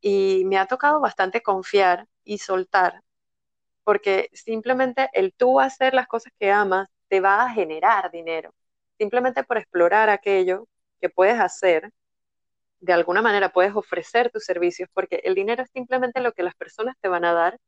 y 0.00 0.44
me 0.46 0.58
ha 0.58 0.66
tocado 0.66 1.00
bastante 1.00 1.42
confiar 1.42 2.06
y 2.24 2.38
soltar 2.38 3.02
porque 3.84 4.30
simplemente 4.32 5.10
el 5.12 5.34
tú 5.34 5.60
hacer 5.60 5.94
las 5.94 6.08
cosas 6.08 6.32
que 6.38 6.50
amas 6.50 6.88
te 7.08 7.20
va 7.20 7.44
a 7.44 7.50
generar 7.50 8.10
dinero. 8.10 8.52
Simplemente 8.98 9.44
por 9.44 9.58
explorar 9.58 10.08
aquello 10.08 10.66
que 11.00 11.10
puedes 11.10 11.38
hacer, 11.38 11.92
de 12.80 12.92
alguna 12.92 13.22
manera 13.22 13.50
puedes 13.50 13.74
ofrecer 13.76 14.30
tus 14.30 14.44
servicios, 14.44 14.88
porque 14.92 15.20
el 15.24 15.34
dinero 15.34 15.62
es 15.62 15.70
simplemente 15.70 16.20
lo 16.20 16.32
que 16.32 16.42
las 16.42 16.54
personas 16.54 16.96
te 17.00 17.08
van 17.08 17.24
a 17.24 17.32
dar 17.32 17.58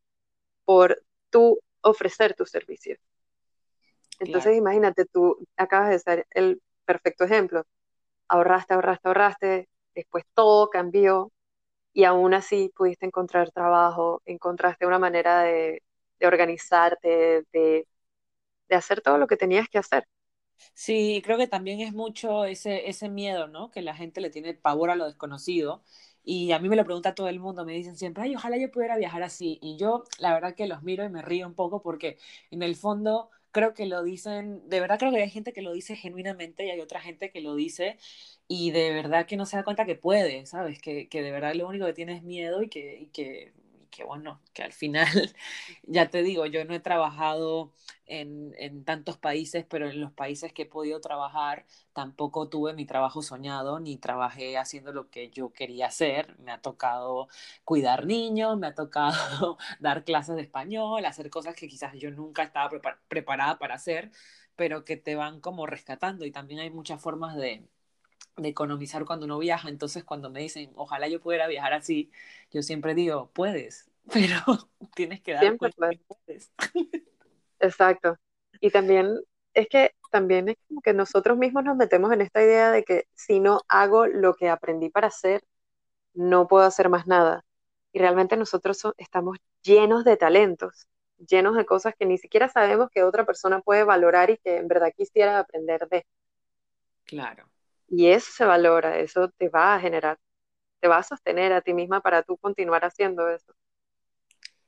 por 0.64 1.02
tú 1.30 1.60
ofrecer 1.82 2.34
tus 2.34 2.50
servicios. 2.50 2.98
Entonces 4.18 4.52
claro. 4.52 4.58
imagínate, 4.58 5.04
tú 5.04 5.46
acabas 5.56 5.90
de 5.90 5.98
ser 5.98 6.26
el 6.30 6.62
perfecto 6.86 7.24
ejemplo. 7.24 7.64
Ahorraste, 8.28 8.74
ahorraste, 8.74 9.08
ahorraste, 9.08 9.68
después 9.94 10.24
todo 10.34 10.70
cambió 10.70 11.30
y 11.96 12.04
aún 12.04 12.34
así 12.34 12.70
pudiste 12.76 13.06
encontrar 13.06 13.50
trabajo, 13.52 14.22
encontraste 14.26 14.86
una 14.86 14.98
manera 14.98 15.42
de 15.44 15.82
organizarte, 16.22 17.08
de, 17.54 17.88
de, 18.68 18.76
hacer 18.76 19.00
todo 19.02 19.18
lo 19.18 19.26
que 19.26 19.36
tenías 19.38 19.68
que 19.68 19.78
hacer. 19.78 20.06
Sí, 20.74 21.22
creo 21.24 21.38
que 21.38 21.46
también 21.48 21.80
es 21.80 21.92
mucho 21.92 22.44
ese, 22.44 22.88
ese 22.88 23.08
miedo, 23.08 23.46
¿no? 23.48 23.70
Que 23.70 23.82
la 23.82 23.94
gente 23.94 24.20
le 24.20 24.30
tiene 24.30 24.54
pavor 24.54 24.90
a 24.90 24.96
lo 24.96 25.06
desconocido 25.06 25.82
Y 26.22 26.52
a 26.52 26.58
mí 26.58 26.68
me 26.68 26.76
lo 26.76 26.84
pregunta 26.84 27.14
todo 27.14 27.28
el 27.28 27.40
mundo, 27.40 27.64
me 27.64 27.72
dicen 27.74 27.96
siempre, 27.96 28.24
ay, 28.24 28.36
ojalá 28.36 28.56
yo 28.58 28.70
pudiera 28.70 28.96
viajar 28.96 29.22
así. 29.22 29.58
Y 29.62 29.76
yo, 29.78 30.04
la 30.18 30.34
verdad 30.34 30.54
que 30.54 30.66
los 30.66 30.82
miro 30.82 31.04
y 31.04 31.08
me 31.08 31.22
río 31.22 31.46
un 31.46 31.54
poco 31.54 31.82
porque 31.82 32.18
en 32.50 32.62
el 32.62 32.76
fondo 32.76 33.30
creo 33.52 33.74
que 33.74 33.86
lo 33.86 34.02
dicen, 34.02 34.68
de 34.68 34.80
verdad 34.80 34.98
creo 34.98 35.12
que 35.12 35.22
hay 35.22 35.30
gente 35.30 35.52
que 35.52 35.62
lo 35.62 35.72
dice 35.72 35.96
genuinamente 35.96 36.66
y 36.66 36.70
hay 36.70 36.80
otra 36.80 37.00
gente 37.00 37.30
que 37.30 37.40
lo 37.40 37.54
dice 37.54 37.98
y 38.48 38.70
de 38.70 38.92
verdad 38.92 39.26
que 39.26 39.36
no 39.36 39.46
se 39.46 39.56
da 39.56 39.64
cuenta 39.64 39.86
que 39.86 39.96
puede, 39.96 40.46
¿sabes? 40.46 40.80
Que, 40.80 41.08
que 41.08 41.22
de 41.22 41.32
verdad 41.32 41.54
lo 41.54 41.68
único 41.68 41.86
que 41.86 41.92
tiene 41.94 42.16
es 42.16 42.22
miedo 42.22 42.62
y 42.62 42.68
que, 42.68 43.08
que 43.12 43.52
que 43.96 44.04
bueno, 44.04 44.40
que 44.52 44.62
al 44.62 44.72
final, 44.72 45.06
ya 45.84 46.10
te 46.10 46.22
digo, 46.22 46.44
yo 46.46 46.64
no 46.66 46.74
he 46.74 46.80
trabajado 46.80 47.72
en, 48.06 48.54
en, 48.58 48.84
tantos 48.84 49.16
países, 49.16 49.64
pero 49.68 49.88
en 49.88 50.00
los 50.00 50.12
países 50.12 50.52
que 50.52 50.62
he 50.62 50.66
podido 50.66 51.00
trabajar 51.00 51.64
tampoco 51.94 52.48
tuve 52.48 52.74
mi 52.74 52.84
trabajo 52.84 53.22
soñado, 53.22 53.80
ni 53.80 53.96
trabajé 53.96 54.58
haciendo 54.58 54.92
lo 54.92 55.08
que 55.10 55.30
yo 55.30 55.52
quería 55.52 55.86
hacer. 55.86 56.38
Me 56.40 56.52
ha 56.52 56.60
tocado 56.60 57.28
cuidar 57.64 58.04
niños, 58.06 58.58
me 58.58 58.66
ha 58.66 58.74
tocado 58.74 59.56
dar 59.80 60.04
clases 60.04 60.36
de 60.36 60.42
español, 60.42 61.04
hacer 61.06 61.30
cosas 61.30 61.54
que 61.54 61.68
quizás 61.68 61.94
yo 61.94 62.10
nunca 62.10 62.42
estaba 62.42 62.70
preparada 63.08 63.58
para 63.58 63.76
hacer, 63.76 64.10
pero 64.56 64.84
que 64.84 64.96
te 64.98 65.16
van 65.16 65.40
como 65.40 65.66
rescatando 65.66 66.26
y 66.26 66.32
también 66.32 66.60
hay 66.60 66.70
muchas 66.70 67.00
formas 67.00 67.36
de, 67.36 67.66
de 68.36 68.48
economizar 68.48 69.04
cuando 69.04 69.26
uno 69.26 69.38
viaja. 69.38 69.68
Entonces, 69.68 70.04
cuando 70.04 70.30
me 70.30 70.40
dicen, 70.40 70.72
ojalá 70.76 71.08
yo 71.08 71.20
pudiera 71.20 71.46
viajar 71.46 71.72
así, 71.72 72.10
yo 72.50 72.62
siempre 72.62 72.94
digo, 72.94 73.30
puedes, 73.32 73.90
pero 74.12 74.36
tienes 74.94 75.20
que 75.20 75.32
dar 75.32 75.42
siempre 75.42 75.72
cuenta 75.72 76.04
puedes. 76.26 76.52
Exacto. 77.60 78.16
Y 78.60 78.70
también 78.70 79.18
es 79.54 79.68
que 79.68 79.92
también 80.10 80.48
es 80.50 80.56
como 80.68 80.80
que 80.82 80.92
nosotros 80.92 81.36
mismos 81.36 81.64
nos 81.64 81.76
metemos 81.76 82.12
en 82.12 82.20
esta 82.20 82.42
idea 82.42 82.70
de 82.70 82.84
que 82.84 83.06
si 83.14 83.40
no 83.40 83.62
hago 83.68 84.06
lo 84.06 84.34
que 84.34 84.48
aprendí 84.48 84.88
para 84.90 85.08
hacer, 85.08 85.42
no 86.14 86.46
puedo 86.46 86.64
hacer 86.64 86.88
más 86.88 87.06
nada. 87.06 87.44
Y 87.92 87.98
realmente 87.98 88.36
nosotros 88.36 88.82
estamos 88.98 89.38
llenos 89.62 90.04
de 90.04 90.16
talentos, 90.16 90.86
llenos 91.18 91.56
de 91.56 91.66
cosas 91.66 91.94
que 91.98 92.06
ni 92.06 92.18
siquiera 92.18 92.48
sabemos 92.48 92.90
que 92.90 93.02
otra 93.02 93.24
persona 93.24 93.60
puede 93.60 93.84
valorar 93.84 94.30
y 94.30 94.38
que 94.38 94.56
en 94.56 94.68
verdad 94.68 94.92
quisiera 94.96 95.38
aprender 95.38 95.88
de. 95.88 96.06
Claro. 97.04 97.48
Y 97.88 98.08
eso 98.08 98.32
se 98.32 98.44
valora, 98.44 98.98
eso 98.98 99.30
te 99.36 99.48
va 99.48 99.74
a 99.74 99.80
generar, 99.80 100.18
te 100.80 100.88
va 100.88 100.98
a 100.98 101.02
sostener 101.02 101.52
a 101.52 101.60
ti 101.60 101.72
misma 101.72 102.00
para 102.00 102.22
tú 102.22 102.36
continuar 102.36 102.84
haciendo 102.84 103.28
eso. 103.28 103.54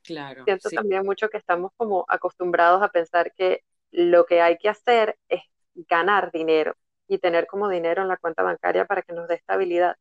Claro. 0.03 0.43
Siento 0.45 0.69
también 0.69 1.05
mucho 1.05 1.29
que 1.29 1.37
estamos 1.37 1.71
como 1.75 2.05
acostumbrados 2.07 2.81
a 2.81 2.89
pensar 2.89 3.33
que 3.33 3.63
lo 3.91 4.25
que 4.25 4.41
hay 4.41 4.57
que 4.57 4.69
hacer 4.69 5.17
es 5.27 5.41
ganar 5.75 6.31
dinero 6.31 6.75
y 7.07 7.17
tener 7.17 7.47
como 7.47 7.69
dinero 7.69 8.01
en 8.01 8.07
la 8.07 8.17
cuenta 8.17 8.43
bancaria 8.43 8.85
para 8.85 9.01
que 9.01 9.13
nos 9.13 9.27
dé 9.27 9.35
estabilidad. 9.35 9.97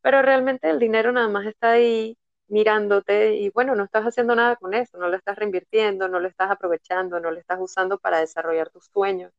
Pero 0.00 0.22
realmente 0.22 0.70
el 0.70 0.78
dinero 0.78 1.12
nada 1.12 1.28
más 1.28 1.46
está 1.46 1.72
ahí 1.72 2.16
mirándote 2.48 3.34
y 3.36 3.50
bueno, 3.50 3.74
no 3.74 3.84
estás 3.84 4.04
haciendo 4.04 4.34
nada 4.34 4.56
con 4.56 4.74
eso, 4.74 4.98
no 4.98 5.08
lo 5.08 5.16
estás 5.16 5.36
reinvirtiendo, 5.36 6.08
no 6.08 6.20
lo 6.20 6.28
estás 6.28 6.50
aprovechando, 6.50 7.20
no 7.20 7.30
lo 7.30 7.38
estás 7.38 7.58
usando 7.60 7.98
para 7.98 8.18
desarrollar 8.18 8.70
tus 8.70 8.86
sueños 8.86 9.32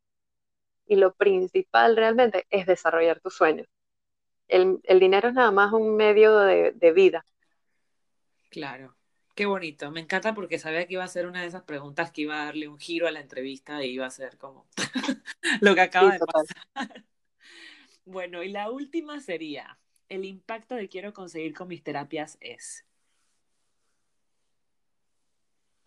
y 0.94 0.96
lo 0.96 1.16
principal 1.16 1.96
realmente 1.96 2.46
es 2.52 2.68
desarrollar 2.68 3.20
tus 3.20 3.34
sueños. 3.34 3.68
El, 4.48 4.80
dinero 5.00 5.30
es 5.30 5.34
nada 5.34 5.50
más 5.50 5.74
un 5.74 5.96
medio 5.96 6.38
de, 6.38 6.92
vida. 6.94 7.26
Claro, 8.52 8.96
qué 9.34 9.48
bonito. 9.48 9.90
Me 9.90 10.02
encanta 10.02 10.36
porque 10.36 10.60
sabía 10.60 10.86
que 10.86 10.94
iba 10.94 11.04
a 11.04 11.08
ser 11.08 11.26
una 11.26 11.42
de 11.42 11.48
esas 11.48 11.64
preguntas 11.64 12.12
que 12.12 12.22
iba 12.22 12.40
a 12.40 12.46
darle 12.46 12.68
un 12.68 12.78
giro 12.78 13.08
a 13.08 13.12
la 13.12 13.22
entrevista 13.22 13.84
y 13.84 13.90
iba 13.90 14.06
a 14.06 14.12
ser 14.12 14.38
como 14.38 14.68
lo 15.62 15.74
que 15.74 15.82
acaba 15.82 16.12
de 16.12 16.20
pasar. 16.20 16.64
bueno, 18.06 18.44
y 18.44 18.50
la 18.50 18.70
última 18.70 19.20
sería, 19.20 19.80
el 20.10 20.26
impacto 20.26 20.76
que 20.76 20.90
quiero 20.90 21.12
conseguir 21.12 21.56
con 21.56 21.70
mis 21.70 21.82
terapias 21.82 22.38
es 22.40 22.86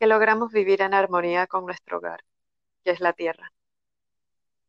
que 0.01 0.09
logramos 0.09 0.53
vivir 0.53 0.83
en 0.83 0.95
armonía 0.95 1.47
con 1.47 1.65
nuestro 1.65 1.99
hogar, 1.99 2.25
que 2.83 2.91
es 2.91 3.01
la 3.01 3.13
tierra. 3.13 3.53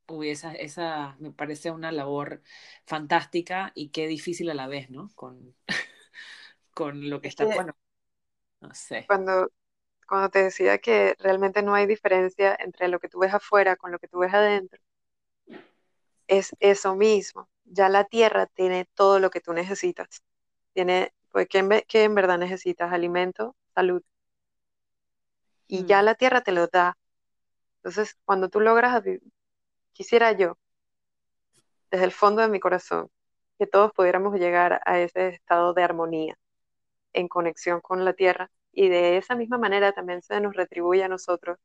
Uy, 0.10 0.30
esa, 0.30 0.54
esa 0.54 1.16
me 1.20 1.32
parece 1.32 1.72
una 1.72 1.92
labor 1.92 2.42
fantástica 2.86 3.72
y 3.76 3.90
qué 3.90 4.08
difícil 4.08 4.50
a 4.50 4.54
la 4.54 4.68
vez, 4.68 4.90
¿no? 4.90 5.10
Con, 5.16 5.56
con 6.74 7.10
lo 7.10 7.22
que 7.22 7.28
está, 7.28 7.46
bueno, 7.46 7.76
no 8.62 8.74
sé. 8.74 9.06
Cuando, 9.08 9.52
cuando 10.08 10.30
te 10.30 10.44
decía 10.44 10.78
que 10.78 11.16
realmente 11.20 11.62
no 11.62 11.76
hay 11.76 11.86
diferencia 11.86 12.56
entre 12.60 12.88
lo 12.88 13.00
que 13.00 13.10
tú 13.10 13.20
ves 13.20 13.34
afuera 13.34 13.76
con 13.76 13.92
lo 13.92 14.00
que 14.00 14.08
tú 14.08 14.20
ves 14.20 14.34
adentro, 14.34 14.80
es 16.28 16.56
eso 16.60 16.96
mismo. 16.96 17.50
Ya 17.66 17.90
la 17.90 18.06
tierra 18.06 18.46
tiene 18.48 18.88
todo 18.94 19.20
lo 19.20 19.30
que 19.30 19.42
tú 19.42 19.54
necesitas. 19.54 20.24
Tiene, 20.74 21.14
pues, 21.32 21.48
¿qué 21.50 21.60
en, 21.60 21.72
en 21.72 22.16
verdad 22.16 22.38
necesitas? 22.38 22.94
Alimento, 22.94 23.56
salud. 23.74 24.02
Y 25.68 25.86
ya 25.86 26.02
mm. 26.02 26.06
la 26.06 26.16
tierra 26.16 26.42
te 26.42 26.52
lo 26.52 26.68
da. 26.68 26.98
Entonces, 27.78 28.18
cuando 28.26 28.50
tú 28.50 28.60
logras 28.60 29.04
Quisiera 29.98 30.32
yo, 30.32 30.60
desde 31.90 32.06
el 32.06 32.12
fondo 32.12 32.44
de 32.44 32.50
mi 32.50 32.60
corazón, 32.60 33.10
que 33.58 33.66
todos 33.66 33.92
pudiéramos 33.94 34.36
llegar 34.40 34.80
a 34.86 35.00
ese 35.00 35.30
estado 35.30 35.74
de 35.74 35.82
armonía, 35.84 36.38
en 37.14 37.28
conexión 37.28 37.82
con 37.82 38.06
la 38.06 38.14
tierra, 38.14 38.52
y 38.72 38.90
de 38.90 39.18
esa 39.18 39.36
misma 39.36 39.58
manera 39.58 39.94
también 39.94 40.22
se 40.22 40.40
nos 40.40 40.56
retribuye 40.56 41.04
a 41.04 41.08
nosotros 41.08 41.58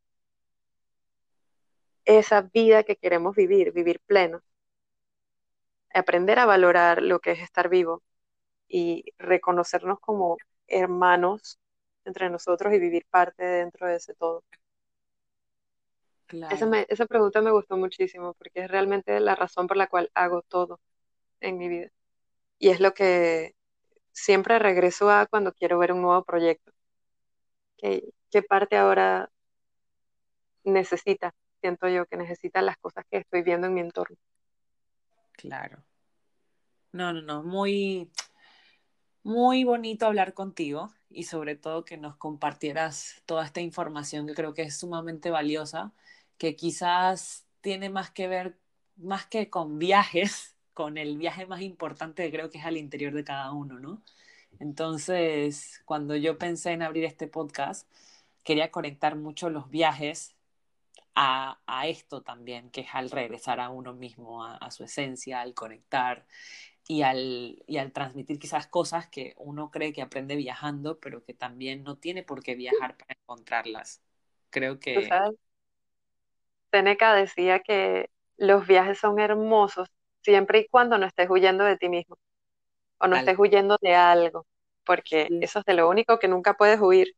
esa 2.07 2.41
vida 2.41 2.85
que 2.85 2.97
queremos 2.97 3.37
vivir, 3.37 3.71
vivir 3.73 4.01
pleno, 4.07 4.43
aprender 5.93 6.39
a 6.39 6.47
valorar 6.47 7.03
lo 7.03 7.21
que 7.21 7.33
es 7.33 7.41
estar 7.41 7.69
vivo 7.69 8.03
y 8.69 9.05
reconocernos 9.19 10.01
como 10.01 10.39
hermanos 10.69 11.59
entre 12.07 12.31
nosotros 12.31 12.73
y 12.75 12.79
vivir 12.79 13.07
parte 13.11 13.45
dentro 13.45 13.89
de 13.89 13.97
ese 13.97 14.15
todo. 14.15 14.43
Esa, 16.89 17.07
pregunta 17.07 17.43
me 17.43 17.51
gustó 17.51 17.77
muchísimo 17.77 18.35
porque 18.35 18.65
es 18.65 18.71
realmente 18.71 19.21
la 19.21 19.35
razón 19.35 19.67
por 19.67 19.77
la 19.77 19.87
cual 19.87 20.11
hago 20.15 20.43
todo 20.43 20.81
en 21.41 21.59
mi 21.59 21.69
vida. 21.69 21.91
Y 22.59 22.71
es 22.71 22.81
lo 22.81 22.95
que 22.95 23.55
siempre 24.13 24.59
regreso 24.59 25.11
a 25.11 25.27
cuando 25.27 25.53
quiero 25.53 25.79
ver 25.79 25.93
un 25.93 26.03
nuevo 26.03 26.25
proyecto. 26.25 26.73
¿Qué, 27.77 28.13
qué 28.31 28.43
parte 28.43 28.77
ahora 28.77 29.31
necesita? 30.65 31.35
Siento 31.61 31.89
yo 31.89 32.07
que 32.07 32.17
necesita 32.17 32.63
las 32.63 32.79
cosas 32.79 33.05
que 33.11 33.19
estoy 33.19 33.43
viendo 33.43 33.67
en 33.67 33.75
mi 33.75 33.81
entorno. 33.81 34.17
Claro. 35.33 35.83
No, 36.93 37.13
no, 37.13 37.23
no. 37.23 37.43
Muy, 37.43 38.11
muy 39.23 39.65
bonito 39.65 40.07
hablar 40.07 40.35
contigo 40.35 40.93
y 41.09 41.25
sobre 41.25 41.57
todo 41.57 41.85
que 41.85 41.97
nos 41.97 42.17
compartieras 42.17 43.23
toda 43.27 43.45
esta 43.45 43.61
información 43.61 44.27
que 44.27 44.35
creo 44.35 44.55
que 44.55 44.63
es 44.63 44.79
sumamente 44.79 45.31
valiosa 45.31 45.93
que 46.43 46.57
quizás 46.57 47.47
tiene 47.61 47.89
más 47.89 48.11
que 48.11 48.27
ver, 48.27 48.59
más 48.97 49.27
que 49.27 49.49
con 49.49 49.79
viajes, 49.79 50.57
con 50.75 50.99
el 50.99 51.17
viaje 51.17 51.47
más 51.47 51.61
importante 51.63 52.29
creo 52.33 52.51
que 52.51 52.59
es 52.59 52.65
al 52.65 52.77
interior 52.77 53.15
de 53.15 53.23
cada 53.23 53.53
uno, 53.53 53.79
¿no? 53.79 54.03
Entonces, 54.59 55.81
cuando 55.85 56.17
yo 56.17 56.39
pensé 56.39 56.73
en 56.73 56.83
abrir 56.83 57.05
este 57.05 57.29
podcast, 57.29 57.89
quería 58.43 58.73
conectar 58.73 59.15
mucho 59.15 59.51
los 59.51 59.71
viajes 59.71 60.35
a, 61.15 61.61
a 61.67 61.87
esto 61.87 62.23
también, 62.23 62.71
que 62.71 62.81
es 62.81 62.89
al 62.93 63.13
regresar 63.13 63.61
a 63.61 63.71
uno 63.71 63.95
mismo, 63.95 64.45
a, 64.45 64.57
a 64.57 64.73
su 64.73 64.83
esencia, 64.83 65.43
al 65.43 65.55
conectar 65.55 66.27
y 66.89 67.03
al, 67.03 67.63
y 67.69 67.77
al 67.79 67.93
transmitir 67.93 68.41
quizás 68.41 68.67
cosas 68.67 69.07
que 69.09 69.35
uno 69.39 69.71
cree 69.71 69.93
que 69.93 70.03
aprende 70.03 70.35
viajando, 70.35 70.99
pero 70.99 71.23
que 71.25 71.35
también 71.35 71.85
no 71.85 71.99
tiene 71.99 72.25
por 72.25 72.43
qué 72.43 72.57
viajar 72.57 72.97
para 72.97 73.15
encontrarlas. 73.21 74.03
Creo 74.51 74.81
que... 74.81 75.17
Seneca 76.73 77.15
decía 77.15 77.61
que 77.61 78.11
los 78.39 78.67
viajes 78.69 78.99
son 79.01 79.21
hermosos 79.21 79.89
siempre 80.23 80.61
y 80.61 80.69
cuando 80.69 80.99
no 80.99 81.07
estés 81.07 81.31
huyendo 81.31 81.65
de 81.65 81.79
ti 81.79 81.91
mismo 81.91 82.19
o 82.99 83.09
no 83.09 83.17
estés 83.17 83.39
huyendo 83.39 83.79
de 83.83 83.95
algo, 83.95 84.47
porque 84.85 85.33
eso 85.41 85.61
es 85.61 85.65
de 85.67 85.75
lo 85.75 85.89
único 85.89 86.19
que 86.19 86.29
nunca 86.29 86.55
puedes 86.55 86.81
huir. 86.81 87.15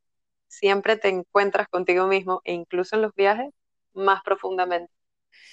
Siempre 0.49 0.97
te 0.97 1.09
encuentras 1.09 1.69
contigo 1.69 2.07
mismo 2.09 2.41
e 2.45 2.53
incluso 2.55 2.97
en 2.97 3.03
los 3.03 3.15
viajes 3.15 3.51
más 3.95 4.23
profundamente. 4.25 4.93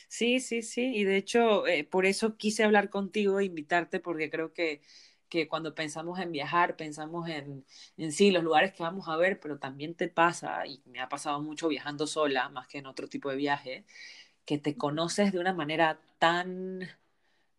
Sí, 0.08 0.39
sí, 0.39 0.62
sí, 0.62 0.91
y 0.95 1.04
de 1.04 1.18
hecho 1.18 1.68
eh, 1.68 1.84
por 1.84 2.06
eso 2.06 2.38
quise 2.38 2.64
hablar 2.64 2.89
contigo 2.89 3.39
e 3.39 3.45
invitarte 3.45 3.99
porque 3.99 4.30
creo 4.30 4.54
que, 4.54 4.82
que 5.32 5.47
cuando 5.47 5.73
pensamos 5.75 6.19
en 6.19 6.32
viajar, 6.34 6.75
pensamos 6.77 7.29
en, 7.29 7.65
en 7.97 8.11
sí, 8.11 8.32
los 8.32 8.43
lugares 8.43 8.73
que 8.73 8.84
vamos 8.84 9.07
a 9.09 9.17
ver, 9.17 9.39
pero 9.39 9.59
también 9.59 9.95
te 9.95 10.09
pasa, 10.09 10.67
y 10.67 10.84
me 10.86 10.99
ha 11.01 11.09
pasado 11.09 11.41
mucho 11.41 11.69
viajando 11.69 12.05
sola, 12.07 12.49
más 12.49 12.67
que 12.67 12.79
en 12.79 12.88
otro 12.88 13.07
tipo 13.07 13.29
de 13.32 13.38
viaje, 13.38 13.86
que 14.45 14.57
te 14.59 14.77
conoces 14.77 15.32
de 15.34 15.39
una 15.39 15.53
manera 15.53 15.99
tan 16.19 16.82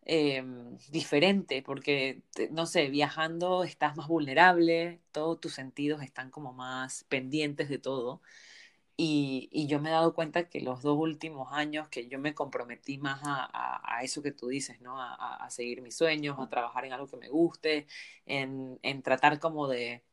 em, 0.05 0.77
diferente, 0.91 1.61
porque, 1.63 2.23
no 2.51 2.65
sé, 2.65 2.89
viajando 2.89 3.63
estás 3.63 3.95
más 3.97 4.07
vulnerable, 4.07 5.01
todos 5.11 5.39
tus 5.41 5.53
sentidos 5.53 6.01
están 6.03 6.29
como 6.31 6.53
más 6.53 7.05
pendientes 7.09 7.69
de 7.69 7.79
todo. 7.79 8.21
Y, 8.95 9.67
yo 9.67 9.79
me 9.79 9.89
he 9.89 9.91
dado 9.91 10.13
cuenta 10.13 10.47
que 10.49 10.61
los 10.61 10.81
dos 10.83 10.97
últimos 10.99 11.51
años 11.51 11.89
que 11.89 12.07
yo 12.07 12.19
me 12.19 12.35
comprometí 12.35 12.97
más 12.99 13.21
a, 13.23 13.99
eso 14.03 14.21
que 14.21 14.31
tú 14.31 14.47
dices, 14.47 14.81
¿no? 14.81 15.01
A, 15.01 15.49
seguir 15.49 15.81
mis 15.81 15.95
sueños, 15.95 16.37
a 16.39 16.49
trabajar 16.49 16.85
en 16.85 16.93
algo 16.93 17.07
que 17.07 17.17
me 17.17 17.29
guste, 17.29 17.87
en, 18.25 18.79
tratar 19.03 19.39
como 19.39 19.67
de, 19.67 20.03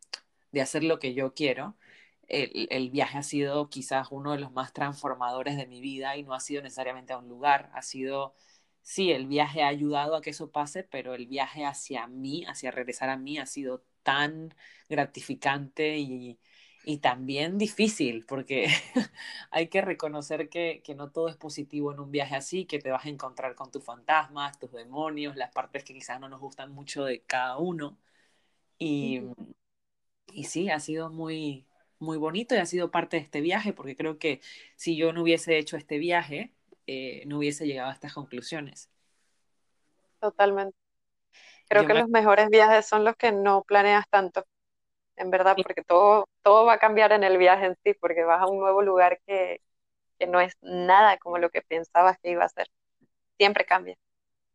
hacer 0.60 0.84
lo 0.84 0.98
que 0.98 1.14
yo 1.14 1.34
quiero. 1.34 1.76
El, 2.28 2.68
el, 2.70 2.90
viaje 2.90 3.18
ha 3.18 3.22
sido 3.22 3.68
quizás 3.70 4.08
uno 4.10 4.32
de 4.32 4.38
los 4.38 4.52
más 4.52 4.72
transformadores 4.72 5.56
de 5.56 5.66
mi 5.66 5.80
vida 5.80 6.16
y 6.16 6.22
no 6.22 6.34
ha 6.34 6.40
sido 6.40 6.62
necesariamente 6.62 7.12
a 7.12 7.18
un 7.18 7.28
lugar, 7.28 7.70
ha 7.74 7.82
sido, 7.82 8.34
sí, 8.82 9.12
el 9.12 9.26
viaje 9.26 9.62
ha 9.62 9.68
ayudado 9.68 10.16
a 10.16 10.22
que 10.22 10.30
eso 10.30 10.50
pase, 10.52 10.84
pero 10.84 11.14
el 11.14 11.26
viaje 11.26 11.64
hacia 11.66 12.06
mí, 12.06 12.44
hacia 12.46 12.70
regresar 12.70 13.10
a 13.10 13.16
mí, 13.16 13.38
ha 13.38 13.46
sido 13.46 13.84
tan 14.02 14.54
gratificante 14.88 15.98
y, 15.98 16.38
y 16.84 16.98
también 16.98 17.58
difícil, 17.58 18.24
porque 18.26 18.68
hay 19.50 19.68
que 19.68 19.80
reconocer 19.82 20.48
que, 20.48 20.82
no 20.96 21.10
todo 21.10 21.28
es 21.28 21.36
positivo 21.36 21.92
en 21.92 22.00
un 22.00 22.10
viaje 22.10 22.36
así, 22.36 22.64
que 22.64 22.78
te 22.78 22.90
vas 22.90 23.04
a 23.04 23.08
encontrar 23.08 23.54
con 23.54 23.70
tus 23.70 23.84
fantasmas, 23.84 24.58
tus 24.58 24.72
demonios, 24.72 25.36
las 25.36 25.52
partes 25.52 25.84
que 25.84 25.94
quizás 25.94 26.20
no 26.20 26.28
nos 26.28 26.40
gustan 26.40 26.72
mucho 26.72 27.04
de 27.04 27.20
cada 27.22 27.58
uno. 27.58 27.98
Y, 28.78 29.22
y 30.32 30.44
sí, 30.44 30.70
ha 30.70 30.80
sido 30.80 31.10
muy, 31.10 31.66
muy 31.98 32.16
bonito 32.16 32.54
y 32.54 32.58
ha 32.58 32.66
sido 32.66 32.90
parte 32.90 33.18
de 33.18 33.22
este 33.22 33.40
viaje, 33.40 33.72
porque 33.72 33.96
creo 33.96 34.18
que 34.18 34.40
si 34.76 34.96
yo 34.96 35.12
no 35.12 35.22
hubiese 35.22 35.58
hecho 35.58 35.76
este 35.76 35.98
viaje, 35.98 36.54
eh, 36.86 37.24
no 37.26 37.38
hubiese 37.38 37.66
llegado 37.66 37.90
a 37.90 37.94
estas 37.94 38.14
conclusiones. 38.14 38.90
Totalmente. 40.18 40.76
Creo 41.68 41.86
que 41.86 41.94
los 41.94 42.08
mejores 42.08 42.48
viajes 42.48 42.84
son 42.84 43.04
los 43.04 43.14
que 43.16 43.30
no 43.30 43.62
planeas 43.62 44.08
tanto 44.08 44.44
en 45.20 45.30
verdad, 45.30 45.54
porque 45.62 45.82
todo, 45.82 46.26
todo 46.42 46.64
va 46.64 46.74
a 46.74 46.78
cambiar 46.78 47.12
en 47.12 47.24
el 47.24 47.36
viaje 47.36 47.66
en 47.66 47.76
sí, 47.84 47.94
porque 47.94 48.24
vas 48.24 48.40
a 48.40 48.46
un 48.46 48.58
nuevo 48.58 48.82
lugar 48.82 49.20
que, 49.26 49.60
no 50.26 50.40
es 50.40 50.54
nada 50.60 51.16
como 51.18 51.38
lo 51.38 51.50
que 51.50 51.62
pensabas 51.62 52.18
que 52.22 52.30
iba 52.30 52.44
a 52.44 52.48
ser. 52.48 52.68
Siempre 53.38 53.64
cambia. 53.64 53.96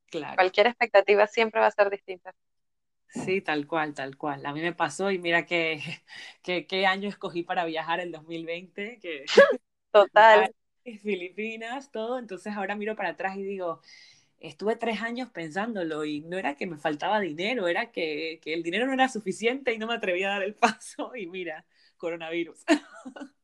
Claro. 0.07 0.35
Cualquier 0.35 0.67
expectativa 0.67 1.25
siempre 1.27 1.59
va 1.59 1.67
a 1.67 1.71
ser 1.71 1.89
distinta. 1.89 2.33
Sí, 3.07 3.41
tal 3.41 3.65
cual, 3.65 3.93
tal 3.93 4.17
cual. 4.17 4.45
A 4.45 4.53
mí 4.53 4.61
me 4.61 4.73
pasó 4.73 5.09
y 5.09 5.17
mira 5.17 5.45
qué 5.47 5.81
que, 6.43 6.85
año 6.85 7.09
escogí 7.09 7.43
para 7.43 7.65
viajar 7.65 7.99
el 7.99 8.11
2020, 8.11 8.99
que 8.99 9.25
Total. 9.91 10.53
Filipinas, 11.01 11.91
todo. 11.91 12.19
Entonces 12.19 12.53
ahora 12.55 12.75
miro 12.75 12.95
para 12.95 13.09
atrás 13.09 13.37
y 13.37 13.43
digo, 13.43 13.81
estuve 14.39 14.75
tres 14.75 15.01
años 15.01 15.29
pensándolo 15.29 16.05
y 16.05 16.21
no 16.21 16.37
era 16.37 16.55
que 16.55 16.67
me 16.67 16.77
faltaba 16.77 17.19
dinero, 17.19 17.67
era 17.67 17.91
que, 17.91 18.39
el 18.45 18.63
dinero 18.63 18.85
no 18.85 18.93
era 18.93 19.09
suficiente 19.09 19.73
y 19.73 19.77
no 19.77 19.87
me 19.87 19.95
atrevía 19.95 20.29
a 20.29 20.33
dar 20.33 20.43
el 20.43 20.55
paso 20.55 21.15
y 21.15 21.27
mira, 21.27 21.65
coronavirus. 21.97 22.63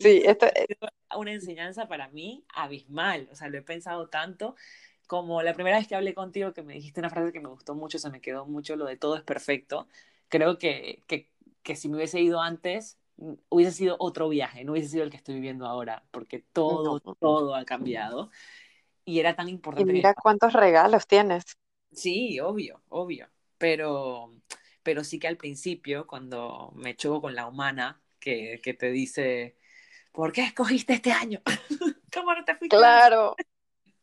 Sí, 0.00 0.22
esto 0.26 0.46
es 0.46 0.76
una 1.16 1.32
enseñanza 1.32 1.86
para 1.86 2.08
mí 2.08 2.44
abismal, 2.52 3.28
o 3.30 3.36
sea, 3.36 3.48
lo 3.48 3.58
he 3.58 3.62
pensado 3.62 4.08
tanto 4.08 4.56
como 5.06 5.40
la 5.40 5.54
primera 5.54 5.78
vez 5.78 5.86
que 5.86 5.94
hablé 5.94 6.14
contigo 6.14 6.52
que 6.52 6.62
me 6.62 6.74
dijiste 6.74 7.00
una 7.00 7.10
frase 7.10 7.32
que 7.32 7.40
me 7.40 7.48
gustó 7.48 7.76
mucho, 7.76 8.00
se 8.00 8.10
me 8.10 8.20
quedó 8.20 8.44
mucho 8.44 8.74
lo 8.74 8.86
de 8.86 8.96
todo 8.96 9.16
es 9.16 9.22
perfecto. 9.22 9.86
Creo 10.28 10.58
que, 10.58 11.04
que, 11.06 11.76
si 11.76 11.88
me 11.88 11.96
hubiese 11.96 12.20
ido 12.20 12.40
antes, 12.40 12.98
hubiese 13.48 13.72
sido 13.72 13.96
otro 14.00 14.28
viaje, 14.28 14.64
no 14.64 14.72
hubiese 14.72 14.88
sido 14.88 15.04
el 15.04 15.10
que 15.10 15.16
estoy 15.16 15.36
viviendo 15.36 15.66
ahora, 15.66 16.04
porque 16.10 16.40
todo, 16.40 16.98
todo 17.00 17.54
ha 17.54 17.64
cambiado 17.64 18.30
y 19.04 19.20
era 19.20 19.34
tan 19.36 19.48
importante. 19.48 19.90
Y 19.90 19.94
mira 19.94 20.14
cuántos 20.14 20.52
regalos 20.52 21.06
tienes. 21.06 21.44
Sí, 21.92 22.40
obvio, 22.40 22.82
obvio. 22.88 23.28
Pero, 23.58 24.34
pero 24.82 25.04
sí 25.04 25.18
que 25.18 25.28
al 25.28 25.36
principio, 25.36 26.06
cuando 26.06 26.72
me 26.74 26.96
choco 26.96 27.22
con 27.22 27.34
la 27.34 27.46
humana, 27.46 28.00
que, 28.18 28.60
que 28.62 28.74
te 28.74 28.90
dice, 28.90 29.56
¿por 30.12 30.32
qué 30.32 30.42
escogiste 30.42 30.94
este 30.94 31.12
año? 31.12 31.40
¿Cómo 32.12 32.34
no 32.34 32.44
te 32.44 32.54
fuiste? 32.56 32.76
Claro. 32.76 33.36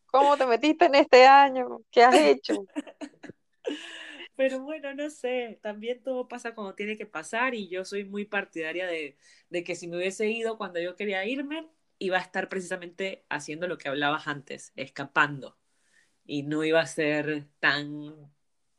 ¿Cómo 0.08 0.38
te 0.38 0.46
metiste 0.46 0.86
en 0.86 0.96
este 0.96 1.26
año? 1.26 1.82
¿Qué 1.90 2.04
has 2.04 2.16
hecho? 2.16 2.66
Pero 4.36 4.60
bueno, 4.62 4.94
no 4.96 5.10
sé, 5.10 5.60
también 5.62 6.02
todo 6.02 6.28
pasa 6.28 6.56
cuando 6.56 6.74
tiene 6.74 6.98
que 6.98 7.06
pasar 7.06 7.54
y 7.54 7.70
yo 7.70 7.86
soy 7.86 8.06
muy 8.06 8.26
partidaria 8.26 8.88
de, 8.88 9.16
de 9.50 9.64
que 9.64 9.76
si 9.76 9.88
me 9.88 9.98
hubiese 9.98 10.28
ido 10.30 10.58
cuando 10.58 10.80
yo 10.80 10.96
quería 10.96 11.26
irme, 11.26 11.70
iba 12.02 12.18
a 12.18 12.22
estar 12.22 12.50
precisamente 12.50 13.24
haciendo 13.30 13.68
lo 13.68 13.78
que 13.78 13.88
hablabas 13.88 14.28
antes, 14.28 14.74
escapando. 14.76 15.56
Y 16.26 16.44
no 16.44 16.64
iba 16.64 16.82
a 16.82 16.88
ser 16.88 17.46
tan 17.60 18.32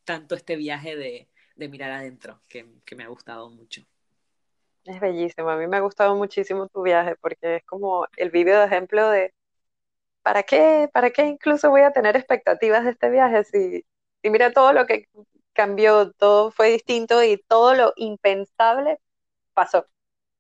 tanto 0.05 0.35
este 0.35 0.57
viaje 0.57 0.97
de, 0.97 1.29
mirar 1.69 1.93
adentro, 1.93 2.41
que, 2.49 2.67
me 2.97 3.05
ha 3.05 3.09
gustado 3.09 3.49
mucho. 3.49 3.83
Es 4.85 5.01
bellísimo, 5.01 5.49
a 5.51 5.57
mí 5.57 5.69
me 5.69 5.77
ha 5.77 5.81
gustado 5.81 6.17
muchísimo 6.17 6.67
tu 6.67 6.83
viaje 6.83 7.15
porque 7.21 7.57
es 7.57 7.65
como 7.65 8.09
el 8.17 8.31
vídeo 8.31 8.59
de 8.59 8.67
ejemplo 8.67 9.09
de 9.09 9.33
¿para 10.23 10.43
qué? 10.43 10.91
¿Para 10.93 11.11
qué 11.11 11.27
incluso 11.27 11.71
voy 11.71 11.83
a 11.83 11.93
tener 11.93 12.17
expectativas 12.17 12.85
de 12.85 12.91
este 12.91 13.09
viaje 13.09 13.45
si, 13.45 13.85
si 14.23 14.31
mira 14.31 14.53
todo 14.53 14.73
lo 14.73 14.87
que 14.87 15.09
cambió, 15.53 16.11
todo 16.13 16.51
fue 16.51 16.71
distinto 16.73 17.23
y 17.23 17.37
todo 17.47 17.75
lo 17.75 17.93
impensable 17.95 18.99
pasó 19.55 19.87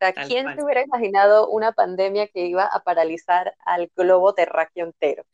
sea, 0.05 0.13
¿quién 0.27 0.55
se 0.55 0.63
hubiera 0.63 0.83
imaginado 0.83 1.49
una 1.49 1.73
pandemia 1.73 2.29
que 2.29 2.47
iba 2.47 2.65
a 2.65 2.81
paralizar 2.81 3.55
al 3.65 3.91
globo 3.97 4.35
terráqueo 4.35 4.87
entero? 4.87 5.25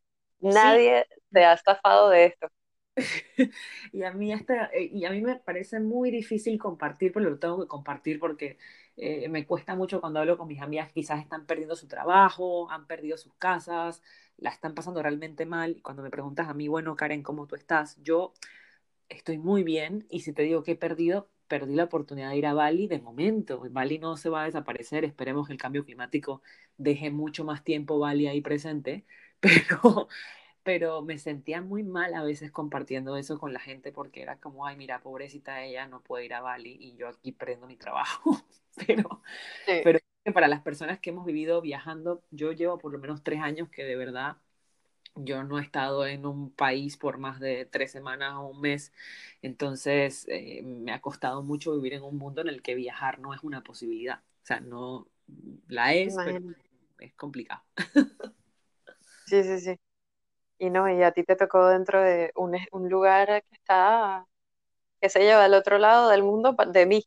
Nadie 0.41 1.07
se 1.33 1.45
ha 1.45 1.53
estafado 1.53 2.11
de 2.11 2.27
esto. 2.27 2.49
y, 3.93 4.03
a 4.03 4.13
mí 4.13 4.33
esta, 4.33 4.67
eh, 4.73 4.91
y 4.93 5.05
a 5.05 5.11
mí 5.11 5.21
me 5.21 5.37
parece 5.37 5.81
muy 5.81 6.11
difícil 6.11 6.59
compartir, 6.59 7.13
pero 7.13 7.31
lo 7.31 7.39
tengo 7.39 7.61
que 7.61 7.69
compartir 7.69 8.19
porque 8.19 8.59
eh, 8.97 9.29
me 9.29 9.47
cuesta 9.47 9.77
mucho 9.77 10.01
cuando 10.01 10.21
hablo 10.21 10.37
con 10.37 10.49
mis 10.49 10.61
amigas, 10.61 10.93
quizás 10.93 11.21
están 11.21 11.47
perdiendo 11.47 11.77
su 11.77 11.87
trabajo, 11.87 12.71
han 12.71 12.87
perdido 12.87 13.17
sus 13.17 13.35
casas, 13.35 14.03
la 14.37 14.51
están 14.51 14.75
pasando 14.75 15.03
realmente 15.03 15.47
mal. 15.47 15.77
Y 15.77 15.81
cuando 15.81 16.03
me 16.03 16.11
preguntas 16.11 16.49
a 16.49 16.55
mí, 16.55 16.69
bueno, 16.69 16.97
Karen, 16.97 17.23
¿cómo 17.23 17.47
tú 17.47 17.55
estás? 17.57 17.97
Yo 18.03 18.33
estoy 19.09 19.39
muy 19.39 19.63
bien 19.65 20.07
y 20.11 20.21
si 20.21 20.33
te 20.33 20.43
digo 20.43 20.63
que 20.63 20.73
he 20.73 20.77
perdido, 20.77 21.29
perdí 21.49 21.75
la 21.75 21.85
oportunidad 21.85 22.31
de 22.31 22.37
ir 22.39 22.47
a 22.47 22.55
Bali 22.55 22.87
de 22.89 23.01
momento. 23.01 23.63
Bali 23.71 23.99
no 23.99 24.17
se 24.17 24.29
va 24.31 24.43
a 24.43 24.45
desaparecer, 24.47 25.05
esperemos 25.05 25.47
que 25.47 25.53
el 25.55 25.59
cambio 25.59 25.85
climático 25.85 26.43
deje 26.77 27.11
mucho 27.11 27.45
más 27.45 27.65
tiempo 27.65 27.99
Bali 27.99 28.27
ahí 28.29 28.41
presente, 28.41 29.05
pero, 29.41 30.09
pero 30.63 31.03
me 31.03 31.19
sentía 31.19 31.63
muy 31.63 31.83
mal 31.83 32.15
a 32.15 32.23
veces 32.23 32.51
compartiendo 32.53 33.17
eso 33.17 33.39
con 33.39 33.53
la 33.53 33.61
gente 33.61 33.93
porque 33.93 34.23
era 34.23 34.39
como, 34.39 34.67
ay, 34.67 34.77
mira, 34.77 35.01
pobrecita 35.01 35.63
ella, 35.65 35.87
no 35.89 36.03
puede 36.03 36.27
ir 36.27 36.35
a 36.35 36.41
Bali 36.43 36.77
y 36.81 36.97
yo 36.97 37.09
aquí 37.09 37.33
prendo 37.33 37.67
mi 37.67 37.77
trabajo. 37.77 38.37
pero, 38.87 39.23
pero 39.75 39.99
para 40.35 40.49
las 40.49 40.63
personas 40.63 41.01
que 41.01 41.11
hemos 41.11 41.25
vivido 41.27 41.61
viajando, 41.61 42.23
yo 42.31 42.53
llevo 42.53 42.79
por 42.79 42.93
lo 42.93 42.99
menos 42.99 43.23
tres 43.23 43.41
años 43.41 43.69
que 43.71 43.85
de 43.85 43.97
verdad 43.97 44.37
yo 45.25 45.45
no 45.45 45.59
he 45.59 45.63
estado 45.63 46.07
en 46.07 46.27
un 46.27 46.51
país 46.51 46.97
por 46.97 47.19
más 47.19 47.41
de 47.41 47.65
tres 47.67 47.93
semanas 47.93 48.35
o 48.37 48.49
un 48.49 48.61
mes, 48.61 48.93
entonces 49.43 50.27
eh, 50.29 50.63
me 50.65 50.93
ha 50.93 51.01
costado 51.01 51.43
mucho 51.43 51.75
vivir 51.75 51.95
en 51.95 52.03
un 52.03 52.19
mundo 52.19 52.41
en 52.43 52.49
el 52.49 52.63
que 52.63 52.75
viajar 52.75 53.19
no 53.21 53.35
es 53.35 53.43
una 53.43 53.63
posibilidad. 53.63 54.21
O 54.43 54.47
sea, 54.47 54.61
no 54.61 55.09
la 55.69 55.95
es, 55.95 56.19
pero 56.21 56.39
es 57.01 57.15
complicado. 57.15 57.63
Sí, 59.25 59.43
sí, 59.45 59.61
sí. 59.61 59.77
Y 60.59 60.71
no, 60.71 60.91
y 60.91 61.03
a 61.03 61.13
ti 61.13 61.25
te 61.25 61.37
tocó 61.37 61.69
dentro 61.69 62.03
de 62.03 62.33
un, 62.37 62.57
un 62.73 62.89
lugar 62.91 63.29
que 63.29 63.57
está, 63.57 64.27
que 65.01 65.09
se 65.11 65.21
lleva 65.21 65.45
al 65.45 65.55
otro 65.55 65.79
lado 65.79 66.11
del 66.11 66.23
mundo 66.25 66.57
de 66.73 66.87
mí, 66.87 67.05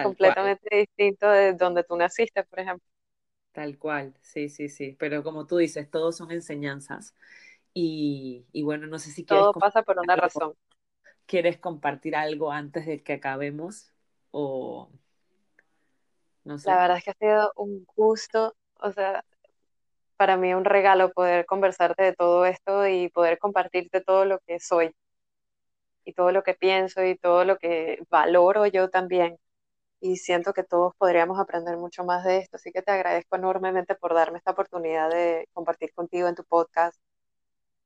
completamente 0.00 0.68
distinto 0.76 1.28
de 1.30 1.54
donde 1.54 1.84
tú 1.84 1.96
naciste, 1.96 2.44
por 2.44 2.60
ejemplo. 2.60 2.86
Tal 3.52 3.78
cual, 3.78 4.14
sí, 4.20 4.48
sí, 4.48 4.68
sí. 4.68 4.96
Pero 4.98 5.22
como 5.22 5.46
tú 5.46 5.56
dices, 5.56 5.90
todos 5.90 6.16
son 6.16 6.30
enseñanzas. 6.30 7.14
Y, 7.72 8.44
bueno, 8.62 8.86
no 8.86 8.98
sé 8.98 9.10
si 9.10 9.24
quieres. 9.24 9.44
Todo 9.44 9.52
pasa 9.54 9.82
por 9.82 9.98
una 9.98 10.16
razón. 10.16 10.54
¿Quieres 11.26 11.58
compartir 11.58 12.16
algo 12.16 12.52
antes 12.52 12.86
de 12.86 13.02
que 13.02 13.14
acabemos? 13.14 13.92
O. 14.30 14.88
No 16.44 16.58
sé. 16.58 16.68
La 16.68 16.78
verdad 16.78 16.96
es 16.98 17.04
que 17.04 17.10
ha 17.10 17.14
sido 17.14 17.52
un 17.56 17.86
gusto, 17.96 18.56
o 18.80 18.92
sea, 18.92 19.24
para 20.16 20.36
mí 20.36 20.52
un 20.54 20.64
regalo 20.64 21.12
poder 21.12 21.46
conversarte 21.46 22.02
de 22.02 22.12
todo 22.14 22.44
esto 22.46 22.86
y 22.86 23.08
poder 23.08 23.38
compartirte 23.38 24.00
todo 24.00 24.24
lo 24.24 24.38
que 24.40 24.60
soy 24.60 24.94
y 26.04 26.12
todo 26.12 26.32
lo 26.32 26.42
que 26.42 26.54
pienso 26.54 27.04
y 27.04 27.16
todo 27.16 27.44
lo 27.44 27.58
que 27.58 28.02
valoro 28.10 28.66
yo 28.66 28.90
también 28.90 29.38
y 30.00 30.16
siento 30.16 30.52
que 30.52 30.64
todos 30.64 30.94
podríamos 30.96 31.38
aprender 31.38 31.76
mucho 31.76 32.04
más 32.04 32.24
de 32.24 32.38
esto. 32.38 32.56
Así 32.56 32.72
que 32.72 32.82
te 32.82 32.90
agradezco 32.90 33.36
enormemente 33.36 33.94
por 33.94 34.14
darme 34.14 34.38
esta 34.38 34.52
oportunidad 34.52 35.10
de 35.10 35.48
compartir 35.52 35.92
contigo 35.94 36.28
en 36.28 36.34
tu 36.34 36.44
podcast. 36.44 36.98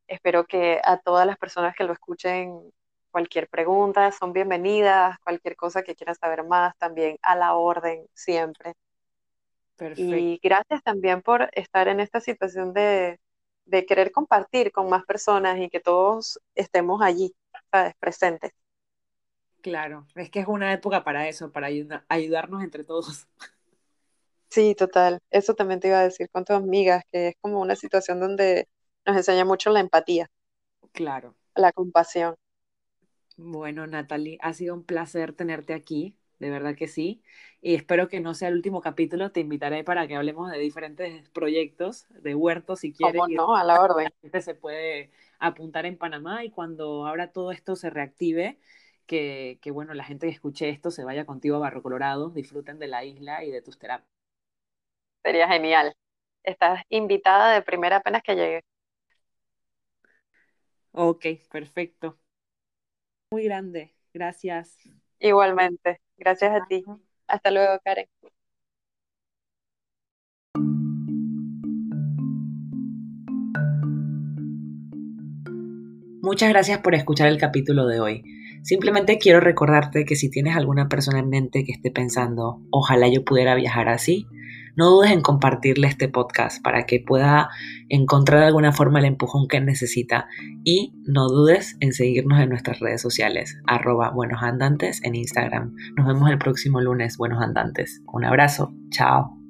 Espero 0.06 0.46
que 0.46 0.80
a 0.84 0.98
todas 0.98 1.26
las 1.26 1.38
personas 1.38 1.74
que 1.76 1.84
lo 1.84 1.92
escuchen, 1.92 2.72
cualquier 3.10 3.48
pregunta, 3.48 4.12
son 4.12 4.32
bienvenidas, 4.32 5.18
cualquier 5.20 5.56
cosa 5.56 5.82
que 5.82 5.94
quieran 5.94 6.14
saber 6.14 6.44
más, 6.44 6.76
también 6.78 7.18
a 7.22 7.36
la 7.36 7.54
orden 7.54 8.06
siempre. 8.14 8.74
Perfecto. 9.76 10.16
Y 10.16 10.40
gracias 10.42 10.82
también 10.82 11.22
por 11.22 11.48
estar 11.52 11.88
en 11.88 12.00
esta 12.00 12.20
situación 12.20 12.72
de, 12.72 13.18
de 13.66 13.86
querer 13.86 14.12
compartir 14.12 14.72
con 14.72 14.88
más 14.88 15.04
personas 15.04 15.58
y 15.58 15.68
que 15.68 15.80
todos 15.80 16.38
estemos 16.54 17.02
allí, 17.02 17.34
¿sabes? 17.72 17.94
presentes. 17.98 18.52
Claro, 19.64 20.06
es 20.14 20.28
que 20.28 20.40
es 20.40 20.46
una 20.46 20.74
época 20.74 21.04
para 21.04 21.26
eso, 21.26 21.50
para 21.50 21.70
ayudarnos 22.08 22.62
entre 22.62 22.84
todos. 22.84 23.26
Sí, 24.50 24.76
total. 24.76 25.18
Eso 25.30 25.54
también 25.54 25.80
te 25.80 25.88
iba 25.88 25.98
a 25.98 26.04
decir 26.04 26.30
con 26.30 26.44
tus 26.44 26.54
amigas, 26.54 27.02
que 27.10 27.28
es 27.28 27.34
como 27.40 27.60
una 27.60 27.74
situación 27.74 28.20
donde 28.20 28.68
nos 29.04 29.16
enseña 29.16 29.44
mucho 29.44 29.70
la 29.70 29.80
empatía. 29.80 30.30
Claro. 30.92 31.34
La 31.56 31.72
compasión. 31.72 32.36
Bueno, 33.36 33.84
Natalie, 33.88 34.38
ha 34.42 34.52
sido 34.52 34.74
un 34.74 34.84
placer 34.84 35.32
tenerte 35.32 35.74
aquí, 35.74 36.14
de 36.38 36.50
verdad 36.50 36.76
que 36.76 36.86
sí. 36.86 37.20
Y 37.60 37.74
espero 37.74 38.06
que 38.06 38.20
no 38.20 38.32
sea 38.34 38.46
el 38.46 38.54
último 38.54 38.80
capítulo. 38.80 39.32
Te 39.32 39.40
invitaré 39.40 39.82
para 39.82 40.06
que 40.06 40.14
hablemos 40.14 40.52
de 40.52 40.58
diferentes 40.58 41.28
proyectos 41.30 42.06
de 42.10 42.36
huertos 42.36 42.78
si 42.78 42.92
quieres. 42.92 43.22
¿Cómo 43.22 43.34
no? 43.34 43.56
A 43.56 43.64
la 43.64 43.80
orden. 43.80 44.12
se 44.40 44.54
puede 44.54 45.10
apuntar 45.40 45.84
en 45.84 45.98
Panamá 45.98 46.44
y 46.44 46.50
cuando 46.50 47.08
ahora 47.08 47.32
todo 47.32 47.50
esto 47.50 47.74
se 47.74 47.90
reactive, 47.90 48.60
que, 49.06 49.58
que, 49.62 49.70
bueno, 49.70 49.94
la 49.94 50.04
gente 50.04 50.26
que 50.26 50.32
escuche 50.32 50.68
esto 50.68 50.90
se 50.90 51.04
vaya 51.04 51.26
contigo 51.26 51.56
a 51.56 51.60
Barro 51.60 51.82
Colorado, 51.82 52.30
disfruten 52.30 52.78
de 52.78 52.88
la 52.88 53.04
isla 53.04 53.44
y 53.44 53.50
de 53.50 53.62
tus 53.62 53.78
terapias. 53.78 54.08
Sería 55.22 55.48
genial. 55.48 55.94
Estás 56.42 56.82
invitada 56.90 57.54
de 57.54 57.62
primera 57.62 57.96
apenas 57.96 58.22
que 58.22 58.34
llegue. 58.34 58.64
Ok, 60.92 61.26
perfecto. 61.50 62.18
Muy 63.30 63.44
grande. 63.44 63.94
Gracias. 64.12 64.78
Igualmente. 65.18 66.00
Gracias 66.16 66.52
a 66.52 66.66
ti. 66.66 66.84
Hasta 67.26 67.50
luego, 67.50 67.80
Karen. 67.84 68.06
Muchas 76.22 76.48
gracias 76.48 76.78
por 76.80 76.94
escuchar 76.94 77.28
el 77.28 77.38
capítulo 77.38 77.86
de 77.86 78.00
hoy. 78.00 78.24
Simplemente 78.64 79.18
quiero 79.18 79.40
recordarte 79.40 80.06
que 80.06 80.16
si 80.16 80.30
tienes 80.30 80.56
alguna 80.56 80.88
persona 80.88 81.18
en 81.18 81.28
mente 81.28 81.64
que 81.64 81.72
esté 81.72 81.90
pensando, 81.90 82.62
ojalá 82.70 83.08
yo 83.08 83.22
pudiera 83.22 83.54
viajar 83.54 83.90
así, 83.90 84.26
no 84.74 84.88
dudes 84.88 85.12
en 85.12 85.20
compartirle 85.20 85.86
este 85.86 86.08
podcast 86.08 86.62
para 86.62 86.86
que 86.86 86.98
pueda 86.98 87.50
encontrar 87.90 88.40
de 88.40 88.46
alguna 88.46 88.72
forma 88.72 89.00
el 89.00 89.04
empujón 89.04 89.48
que 89.48 89.60
necesita 89.60 90.28
y 90.64 90.94
no 91.06 91.28
dudes 91.28 91.76
en 91.80 91.92
seguirnos 91.92 92.40
en 92.40 92.48
nuestras 92.48 92.80
redes 92.80 93.02
sociales, 93.02 93.58
arroba 93.66 94.10
buenos 94.10 94.42
andantes 94.42 95.04
en 95.04 95.14
Instagram. 95.14 95.74
Nos 95.96 96.06
vemos 96.06 96.30
el 96.30 96.38
próximo 96.38 96.80
lunes, 96.80 97.18
buenos 97.18 97.42
andantes. 97.42 98.02
Un 98.10 98.24
abrazo, 98.24 98.72
chao. 98.88 99.43